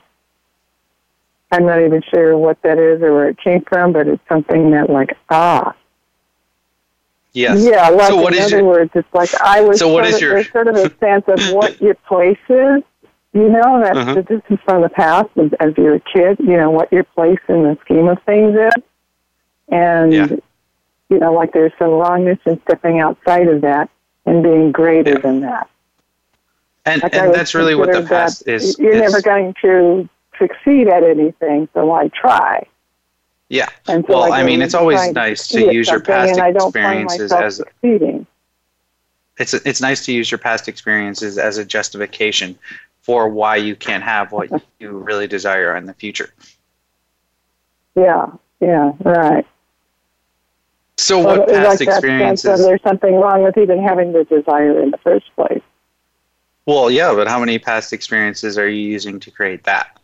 I'm 1.51 1.65
not 1.65 1.81
even 1.81 2.03
sure 2.13 2.37
what 2.37 2.61
that 2.61 2.77
is 2.77 3.01
or 3.01 3.13
where 3.13 3.29
it 3.29 3.39
came 3.39 3.63
from, 3.63 3.93
but 3.93 4.07
it's 4.07 4.21
something 4.29 4.69
that 4.71 4.89
like, 4.89 5.17
ah, 5.31 5.73
yes. 7.33 7.63
yeah, 7.63 7.89
like 7.89 8.09
So 8.09 8.17
what 8.17 8.33
in 8.35 8.39
is 8.39 8.45
other 8.53 8.57
your- 8.61 8.67
words, 8.67 8.91
it's 8.93 9.11
like 9.13 9.33
I 9.41 9.61
was 9.61 9.79
So 9.79 9.87
what 9.91 10.03
sort 10.05 10.13
of, 10.15 10.21
your- 10.21 10.43
sort 10.45 10.67
of 10.67 10.75
a 10.75 10.95
sense 10.99 11.23
of 11.27 11.51
what 11.55 11.81
your 11.81 11.95
place 11.95 12.37
is, 12.47 12.83
you 13.33 13.49
know, 13.49 13.81
that's 13.81 13.97
Uh-huh. 13.97 14.13
the 14.15 14.21
distance 14.23 14.61
from 14.65 14.83
the 14.83 14.89
past 14.89 15.29
as, 15.37 15.49
as 15.59 15.73
you're 15.77 15.95
a 15.95 15.99
kid, 15.99 16.37
you 16.39 16.57
know, 16.57 16.69
what 16.69 16.91
your 16.91 17.03
place 17.03 17.39
in 17.47 17.63
the 17.63 17.75
scheme 17.85 18.07
of 18.07 18.21
things 18.23 18.55
is. 18.55 18.83
And, 19.69 20.13
Yeah. 20.13 20.27
you 21.09 21.17
know, 21.17 21.33
like 21.33 21.53
there's 21.53 21.73
some 21.79 21.89
wrongness 21.89 22.37
in 22.45 22.61
stepping 22.61 22.99
outside 22.99 23.47
of 23.47 23.61
that 23.61 23.89
and 24.29 24.43
being 24.43 24.71
greater 24.71 25.11
Yeah. 25.13 25.17
than 25.19 25.41
that. 25.41 25.67
and 26.85 27.03
Like 27.03 27.15
and 27.15 27.33
that's 27.33 27.53
really 27.53 27.75
what 27.75 27.91
the 27.91 28.03
past 28.03 28.47
is. 28.47 28.77
You're 28.79 28.93
is- 28.93 29.01
never 29.01 29.21
going 29.21 29.53
to 29.61 30.07
succeed 30.37 30.87
at 30.87 31.03
anything, 31.03 31.67
so 31.73 31.85
why 31.85 32.07
try? 32.09 32.65
yeah. 33.49 33.67
And 33.87 34.05
so 34.05 34.13
Well, 34.13 34.31
I 34.33 34.41
I 34.41 34.43
mean, 34.43 34.61
it's 34.61 34.73
always 34.75 35.11
nice 35.11 35.47
to 35.49 35.73
use 35.73 35.89
your 35.89 35.99
past 35.99 36.31
and 36.33 36.41
I 36.41 36.51
don't 36.51 36.71
find 36.71 37.03
experiences 37.03 37.31
as 37.33 37.55
succeeding. 37.57 38.25
it's 39.37 39.53
it's 39.53 39.81
nice 39.81 40.05
to 40.05 40.11
use 40.13 40.29
your 40.31 40.37
past 40.37 40.67
experiences 40.67 41.37
as 41.37 41.57
a 41.57 41.65
justification 41.65 42.57
for 43.01 43.27
why 43.29 43.55
you 43.55 43.75
can't 43.75 44.03
have 44.03 44.31
what 44.31 44.49
you 44.79 44.89
really 44.91 45.27
desire 45.27 45.75
in 45.75 45.85
the 45.85 45.93
future. 45.95 46.29
Yeah, 47.95 48.27
yeah, 48.61 48.93
right. 49.03 49.45
So 50.99 51.19
what 51.19 51.47
it's 51.47 51.51
past 51.53 51.79
like 51.79 51.79
that 51.79 51.79
sense 51.79 51.81
of 51.81 51.95
experiences? 51.95 52.65
there's 52.65 52.81
something 52.81 53.15
wrong 53.15 53.43
with 53.43 53.57
even 53.57 53.81
having 53.81 54.11
the 54.11 54.25
desire 54.25 54.81
in 54.81 54.91
the 54.91 54.97
first 54.97 55.33
place. 55.35 55.61
Well, 56.65 56.91
yeah, 56.91 57.13
but 57.13 57.27
how 57.27 57.39
many 57.39 57.57
past 57.57 57.93
experiences 57.93 58.57
are 58.57 58.67
you 58.67 58.81
using 58.81 59.19
to 59.21 59.31
create 59.31 59.63
that? 59.63 59.97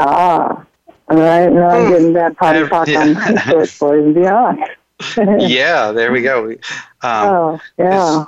Ah, 0.00 0.64
all 1.08 1.18
right. 1.18 1.52
Now 1.52 1.68
I'm 1.68 1.90
getting 1.90 2.12
that 2.14 2.36
potty 2.36 2.60
Ev- 2.60 2.70
talk 2.70 2.88
yeah. 2.88 3.00
on 3.26 3.38
short 3.38 3.78
boys 3.78 4.04
and 4.04 4.14
beyond. 4.14 4.64
yeah, 5.40 5.92
there 5.92 6.10
we 6.10 6.22
go. 6.22 6.50
Um, 6.50 6.58
oh, 7.02 7.60
yeah. 7.78 8.24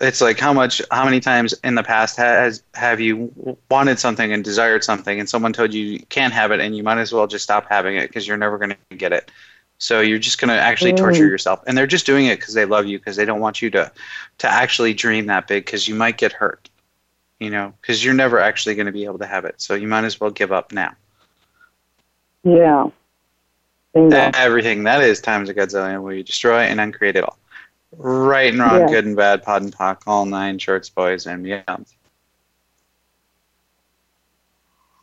it's 0.00 0.20
like 0.20 0.38
how 0.38 0.52
much, 0.52 0.80
how 0.92 1.04
many 1.04 1.18
times 1.18 1.52
in 1.64 1.74
the 1.74 1.82
past 1.82 2.16
has 2.16 2.62
have 2.74 3.00
you 3.00 3.30
wanted 3.70 3.98
something 3.98 4.32
and 4.32 4.44
desired 4.44 4.84
something, 4.84 5.18
and 5.18 5.28
someone 5.28 5.52
told 5.52 5.74
you 5.74 5.84
you 5.84 6.00
can't 6.10 6.32
have 6.32 6.52
it, 6.52 6.60
and 6.60 6.76
you 6.76 6.84
might 6.84 6.98
as 6.98 7.12
well 7.12 7.26
just 7.26 7.42
stop 7.42 7.66
having 7.68 7.96
it 7.96 8.08
because 8.08 8.26
you're 8.26 8.36
never 8.36 8.56
going 8.56 8.76
to 8.90 8.96
get 8.96 9.12
it. 9.12 9.30
So 9.78 10.00
you're 10.00 10.18
just 10.18 10.40
going 10.40 10.48
to 10.48 10.60
actually 10.60 10.92
torture 10.92 11.24
Mm. 11.24 11.30
yourself, 11.30 11.62
and 11.66 11.76
they're 11.76 11.86
just 11.86 12.06
doing 12.06 12.26
it 12.26 12.38
because 12.38 12.54
they 12.54 12.64
love 12.64 12.86
you 12.86 12.98
because 12.98 13.16
they 13.16 13.24
don't 13.24 13.40
want 13.40 13.60
you 13.60 13.70
to 13.70 13.90
to 14.38 14.48
actually 14.48 14.94
dream 14.94 15.26
that 15.26 15.46
big 15.46 15.64
because 15.64 15.86
you 15.88 15.94
might 15.94 16.16
get 16.16 16.32
hurt, 16.32 16.70
you 17.40 17.50
know, 17.50 17.72
because 17.80 18.04
you're 18.04 18.14
never 18.14 18.38
actually 18.38 18.74
going 18.74 18.86
to 18.86 18.92
be 18.92 19.04
able 19.04 19.18
to 19.18 19.26
have 19.26 19.44
it. 19.44 19.60
So 19.60 19.74
you 19.74 19.88
might 19.88 20.04
as 20.04 20.20
well 20.20 20.30
give 20.30 20.52
up 20.52 20.72
now. 20.72 20.94
Yeah. 22.44 22.88
Bingo. 23.92 24.30
Everything 24.34 24.84
that 24.84 25.02
is 25.02 25.20
times 25.20 25.48
a 25.48 25.54
godzillion 25.54 26.02
will 26.02 26.12
you 26.14 26.22
destroy 26.22 26.60
and 26.60 26.80
uncreate 26.80 27.16
it 27.16 27.24
all. 27.24 27.38
Right 27.96 28.52
and 28.52 28.60
wrong, 28.60 28.80
Yeah. 28.80 28.88
good 28.88 29.04
and 29.06 29.16
bad, 29.16 29.42
POD 29.44 29.62
and 29.62 29.72
POC, 29.72 30.02
all 30.06 30.24
nine 30.26 30.58
shorts, 30.58 30.88
boys, 30.88 31.26
and 31.26 31.44
beyond. 31.44 31.86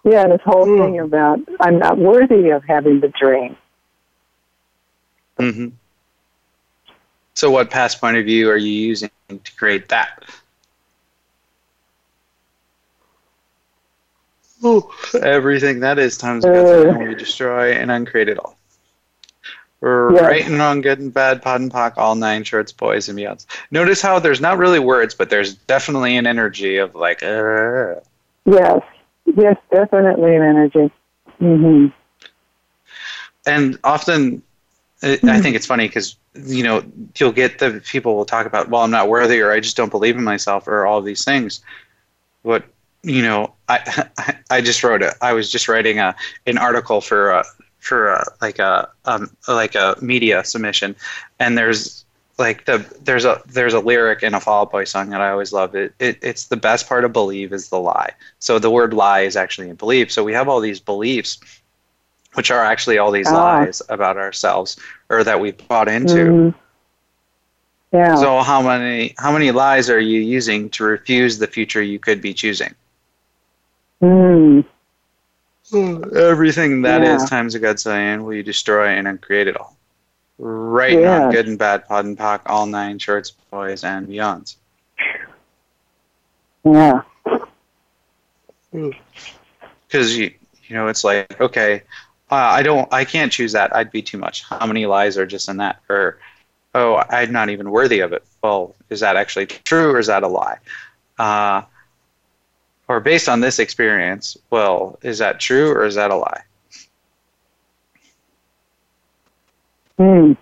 Yeah, 0.03 0.28
this 0.28 0.41
whole 0.43 0.65
Hmm. 0.65 0.82
thing 0.82 0.99
about 0.99 1.39
I'm 1.59 1.78
not 1.80 1.97
worthy 1.97 2.49
of 2.49 2.63
having 2.65 2.99
the 2.99 3.09
dream. 3.09 3.55
Hmm 5.41 5.67
So, 7.33 7.49
what 7.49 7.71
past 7.71 7.99
point 7.99 8.17
of 8.17 8.25
view 8.25 8.49
are 8.49 8.57
you 8.57 8.71
using 8.71 9.09
to 9.29 9.55
create 9.55 9.89
that? 9.89 10.23
Ooh, 14.63 14.91
everything 15.19 15.79
that 15.79 15.97
is 15.97 16.17
times 16.19 16.45
a 16.45 16.49
godzillion 16.49 16.99
will 16.99 17.09
you 17.09 17.15
destroy 17.15 17.71
and 17.73 17.89
uncreate 17.89 18.29
it 18.29 18.37
all. 18.37 18.55
Right 19.81 20.45
and 20.45 20.59
wrong, 20.59 20.81
good 20.81 20.99
and 20.99 21.11
bad, 21.11 21.41
POD 21.41 21.61
and 21.61 21.71
POC, 21.71 21.97
all 21.97 22.13
nine 22.13 22.43
shorts, 22.43 22.71
boys 22.71 23.09
and 23.09 23.17
beyonds. 23.17 23.47
Notice 23.71 23.99
how 23.99 24.19
there's 24.19 24.39
not 24.39 24.59
really 24.59 24.77
words, 24.77 25.15
but 25.15 25.31
there's 25.31 25.55
definitely 25.55 26.17
an 26.17 26.27
energy 26.27 26.77
of 26.77 26.93
like, 26.93 27.23
uh, 27.23 27.95
Yes. 28.45 28.83
Yes, 29.25 29.57
definitely 29.71 30.35
an 30.35 30.43
energy. 30.43 30.91
Mm-hmm. 31.41 31.87
and 33.47 33.79
often 33.83 34.43
I 35.04 35.20
I 35.24 35.39
think 35.41 35.56
it's 35.56 35.66
funny 35.66 35.88
because 35.88 36.16
you 36.36 36.64
know 36.64 36.84
you'll 37.18 37.32
get 37.32 37.60
the 37.60 37.82
people 37.86 38.16
will 38.16 38.26
talk 38.26 38.45
about 38.45 38.70
well 38.70 38.82
I'm 38.82 38.91
not 38.91 39.10
worthy 39.10 39.39
or 39.41 39.52
I 39.52 39.60
just 39.60 39.78
don't 39.78 39.91
believe 39.91 40.18
in 40.18 40.24
myself 40.24 40.68
or 40.68 40.86
all 40.86 41.02
these 41.02 41.26
things. 41.26 41.62
But 42.43 42.66
you 43.04 43.22
know 43.22 43.54
I 43.68 44.08
I 44.49 44.62
just 44.62 44.84
wrote 44.84 45.02
a 45.02 45.14
I 45.22 45.34
was 45.34 45.52
just 45.52 45.68
writing 45.68 45.99
a 45.99 46.16
an 46.45 46.58
article 46.58 47.02
for 47.02 47.32
a, 47.32 47.43
for 47.80 48.10
a, 48.10 48.26
like 48.41 48.60
a 48.60 48.89
um 49.06 49.36
like 49.47 49.76
a 49.76 49.95
media 50.02 50.43
submission 50.43 50.95
and 51.39 51.58
there's 51.58 52.06
like 52.41 52.66
the 52.66 52.86
there's 53.04 53.24
a 53.24 53.41
there's 53.47 53.74
a 53.74 53.80
lyric 53.80 54.24
in 54.24 54.34
a 54.34 54.39
Fall 54.39 54.64
Out 54.64 54.72
Boy 54.72 54.84
song 54.84 55.10
that 55.10 55.22
I 55.22 55.30
always 55.30 55.54
love. 55.54 55.76
It, 55.76 55.93
it 55.99 56.18
it's 56.22 56.45
the 56.45 56.58
best 56.58 56.89
part 56.89 57.06
of 57.06 57.14
believe 57.14 57.54
is 57.54 57.70
the 57.70 57.80
lie. 57.80 58.12
So 58.39 58.60
the 58.60 58.72
word 58.72 58.93
lie 58.93 59.22
is 59.22 59.38
actually 59.38 59.70
in 59.70 59.76
belief. 59.76 60.12
So 60.12 60.24
we 60.24 60.34
have 60.34 60.49
all 60.49 60.60
these 60.60 60.80
beliefs 60.80 61.39
which 62.34 62.51
are 62.51 62.63
actually 62.63 62.97
all 62.97 63.11
these 63.11 63.27
Ah. 63.27 63.59
lies 63.59 63.82
about 63.89 64.17
ourselves 64.17 64.77
or 65.09 65.23
that 65.23 65.39
we've 65.39 65.57
bought 65.67 65.88
into. 65.88 66.15
Mhm. 66.15 66.53
Yeah. 67.91 68.15
So 68.15 68.39
how 68.39 68.61
many 68.61 69.13
how 69.17 69.32
many 69.32 69.51
lies 69.51 69.89
are 69.89 69.99
you 69.99 70.19
using 70.21 70.69
to 70.71 70.84
refuse 70.86 71.38
the 71.38 71.47
future 71.47 71.82
you 71.82 71.99
could 71.99 72.21
be 72.21 72.34
choosing? 72.34 72.73
Mm. 74.01 74.63
Everything 76.15 76.82
that 76.82 77.01
is 77.03 77.21
Yeah. 77.21 77.27
times 77.27 77.55
a 77.55 77.59
godzillion 77.59 78.23
will 78.23 78.34
you 78.34 78.43
destroy 78.43 78.88
and 78.88 79.07
uncreate 79.07 79.47
it 79.47 79.57
all. 79.57 79.75
Right 80.39 80.95
wrong, 80.95 81.03
Yes. 81.03 81.34
good 81.34 81.47
and 81.47 81.57
bad, 81.59 81.88
POD 81.88 82.05
and 82.05 82.17
POC, 82.17 82.41
all 82.47 82.65
nine 82.65 82.97
shorts, 82.97 83.32
boys 83.51 83.84
and 83.84 84.07
beyonds. 84.07 84.55
Yeah. 86.63 87.01
Because 88.71 90.17
you 90.17 90.34
you 90.67 90.75
know 90.75 90.88
it's 90.88 91.03
like 91.03 91.39
okay, 91.41 91.84
uh, 92.32 92.36
I 92.36 92.63
don't 92.63 92.91
I 92.93 93.05
can't 93.05 93.32
choose 93.32 93.51
that. 93.51 93.75
I'd 93.75 93.91
be 93.91 94.01
too 94.01 94.17
much. 94.17 94.43
How 94.43 94.65
many 94.65 94.86
lies 94.86 95.17
are 95.17 95.25
just 95.25 95.49
in 95.49 95.57
that? 95.57 95.82
Or 95.89 96.17
oh, 96.73 97.03
I'm 97.09 97.32
not 97.32 97.49
even 97.49 97.69
worthy 97.69 97.99
of 97.99 98.13
it. 98.13 98.23
well, 98.41 98.75
is 98.89 99.01
that 99.01 99.15
actually 99.17 99.47
true 99.47 99.91
or 99.91 99.99
is 99.99 100.07
that 100.07 100.23
a 100.23 100.27
lie? 100.27 100.57
Uh, 101.19 101.63
or 102.88 102.99
based 102.99 103.29
on 103.29 103.39
this 103.39 103.59
experience, 103.59 104.38
well, 104.49 104.97
is 105.01 105.19
that 105.19 105.39
true 105.39 105.71
or 105.71 105.86
is 105.86 105.95
that 105.95 106.11
a 106.11 106.15
lie? 106.15 106.41
Hmm. 109.97 110.34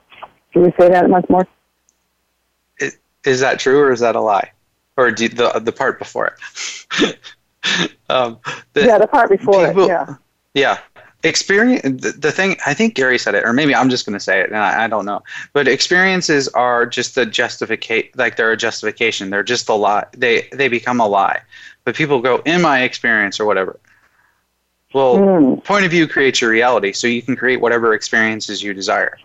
Can 0.53 0.65
you 0.65 0.73
say 0.79 0.89
that 0.89 1.09
much 1.09 1.29
more? 1.29 1.47
Is, 2.79 2.97
is 3.25 3.39
that 3.41 3.59
true 3.59 3.79
or 3.79 3.91
is 3.91 3.99
that 3.99 4.15
a 4.15 4.21
lie? 4.21 4.51
Or 4.95 5.11
do, 5.11 5.29
the 5.29 5.59
the 5.59 5.71
part 5.71 5.97
before 5.97 6.35
it? 7.01 7.19
um, 8.09 8.39
the, 8.73 8.85
yeah, 8.85 8.97
the 8.97 9.07
part 9.07 9.29
before 9.29 9.67
people, 9.67 9.85
it. 9.85 9.87
Yeah. 9.87 10.15
Yeah. 10.53 10.79
Experience 11.21 11.81
the, 11.81 12.11
the 12.11 12.31
thing 12.31 12.55
I 12.65 12.73
think 12.73 12.95
Gary 12.95 13.17
said 13.17 13.35
it, 13.35 13.43
or 13.43 13.51
maybe 13.51 13.75
I'm 13.75 13.89
just 13.89 14.05
going 14.05 14.17
to 14.17 14.21
say 14.21 14.39
it, 14.39 14.47
and 14.47 14.57
I, 14.57 14.85
I, 14.85 14.87
don't 14.87 15.05
know. 15.05 15.21
But 15.51 15.67
experiences 15.67 16.47
are 16.49 16.85
just 16.85 17.15
the 17.15 17.25
justification, 17.25 18.11
like 18.15 18.37
they're 18.37 18.53
a 18.53 18.57
justification. 18.57 19.29
They're 19.29 19.43
just 19.43 19.67
a 19.67 19.73
lie. 19.73 20.05
They 20.13 20.47
they 20.53 20.69
become 20.69 21.01
a 21.01 21.07
lie. 21.07 21.41
But 21.83 21.95
people 21.95 22.21
go 22.21 22.37
in 22.45 22.61
my 22.61 22.83
experience 22.83 23.37
or 23.37 23.45
whatever. 23.45 23.79
Well, 24.93 25.17
mm. 25.17 25.63
point 25.63 25.83
of 25.83 25.91
view 25.91 26.07
creates 26.07 26.39
your 26.39 26.51
reality, 26.51 26.93
so 26.93 27.05
you 27.05 27.21
can 27.21 27.35
create 27.35 27.59
whatever 27.59 27.93
experiences 27.93 28.63
you 28.63 28.73
desire. 28.73 29.17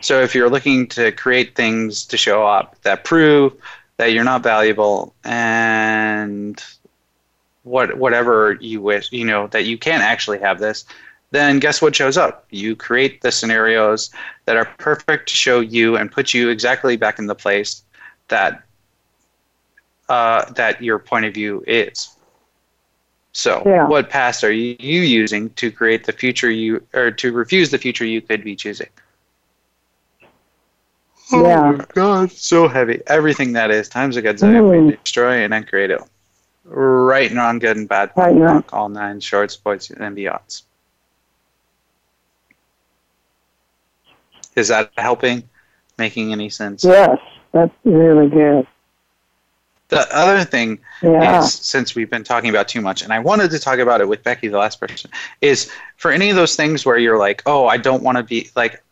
So 0.00 0.20
if 0.22 0.34
you're 0.34 0.50
looking 0.50 0.88
to 0.88 1.12
create 1.12 1.54
things 1.54 2.06
to 2.06 2.16
show 2.16 2.44
up 2.46 2.80
that 2.82 3.04
prove 3.04 3.54
that 3.98 4.12
you're 4.12 4.24
not 4.24 4.42
valuable 4.42 5.14
and 5.24 6.62
what 7.62 7.98
whatever 7.98 8.56
you 8.60 8.80
wish, 8.80 9.12
you 9.12 9.24
know, 9.24 9.46
that 9.48 9.64
you 9.64 9.78
can't 9.78 10.02
actually 10.02 10.40
have 10.40 10.58
this, 10.58 10.86
then 11.30 11.58
guess 11.58 11.80
what 11.80 11.94
shows 11.94 12.16
up? 12.16 12.46
You 12.50 12.74
create 12.74 13.20
the 13.22 13.30
scenarios 13.30 14.10
that 14.46 14.56
are 14.56 14.64
perfect 14.78 15.28
to 15.28 15.34
show 15.34 15.60
you 15.60 15.96
and 15.96 16.10
put 16.10 16.34
you 16.34 16.48
exactly 16.48 16.96
back 16.96 17.18
in 17.18 17.26
the 17.26 17.34
place 17.34 17.82
that 18.28 18.62
uh, 20.08 20.50
that 20.52 20.82
your 20.82 20.98
point 20.98 21.24
of 21.24 21.34
view 21.34 21.62
is. 21.66 22.16
So, 23.32 23.62
yeah. 23.64 23.86
what 23.86 24.10
past 24.10 24.42
are 24.42 24.50
you 24.52 24.76
using 24.80 25.50
to 25.50 25.70
create 25.70 26.04
the 26.04 26.12
future 26.12 26.50
you 26.50 26.84
or 26.92 27.12
to 27.12 27.32
refuse 27.32 27.70
the 27.70 27.78
future 27.78 28.04
you 28.04 28.20
could 28.20 28.42
be 28.42 28.56
choosing? 28.56 28.88
Oh 31.32 31.46
yeah. 31.46 31.70
my 31.70 31.84
god, 31.94 32.32
so 32.32 32.66
heavy. 32.66 33.00
Everything 33.06 33.52
that 33.52 33.70
is 33.70 33.88
times 33.88 34.16
a 34.16 34.22
Godzilla, 34.22 34.60
mm. 34.60 35.04
destroy 35.04 35.44
and 35.44 35.54
uncreate 35.54 35.92
it. 35.92 36.00
Right 36.64 37.30
and 37.30 37.38
wrong, 37.38 37.60
good 37.60 37.76
and 37.76 37.88
bad, 37.88 38.10
right, 38.16 38.36
yeah. 38.36 38.62
all 38.72 38.88
nine 38.88 39.20
shorts, 39.20 39.56
points, 39.56 39.90
and 39.90 40.16
beyonds. 40.16 40.62
Is 44.56 44.68
that 44.68 44.92
helping? 44.96 45.48
Making 45.98 46.32
any 46.32 46.48
sense? 46.48 46.82
Yes, 46.82 47.18
that's 47.52 47.74
really 47.84 48.28
good. 48.28 48.66
The 49.88 50.06
other 50.16 50.44
thing 50.44 50.78
yeah. 51.02 51.40
is, 51.40 51.52
since 51.52 51.94
we've 51.94 52.08
been 52.08 52.24
talking 52.24 52.48
about 52.48 52.68
too 52.68 52.80
much, 52.80 53.02
and 53.02 53.12
I 53.12 53.18
wanted 53.18 53.50
to 53.50 53.58
talk 53.58 53.80
about 53.80 54.00
it 54.00 54.08
with 54.08 54.22
Becky, 54.22 54.48
the 54.48 54.56
last 54.56 54.80
person, 54.80 55.10
is 55.40 55.70
for 55.96 56.12
any 56.12 56.30
of 56.30 56.36
those 56.36 56.54
things 56.54 56.86
where 56.86 56.96
you're 56.96 57.18
like, 57.18 57.42
oh, 57.44 57.66
I 57.66 57.76
don't 57.76 58.02
want 58.02 58.16
to 58.16 58.22
be 58.22 58.48
like, 58.54 58.82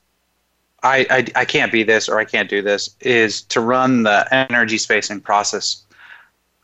I, 0.83 1.07
I, 1.09 1.41
I 1.41 1.45
can't 1.45 1.73
be 1.73 1.83
this 1.85 2.09
or 2.09 2.19
I 2.19 2.25
can't 2.25 2.51
do 2.51 2.63
this, 2.63 2.95
is 3.01 3.43
to 3.43 3.61
run 3.61 4.03
the 4.03 4.27
energy 4.35 4.77
space 4.77 5.09
and 5.09 5.23
process, 5.23 5.85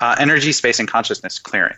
uh, 0.01 0.17
energy 0.19 0.53
space 0.53 0.81
and 0.81 0.89
consciousness 0.89 1.39
clearing. 1.39 1.77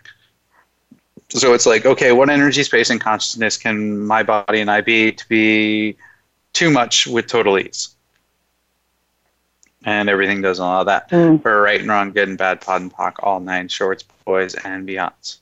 So 1.29 1.53
it's 1.53 1.67
like, 1.67 1.85
okay, 1.85 2.13
what 2.13 2.31
energy 2.31 2.63
space 2.63 2.89
and 2.89 3.01
consciousness 3.01 3.57
can 3.57 4.01
my 4.01 4.23
body 4.23 4.61
and 4.61 4.71
I 4.71 4.81
be 4.81 5.13
to 5.13 5.29
be 5.29 5.97
too 6.57 6.71
much 6.71 7.07
with 7.07 7.27
total 7.27 7.59
ease? 7.59 7.91
And 9.85 10.09
everything 10.09 10.43
doesn't 10.43 10.65
allow 10.65 10.85
that. 10.85 11.11
Mm. 11.11 11.43
For 11.43 11.63
right 11.63 11.81
and 11.81 11.89
wrong, 11.89 12.13
good 12.13 12.29
and 12.29 12.39
bad, 12.39 12.61
POD 12.61 12.83
and 12.83 12.93
POC, 12.93 13.15
all 13.23 13.41
nine 13.41 13.69
shorts, 13.69 14.05
boys, 14.25 14.55
and 14.55 14.89
beyonds. 14.89 15.39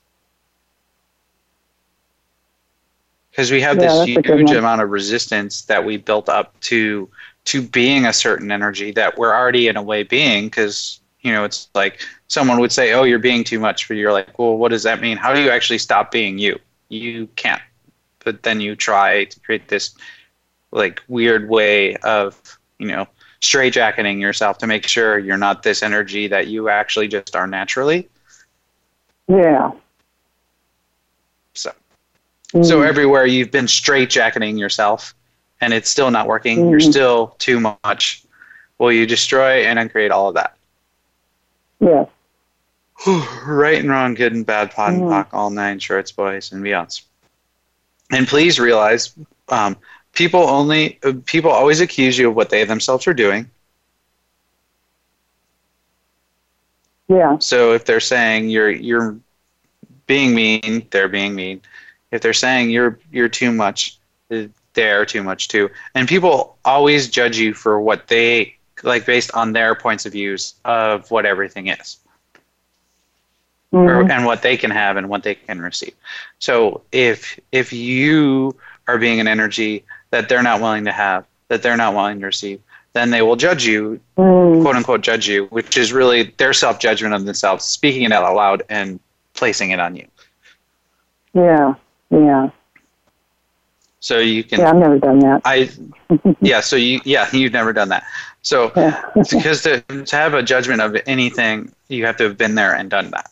because 3.34 3.50
we 3.50 3.60
have 3.60 3.76
yeah, 3.76 4.04
this 4.04 4.04
huge 4.04 4.52
amount 4.52 4.80
of 4.80 4.90
resistance 4.90 5.62
that 5.62 5.84
we 5.84 5.96
built 5.96 6.28
up 6.28 6.58
to 6.60 7.08
to 7.46 7.60
being 7.60 8.06
a 8.06 8.12
certain 8.12 8.52
energy 8.52 8.92
that 8.92 9.18
we're 9.18 9.34
already 9.34 9.66
in 9.66 9.76
a 9.76 9.82
way 9.82 10.04
being 10.04 10.44
because 10.46 11.00
you 11.22 11.32
know 11.32 11.42
it's 11.42 11.68
like 11.74 12.00
someone 12.28 12.60
would 12.60 12.70
say 12.70 12.92
oh 12.92 13.02
you're 13.02 13.18
being 13.18 13.42
too 13.42 13.58
much 13.58 13.88
but 13.88 13.96
you're 13.96 14.12
like 14.12 14.38
well 14.38 14.56
what 14.56 14.68
does 14.68 14.84
that 14.84 15.00
mean 15.00 15.16
how 15.16 15.34
do 15.34 15.40
you 15.40 15.50
actually 15.50 15.78
stop 15.78 16.12
being 16.12 16.38
you 16.38 16.56
you 16.90 17.26
can't 17.34 17.62
but 18.20 18.44
then 18.44 18.60
you 18.60 18.76
try 18.76 19.24
to 19.24 19.40
create 19.40 19.66
this 19.66 19.96
like 20.74 21.02
weird 21.08 21.48
way 21.48 21.96
of 21.96 22.58
you 22.78 22.88
know 22.88 23.06
straitjacketing 23.40 24.20
yourself 24.20 24.58
to 24.58 24.66
make 24.66 24.86
sure 24.86 25.18
you're 25.18 25.36
not 25.38 25.62
this 25.62 25.82
energy 25.82 26.28
that 26.28 26.46
you 26.46 26.68
actually 26.68 27.08
just 27.08 27.34
are 27.34 27.46
naturally 27.46 28.08
yeah 29.28 29.70
so 31.54 31.70
Mm. 32.54 32.64
So 32.64 32.82
everywhere 32.82 33.26
you've 33.26 33.50
been 33.50 33.66
straitjacketing 33.66 34.58
yourself 34.58 35.14
and 35.60 35.74
it's 35.74 35.90
still 35.90 36.10
not 36.10 36.28
working, 36.28 36.58
mm. 36.58 36.70
you're 36.70 36.80
still 36.80 37.34
too 37.38 37.60
much. 37.60 38.22
Will 38.78 38.92
you 38.92 39.06
destroy 39.06 39.64
and 39.64 39.78
uncreate 39.78 40.12
all 40.12 40.28
of 40.28 40.34
that? 40.34 40.56
Yeah. 41.80 42.06
right 43.44 43.80
and 43.80 43.90
wrong, 43.90 44.14
good 44.14 44.32
and 44.32 44.46
bad, 44.46 44.70
POD 44.70 44.94
and 44.94 45.02
POC, 45.02 45.26
all 45.32 45.50
nine 45.50 45.78
shorts, 45.80 46.12
boys, 46.12 46.52
and 46.52 46.62
beyonds. 46.62 47.02
And 48.12 48.28
please 48.28 48.60
realize, 48.60 49.14
um, 49.48 49.76
people 50.14 50.40
only 50.40 50.98
people 51.26 51.50
always 51.50 51.80
accuse 51.80 52.16
you 52.16 52.28
of 52.28 52.36
what 52.36 52.50
they 52.50 52.64
themselves 52.64 53.06
are 53.06 53.14
doing. 53.14 53.50
Yeah. 57.08 57.38
So 57.38 57.72
if 57.72 57.84
they're 57.84 58.00
saying 58.00 58.48
you're 58.48 58.70
you're 58.70 59.16
being 60.06 60.34
mean, 60.34 60.86
they're 60.90 61.08
being 61.08 61.34
mean 61.34 61.60
if 62.14 62.22
they're 62.22 62.32
saying 62.32 62.70
you're 62.70 62.98
you're 63.10 63.28
too 63.28 63.50
much, 63.50 63.98
they're 64.72 65.04
too 65.04 65.24
much 65.24 65.48
too. 65.48 65.68
And 65.96 66.08
people 66.08 66.56
always 66.64 67.10
judge 67.10 67.36
you 67.36 67.52
for 67.52 67.80
what 67.80 68.06
they 68.06 68.56
like 68.84 69.04
based 69.04 69.32
on 69.34 69.52
their 69.52 69.74
points 69.74 70.06
of 70.06 70.12
views 70.12 70.54
of 70.64 71.10
what 71.10 71.26
everything 71.26 71.66
is. 71.66 71.98
Mm-hmm. 73.72 73.88
Or, 73.88 74.08
and 74.08 74.24
what 74.24 74.42
they 74.42 74.56
can 74.56 74.70
have 74.70 74.96
and 74.96 75.08
what 75.08 75.24
they 75.24 75.34
can 75.34 75.60
receive. 75.60 75.94
So 76.38 76.82
if 76.92 77.40
if 77.50 77.72
you 77.72 78.56
are 78.86 78.98
being 78.98 79.18
an 79.18 79.26
energy 79.26 79.84
that 80.14 80.28
they're 80.28 80.44
not 80.44 80.60
willing 80.60 80.84
to 80.84 80.92
have, 80.92 81.26
that 81.48 81.60
they're 81.60 81.76
not 81.76 81.92
willing 81.92 82.20
to 82.20 82.26
receive, 82.26 82.60
then 82.92 83.10
they 83.10 83.20
will 83.20 83.34
judge 83.34 83.66
you, 83.66 83.98
mm. 84.16 84.62
quote 84.62 84.76
unquote, 84.76 85.00
judge 85.00 85.26
you, 85.26 85.46
which 85.46 85.76
is 85.76 85.92
really 85.92 86.32
their 86.36 86.52
self 86.52 86.78
judgment 86.78 87.14
of 87.14 87.24
themselves, 87.24 87.64
speaking 87.64 88.02
it 88.02 88.12
out 88.12 88.32
loud 88.36 88.62
and 88.68 89.00
placing 89.32 89.72
it 89.72 89.80
on 89.80 89.96
you. 89.96 90.06
Yeah. 91.34 91.74
Yeah. 92.10 92.50
So 93.98 94.20
you 94.20 94.44
can. 94.44 94.60
Yeah, 94.60 94.70
I've 94.70 94.76
never 94.76 95.00
done 95.00 95.18
that. 95.18 95.42
I. 95.44 95.68
yeah. 96.40 96.60
So 96.60 96.76
you. 96.76 97.00
Yeah, 97.04 97.28
you've 97.32 97.52
never 97.52 97.72
done 97.72 97.88
that. 97.88 98.04
So 98.42 98.70
yeah. 98.76 99.02
because 99.32 99.62
to 99.62 99.80
to 99.80 100.16
have 100.16 100.34
a 100.34 100.44
judgment 100.44 100.80
of 100.80 100.96
anything, 101.06 101.72
you 101.88 102.06
have 102.06 102.16
to 102.18 102.24
have 102.24 102.38
been 102.38 102.54
there 102.54 102.72
and 102.72 102.88
done 102.88 103.10
that. 103.10 103.30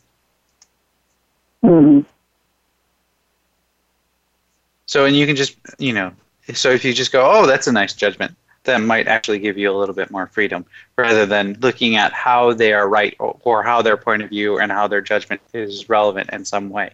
hmm 1.62 2.00
So 4.86 5.04
and 5.04 5.14
you 5.14 5.28
can 5.28 5.36
just 5.36 5.54
you 5.78 5.92
know 5.92 6.10
so 6.54 6.70
if 6.70 6.84
you 6.84 6.92
just 6.92 7.12
go 7.12 7.22
oh 7.24 7.46
that's 7.46 7.66
a 7.66 7.72
nice 7.72 7.94
judgment 7.94 8.34
that 8.64 8.78
might 8.78 9.08
actually 9.08 9.38
give 9.38 9.58
you 9.58 9.70
a 9.70 9.76
little 9.76 9.94
bit 9.94 10.10
more 10.10 10.26
freedom 10.28 10.64
rather 10.96 11.26
than 11.26 11.56
looking 11.60 11.96
at 11.96 12.12
how 12.12 12.52
they 12.52 12.72
are 12.72 12.88
right 12.88 13.16
or, 13.18 13.36
or 13.42 13.62
how 13.62 13.82
their 13.82 13.96
point 13.96 14.22
of 14.22 14.28
view 14.28 14.58
and 14.58 14.70
how 14.70 14.86
their 14.86 15.00
judgment 15.00 15.40
is 15.52 15.88
relevant 15.88 16.30
in 16.30 16.44
some 16.44 16.70
way. 16.70 16.90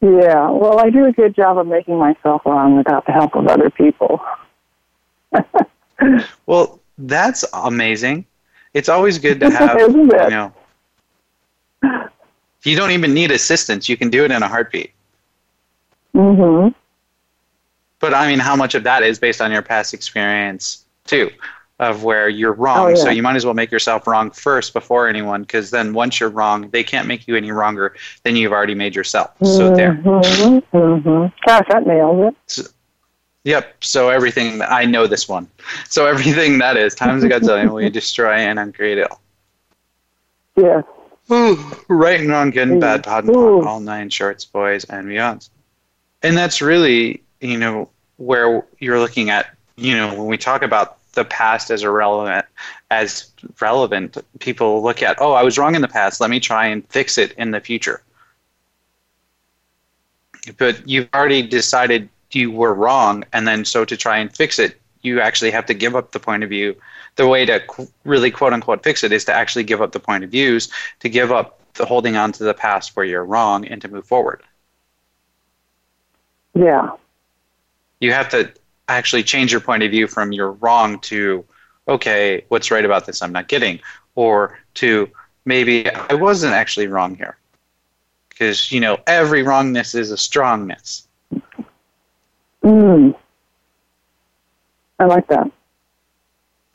Yeah, 0.00 0.50
well, 0.50 0.80
I 0.80 0.90
do 0.90 1.06
a 1.06 1.12
good 1.12 1.34
job 1.34 1.58
of 1.58 1.66
making 1.66 1.96
myself 1.96 2.42
wrong 2.44 2.76
without 2.76 3.06
the 3.06 3.12
help 3.12 3.34
of 3.36 3.46
other 3.46 3.70
people. 3.70 4.20
well, 6.46 6.80
that's 6.98 7.44
amazing. 7.52 8.26
It's 8.74 8.88
always 8.88 9.18
good 9.18 9.38
to 9.40 9.50
have, 9.50 9.78
you 9.78 10.06
know, 10.06 10.52
you 12.64 12.76
don't 12.76 12.90
even 12.90 13.14
need 13.14 13.30
assistance. 13.30 13.88
You 13.88 13.96
can 13.96 14.10
do 14.10 14.24
it 14.24 14.30
in 14.30 14.42
a 14.42 14.48
heartbeat. 14.48 14.92
hmm 16.12 16.68
But 18.02 18.12
I 18.12 18.26
mean, 18.26 18.40
how 18.40 18.56
much 18.56 18.74
of 18.74 18.82
that 18.82 19.02
is 19.02 19.18
based 19.18 19.40
on 19.40 19.50
your 19.50 19.62
past 19.62 19.94
experience, 19.94 20.84
too? 21.06 21.30
of 21.82 22.04
where 22.04 22.28
you're 22.28 22.52
wrong. 22.52 22.78
Oh, 22.78 22.88
yeah. 22.88 22.94
So 22.94 23.10
you 23.10 23.22
might 23.22 23.34
as 23.34 23.44
well 23.44 23.54
make 23.54 23.72
yourself 23.72 24.06
wrong 24.06 24.30
first 24.30 24.72
before 24.72 25.08
anyone, 25.08 25.42
because 25.42 25.70
then 25.70 25.92
once 25.92 26.20
you're 26.20 26.30
wrong, 26.30 26.70
they 26.70 26.84
can't 26.84 27.08
make 27.08 27.26
you 27.26 27.34
any 27.34 27.50
wronger 27.50 27.96
than 28.22 28.36
you've 28.36 28.52
already 28.52 28.74
made 28.74 28.94
yourself. 28.94 29.32
So 29.42 29.74
there. 29.74 29.94
Mm-hmm, 29.94 30.76
mm-hmm. 30.76 31.46
Gosh, 31.46 31.66
that 31.68 31.86
nails 31.86 32.28
it. 32.28 32.36
So, 32.46 32.62
yep. 33.42 33.82
So 33.82 34.10
everything 34.10 34.62
I 34.62 34.84
know 34.84 35.08
this 35.08 35.28
one. 35.28 35.48
So 35.88 36.06
everything 36.06 36.58
that 36.58 36.76
is 36.76 36.94
times 36.94 37.24
a 37.24 37.28
Godzilla 37.28 37.72
we 37.72 37.90
destroy 37.90 38.34
and 38.34 38.60
uncreate 38.60 38.98
it. 38.98 39.08
Yeah. 40.56 40.82
right 41.88 42.20
and 42.20 42.28
wrong, 42.28 42.50
good 42.50 42.68
and 42.68 42.80
bad, 42.80 43.02
POD 43.02 43.24
and 43.24 43.34
POC, 43.34 43.66
all 43.66 43.80
nine 43.80 44.08
shorts, 44.08 44.44
boys 44.44 44.84
and 44.84 45.08
beyonds. 45.08 45.50
And 46.22 46.36
that's 46.36 46.62
really, 46.62 47.22
you 47.42 47.58
know, 47.58 47.90
where 48.16 48.64
you're 48.78 49.00
looking 49.00 49.30
at, 49.30 49.54
you 49.76 49.96
know, 49.96 50.14
when 50.14 50.26
we 50.26 50.38
talk 50.38 50.62
about 50.62 50.98
the 51.12 51.24
past 51.24 51.70
as 51.70 51.82
irrelevant 51.82 52.46
as 52.90 53.30
relevant. 53.60 54.18
People 54.38 54.82
look 54.82 55.02
at, 55.02 55.20
oh, 55.20 55.32
I 55.32 55.42
was 55.42 55.58
wrong 55.58 55.74
in 55.74 55.82
the 55.82 55.88
past. 55.88 56.20
Let 56.20 56.30
me 56.30 56.40
try 56.40 56.66
and 56.66 56.86
fix 56.88 57.18
it 57.18 57.32
in 57.32 57.50
the 57.50 57.60
future. 57.60 58.02
But 60.58 60.88
you've 60.88 61.08
already 61.14 61.42
decided 61.42 62.08
you 62.32 62.50
were 62.50 62.74
wrong, 62.74 63.24
and 63.32 63.46
then 63.46 63.64
so 63.64 63.84
to 63.84 63.96
try 63.96 64.18
and 64.18 64.34
fix 64.34 64.58
it, 64.58 64.80
you 65.02 65.20
actually 65.20 65.50
have 65.50 65.66
to 65.66 65.74
give 65.74 65.94
up 65.94 66.12
the 66.12 66.20
point 66.20 66.42
of 66.42 66.48
view. 66.48 66.76
The 67.16 67.28
way 67.28 67.44
to 67.46 67.62
really 68.04 68.30
quote 68.30 68.52
unquote 68.52 68.82
fix 68.82 69.04
it 69.04 69.12
is 69.12 69.24
to 69.26 69.32
actually 69.32 69.64
give 69.64 69.82
up 69.82 69.92
the 69.92 70.00
point 70.00 70.24
of 70.24 70.30
views, 70.30 70.70
to 71.00 71.08
give 71.08 71.30
up 71.30 71.60
the 71.74 71.84
holding 71.84 72.16
on 72.16 72.32
to 72.32 72.44
the 72.44 72.54
past 72.54 72.96
where 72.96 73.04
you're 73.04 73.24
wrong, 73.24 73.66
and 73.66 73.80
to 73.82 73.88
move 73.88 74.06
forward. 74.06 74.42
Yeah. 76.54 76.92
You 78.02 78.12
have 78.12 78.28
to 78.30 78.52
actually 78.88 79.22
change 79.22 79.52
your 79.52 79.60
point 79.60 79.84
of 79.84 79.90
view 79.92 80.08
from 80.08 80.32
you're 80.32 80.52
wrong 80.52 80.98
to 81.00 81.44
okay, 81.88 82.44
what's 82.48 82.70
right 82.70 82.84
about 82.84 83.06
this 83.06 83.22
I'm 83.22 83.32
not 83.32 83.48
getting, 83.48 83.80
or 84.14 84.58
to 84.74 85.08
maybe 85.44 85.88
I 85.88 86.14
wasn't 86.14 86.54
actually 86.54 86.86
wrong 86.88 87.14
here. 87.14 87.36
Because, 88.28 88.72
you 88.72 88.80
know, 88.80 88.98
every 89.06 89.42
wrongness 89.42 89.94
is 89.94 90.10
a 90.10 90.16
strongness. 90.16 91.06
Mm. 92.64 93.14
I 94.98 95.04
like 95.04 95.26
that. 95.28 95.50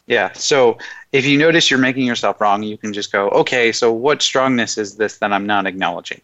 Yeah. 0.06 0.32
So 0.34 0.78
if 1.12 1.26
you 1.26 1.38
notice 1.38 1.70
you're 1.70 1.80
making 1.80 2.06
yourself 2.06 2.40
wrong, 2.40 2.64
you 2.64 2.78
can 2.78 2.94
just 2.94 3.12
go, 3.12 3.30
okay, 3.30 3.72
so 3.72 3.92
what 3.92 4.22
strongness 4.22 4.78
is 4.78 4.96
this 4.96 5.18
that 5.18 5.34
I'm 5.34 5.46
not 5.46 5.66
acknowledging? 5.66 6.22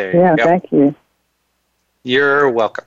There 0.00 0.16
yeah, 0.16 0.30
you 0.30 0.36
go. 0.38 0.44
thank 0.44 0.72
you. 0.72 0.94
You're 2.04 2.48
welcome. 2.48 2.86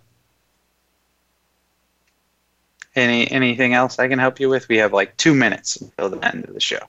Any 2.96 3.30
anything 3.30 3.76
else 3.76 4.00
I 4.00 4.08
can 4.08 4.18
help 4.18 4.40
you 4.40 4.50
with? 4.50 4.68
We 4.68 4.78
have 4.78 4.94
like 4.94 5.16
two 5.18 5.36
minutes 5.36 5.78
until 5.78 6.10
the 6.10 6.26
end 6.26 6.46
of 6.46 6.56
the 6.56 6.60
show. 6.60 6.80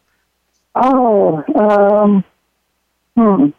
Oh, 0.75 1.45
um, 1.55 2.25
hmm. 3.15 3.51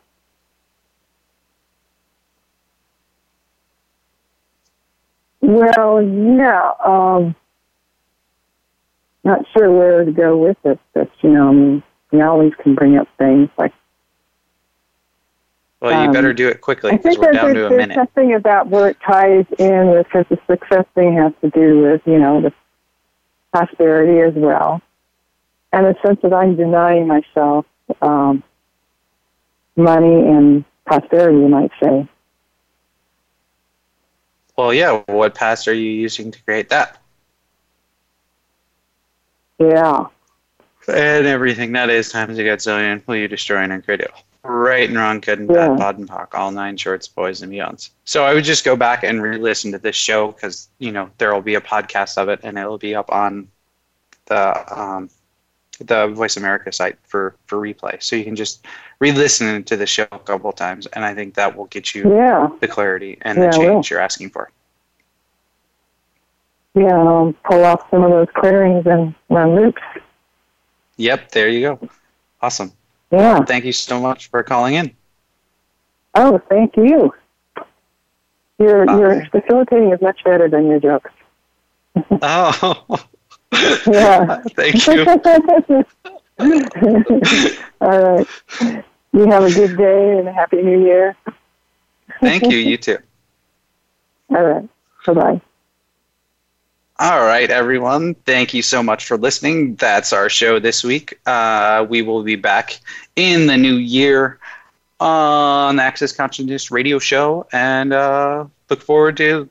Well, 5.41 6.01
yeah. 6.01 6.71
Um, 6.83 7.35
not 9.23 9.45
sure 9.53 9.71
where 9.71 10.03
to 10.03 10.11
go 10.11 10.35
with 10.35 10.57
it, 10.63 10.79
but 10.95 11.11
you 11.21 11.29
know, 11.29 11.49
I 11.49 11.51
mean, 11.51 11.83
we 12.11 12.21
always 12.21 12.53
can 12.55 12.73
bring 12.73 12.97
up 12.97 13.07
things 13.19 13.49
like. 13.55 13.73
Well, 15.85 16.01
you 16.01 16.07
Um, 16.07 16.13
better 16.13 16.33
do 16.33 16.47
it 16.47 16.61
quickly 16.61 16.93
because 16.93 17.15
we're 17.19 17.31
down 17.31 17.53
to 17.53 17.67
a 17.67 17.69
there's 17.69 17.77
minute. 17.77 17.93
something 17.93 18.33
about 18.33 18.69
where 18.69 18.87
it 18.89 18.97
ties 19.05 19.45
in 19.59 19.91
with 19.91 20.07
because 20.07 20.25
the 20.29 20.39
success 20.47 20.83
thing 20.95 21.15
has 21.15 21.31
to 21.41 21.49
do 21.51 21.83
with 21.83 22.01
you 22.07 22.17
know 22.17 22.41
the 22.41 22.51
prosperity 23.53 24.19
as 24.19 24.33
well, 24.33 24.81
and 25.73 25.85
the 25.85 25.95
sense 26.03 26.19
that 26.23 26.33
I'm 26.33 26.55
denying 26.55 27.05
myself 27.05 27.67
um, 28.01 28.41
money 29.75 30.27
and 30.27 30.65
prosperity, 30.87 31.37
you 31.37 31.49
might 31.49 31.69
say. 31.79 32.07
Well, 34.57 34.73
yeah. 34.73 35.03
What 35.05 35.35
past 35.35 35.67
are 35.67 35.73
you 35.73 35.91
using 35.91 36.31
to 36.31 36.43
create 36.45 36.69
that? 36.69 36.97
Yeah. 39.59 40.07
And 40.87 41.27
everything 41.27 41.73
that 41.73 41.91
is 41.91 42.09
times 42.11 42.39
a 42.39 42.41
gazillion 42.41 43.05
will 43.05 43.17
you 43.17 43.27
destroy 43.27 43.59
and 43.59 43.85
create 43.85 44.01
it. 44.01 44.11
Right 44.47 44.87
and 44.87 44.97
wrong, 44.97 45.19
good 45.21 45.39
and 45.39 45.49
Yeah. 45.49 45.69
bad, 45.69 45.79
POD 45.79 45.97
and 45.99 46.07
POC, 46.07 46.35
all 46.35 46.51
nine 46.51 46.77
shorts, 46.77 47.07
boys 47.07 47.41
and 47.41 47.51
beyonds. 47.51 47.89
So 48.03 48.25
I 48.25 48.33
would 48.35 48.43
just 48.43 48.63
go 48.63 48.75
back 48.75 49.03
and 49.03 49.21
re-listen 49.21 49.71
to 49.71 49.79
this 49.79 49.95
show 49.95 50.31
because 50.31 50.69
you 50.77 50.91
know 50.91 51.09
there 51.17 51.33
will 51.33 51.41
be 51.41 51.55
a 51.55 51.61
podcast 51.61 52.17
of 52.19 52.29
it 52.29 52.41
and 52.43 52.57
it 52.59 52.67
will 52.67 52.77
be 52.77 52.93
up 52.93 53.11
on 53.11 53.47
the 54.27 54.79
um, 54.79 55.09
the 55.79 56.07
Voice 56.07 56.37
America 56.37 56.71
site 56.71 56.97
for 57.03 57.35
for 57.47 57.57
replay. 57.57 58.01
So 58.03 58.15
you 58.15 58.23
can 58.23 58.35
just 58.35 58.65
re-listen 58.99 59.63
to 59.63 59.75
the 59.75 59.87
show 59.87 60.05
a 60.11 60.19
couple 60.19 60.51
times, 60.53 60.85
and 60.87 61.03
I 61.03 61.15
think 61.15 61.33
that 61.35 61.55
will 61.57 61.65
get 61.65 61.95
you 61.95 62.15
Yeah. 62.15 62.49
the 62.59 62.67
clarity 62.67 63.17
and 63.23 63.39
Yeah, 63.39 63.49
the 63.49 63.57
change 63.57 63.89
you're 63.89 63.99
asking 63.99 64.29
for. 64.29 64.51
Yeah. 66.75 67.01
Um, 67.01 67.33
pull 67.49 67.65
off 67.65 67.89
some 67.89 68.03
of 68.03 68.11
those 68.11 68.27
clearings 68.35 68.85
and 68.85 69.15
run 69.29 69.55
loops. 69.55 69.81
Yep, 70.97 71.31
there 71.31 71.49
you 71.49 71.61
go. 71.61 71.89
Awesome. 72.41 72.71
Yeah. 73.15 73.43
Thank 73.45 73.65
you 73.65 73.71
so 73.71 73.99
much 74.01 74.27
for 74.27 74.43
calling 74.43 74.75
in. 74.75 74.95
Oh, 76.15 76.41
thank 76.49 76.75
you. 76.75 77.13
Your 78.59 78.85
Bye. 78.85 78.97
your 78.97 79.25
facilitating 79.27 79.91
is 79.91 80.01
much 80.01 80.23
better 80.23 80.49
than 80.49 80.67
your 80.67 80.79
jokes. 80.79 81.11
Oh, 82.21 82.85
Yeah. 83.87 84.43
thank 84.55 84.85
you. 84.87 85.05
All 87.81 88.01
right. 88.01 88.27
You 89.13 89.25
have 89.31 89.43
a 89.43 89.53
good 89.53 89.77
day 89.77 90.17
and 90.17 90.27
a 90.27 90.33
happy 90.33 90.61
new 90.61 90.83
year. 90.83 91.15
Thank 92.19 92.43
you. 92.43 92.57
You 92.57 92.77
too. 92.77 92.97
All 94.29 94.43
right. 94.43 94.69
Bye 95.05 95.13
bye. 95.13 95.41
All 96.97 97.25
right, 97.25 97.49
everyone. 97.49 98.15
Thank 98.25 98.53
you 98.53 98.61
so 98.61 98.81
much 98.81 99.05
for 99.05 99.17
listening. 99.17 99.75
That's 99.75 100.13
our 100.13 100.29
show 100.29 100.59
this 100.59 100.81
week. 100.81 101.19
Uh, 101.25 101.85
we 101.89 102.01
will 102.01 102.23
be 102.23 102.37
back 102.37 102.79
in 103.17 103.47
the 103.47 103.57
new 103.57 103.75
year 103.75 104.39
on 105.01 105.75
the 105.75 105.83
Access 105.83 106.13
Consciousness 106.13 106.71
radio 106.71 106.97
show 106.97 107.47
and 107.51 107.91
uh, 107.91 108.45
look 108.69 108.81
forward 108.81 109.17
to 109.17 109.49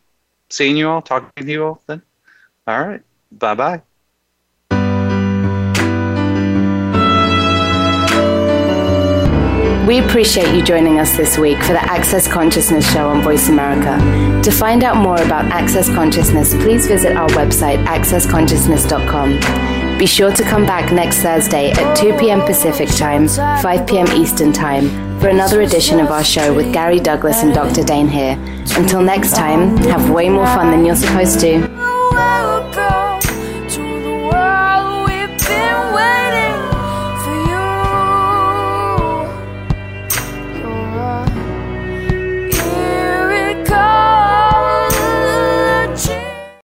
seeing 0.48 0.78
you 0.78 0.88
all, 0.88 1.02
talking 1.02 1.44
to 1.44 1.52
you 1.52 1.64
all 1.66 1.82
then. 1.86 2.00
All 2.66 2.82
right. 2.82 3.02
Bye 3.30 3.54
bye. 3.54 3.82
We 9.86 9.98
appreciate 9.98 10.54
you 10.54 10.62
joining 10.64 10.98
us 10.98 11.14
this 11.14 11.36
week 11.36 11.58
for 11.58 11.74
the 11.74 11.84
Access 11.84 12.26
Consciousness 12.26 12.90
Show 12.90 13.06
on 13.06 13.22
Voice 13.22 13.50
America. 13.50 13.98
To 14.42 14.50
find 14.50 14.82
out 14.82 14.96
more 14.96 15.20
about 15.20 15.44
Access 15.52 15.90
Consciousness, 15.90 16.54
please 16.54 16.86
visit 16.86 17.14
our 17.14 17.28
website, 17.30 17.84
accessconsciousness.com. 17.84 19.98
Be 19.98 20.06
sure 20.06 20.32
to 20.32 20.42
come 20.42 20.64
back 20.64 20.90
next 20.90 21.18
Thursday 21.18 21.70
at 21.72 21.94
2 21.98 22.16
p.m. 22.16 22.40
Pacific 22.46 22.88
Time, 22.96 23.28
5 23.28 23.86
p.m. 23.86 24.06
Eastern 24.16 24.54
Time, 24.54 24.88
for 25.20 25.28
another 25.28 25.60
edition 25.60 26.00
of 26.00 26.10
our 26.10 26.24
show 26.24 26.54
with 26.54 26.72
Gary 26.72 26.98
Douglas 26.98 27.42
and 27.42 27.52
Dr. 27.52 27.84
Dain 27.84 28.08
Heer. 28.08 28.38
Until 28.78 29.02
next 29.02 29.36
time, 29.36 29.76
have 29.76 30.08
way 30.08 30.30
more 30.30 30.46
fun 30.46 30.70
than 30.70 30.86
you're 30.86 30.96
supposed 30.96 31.40
to. 31.40 31.83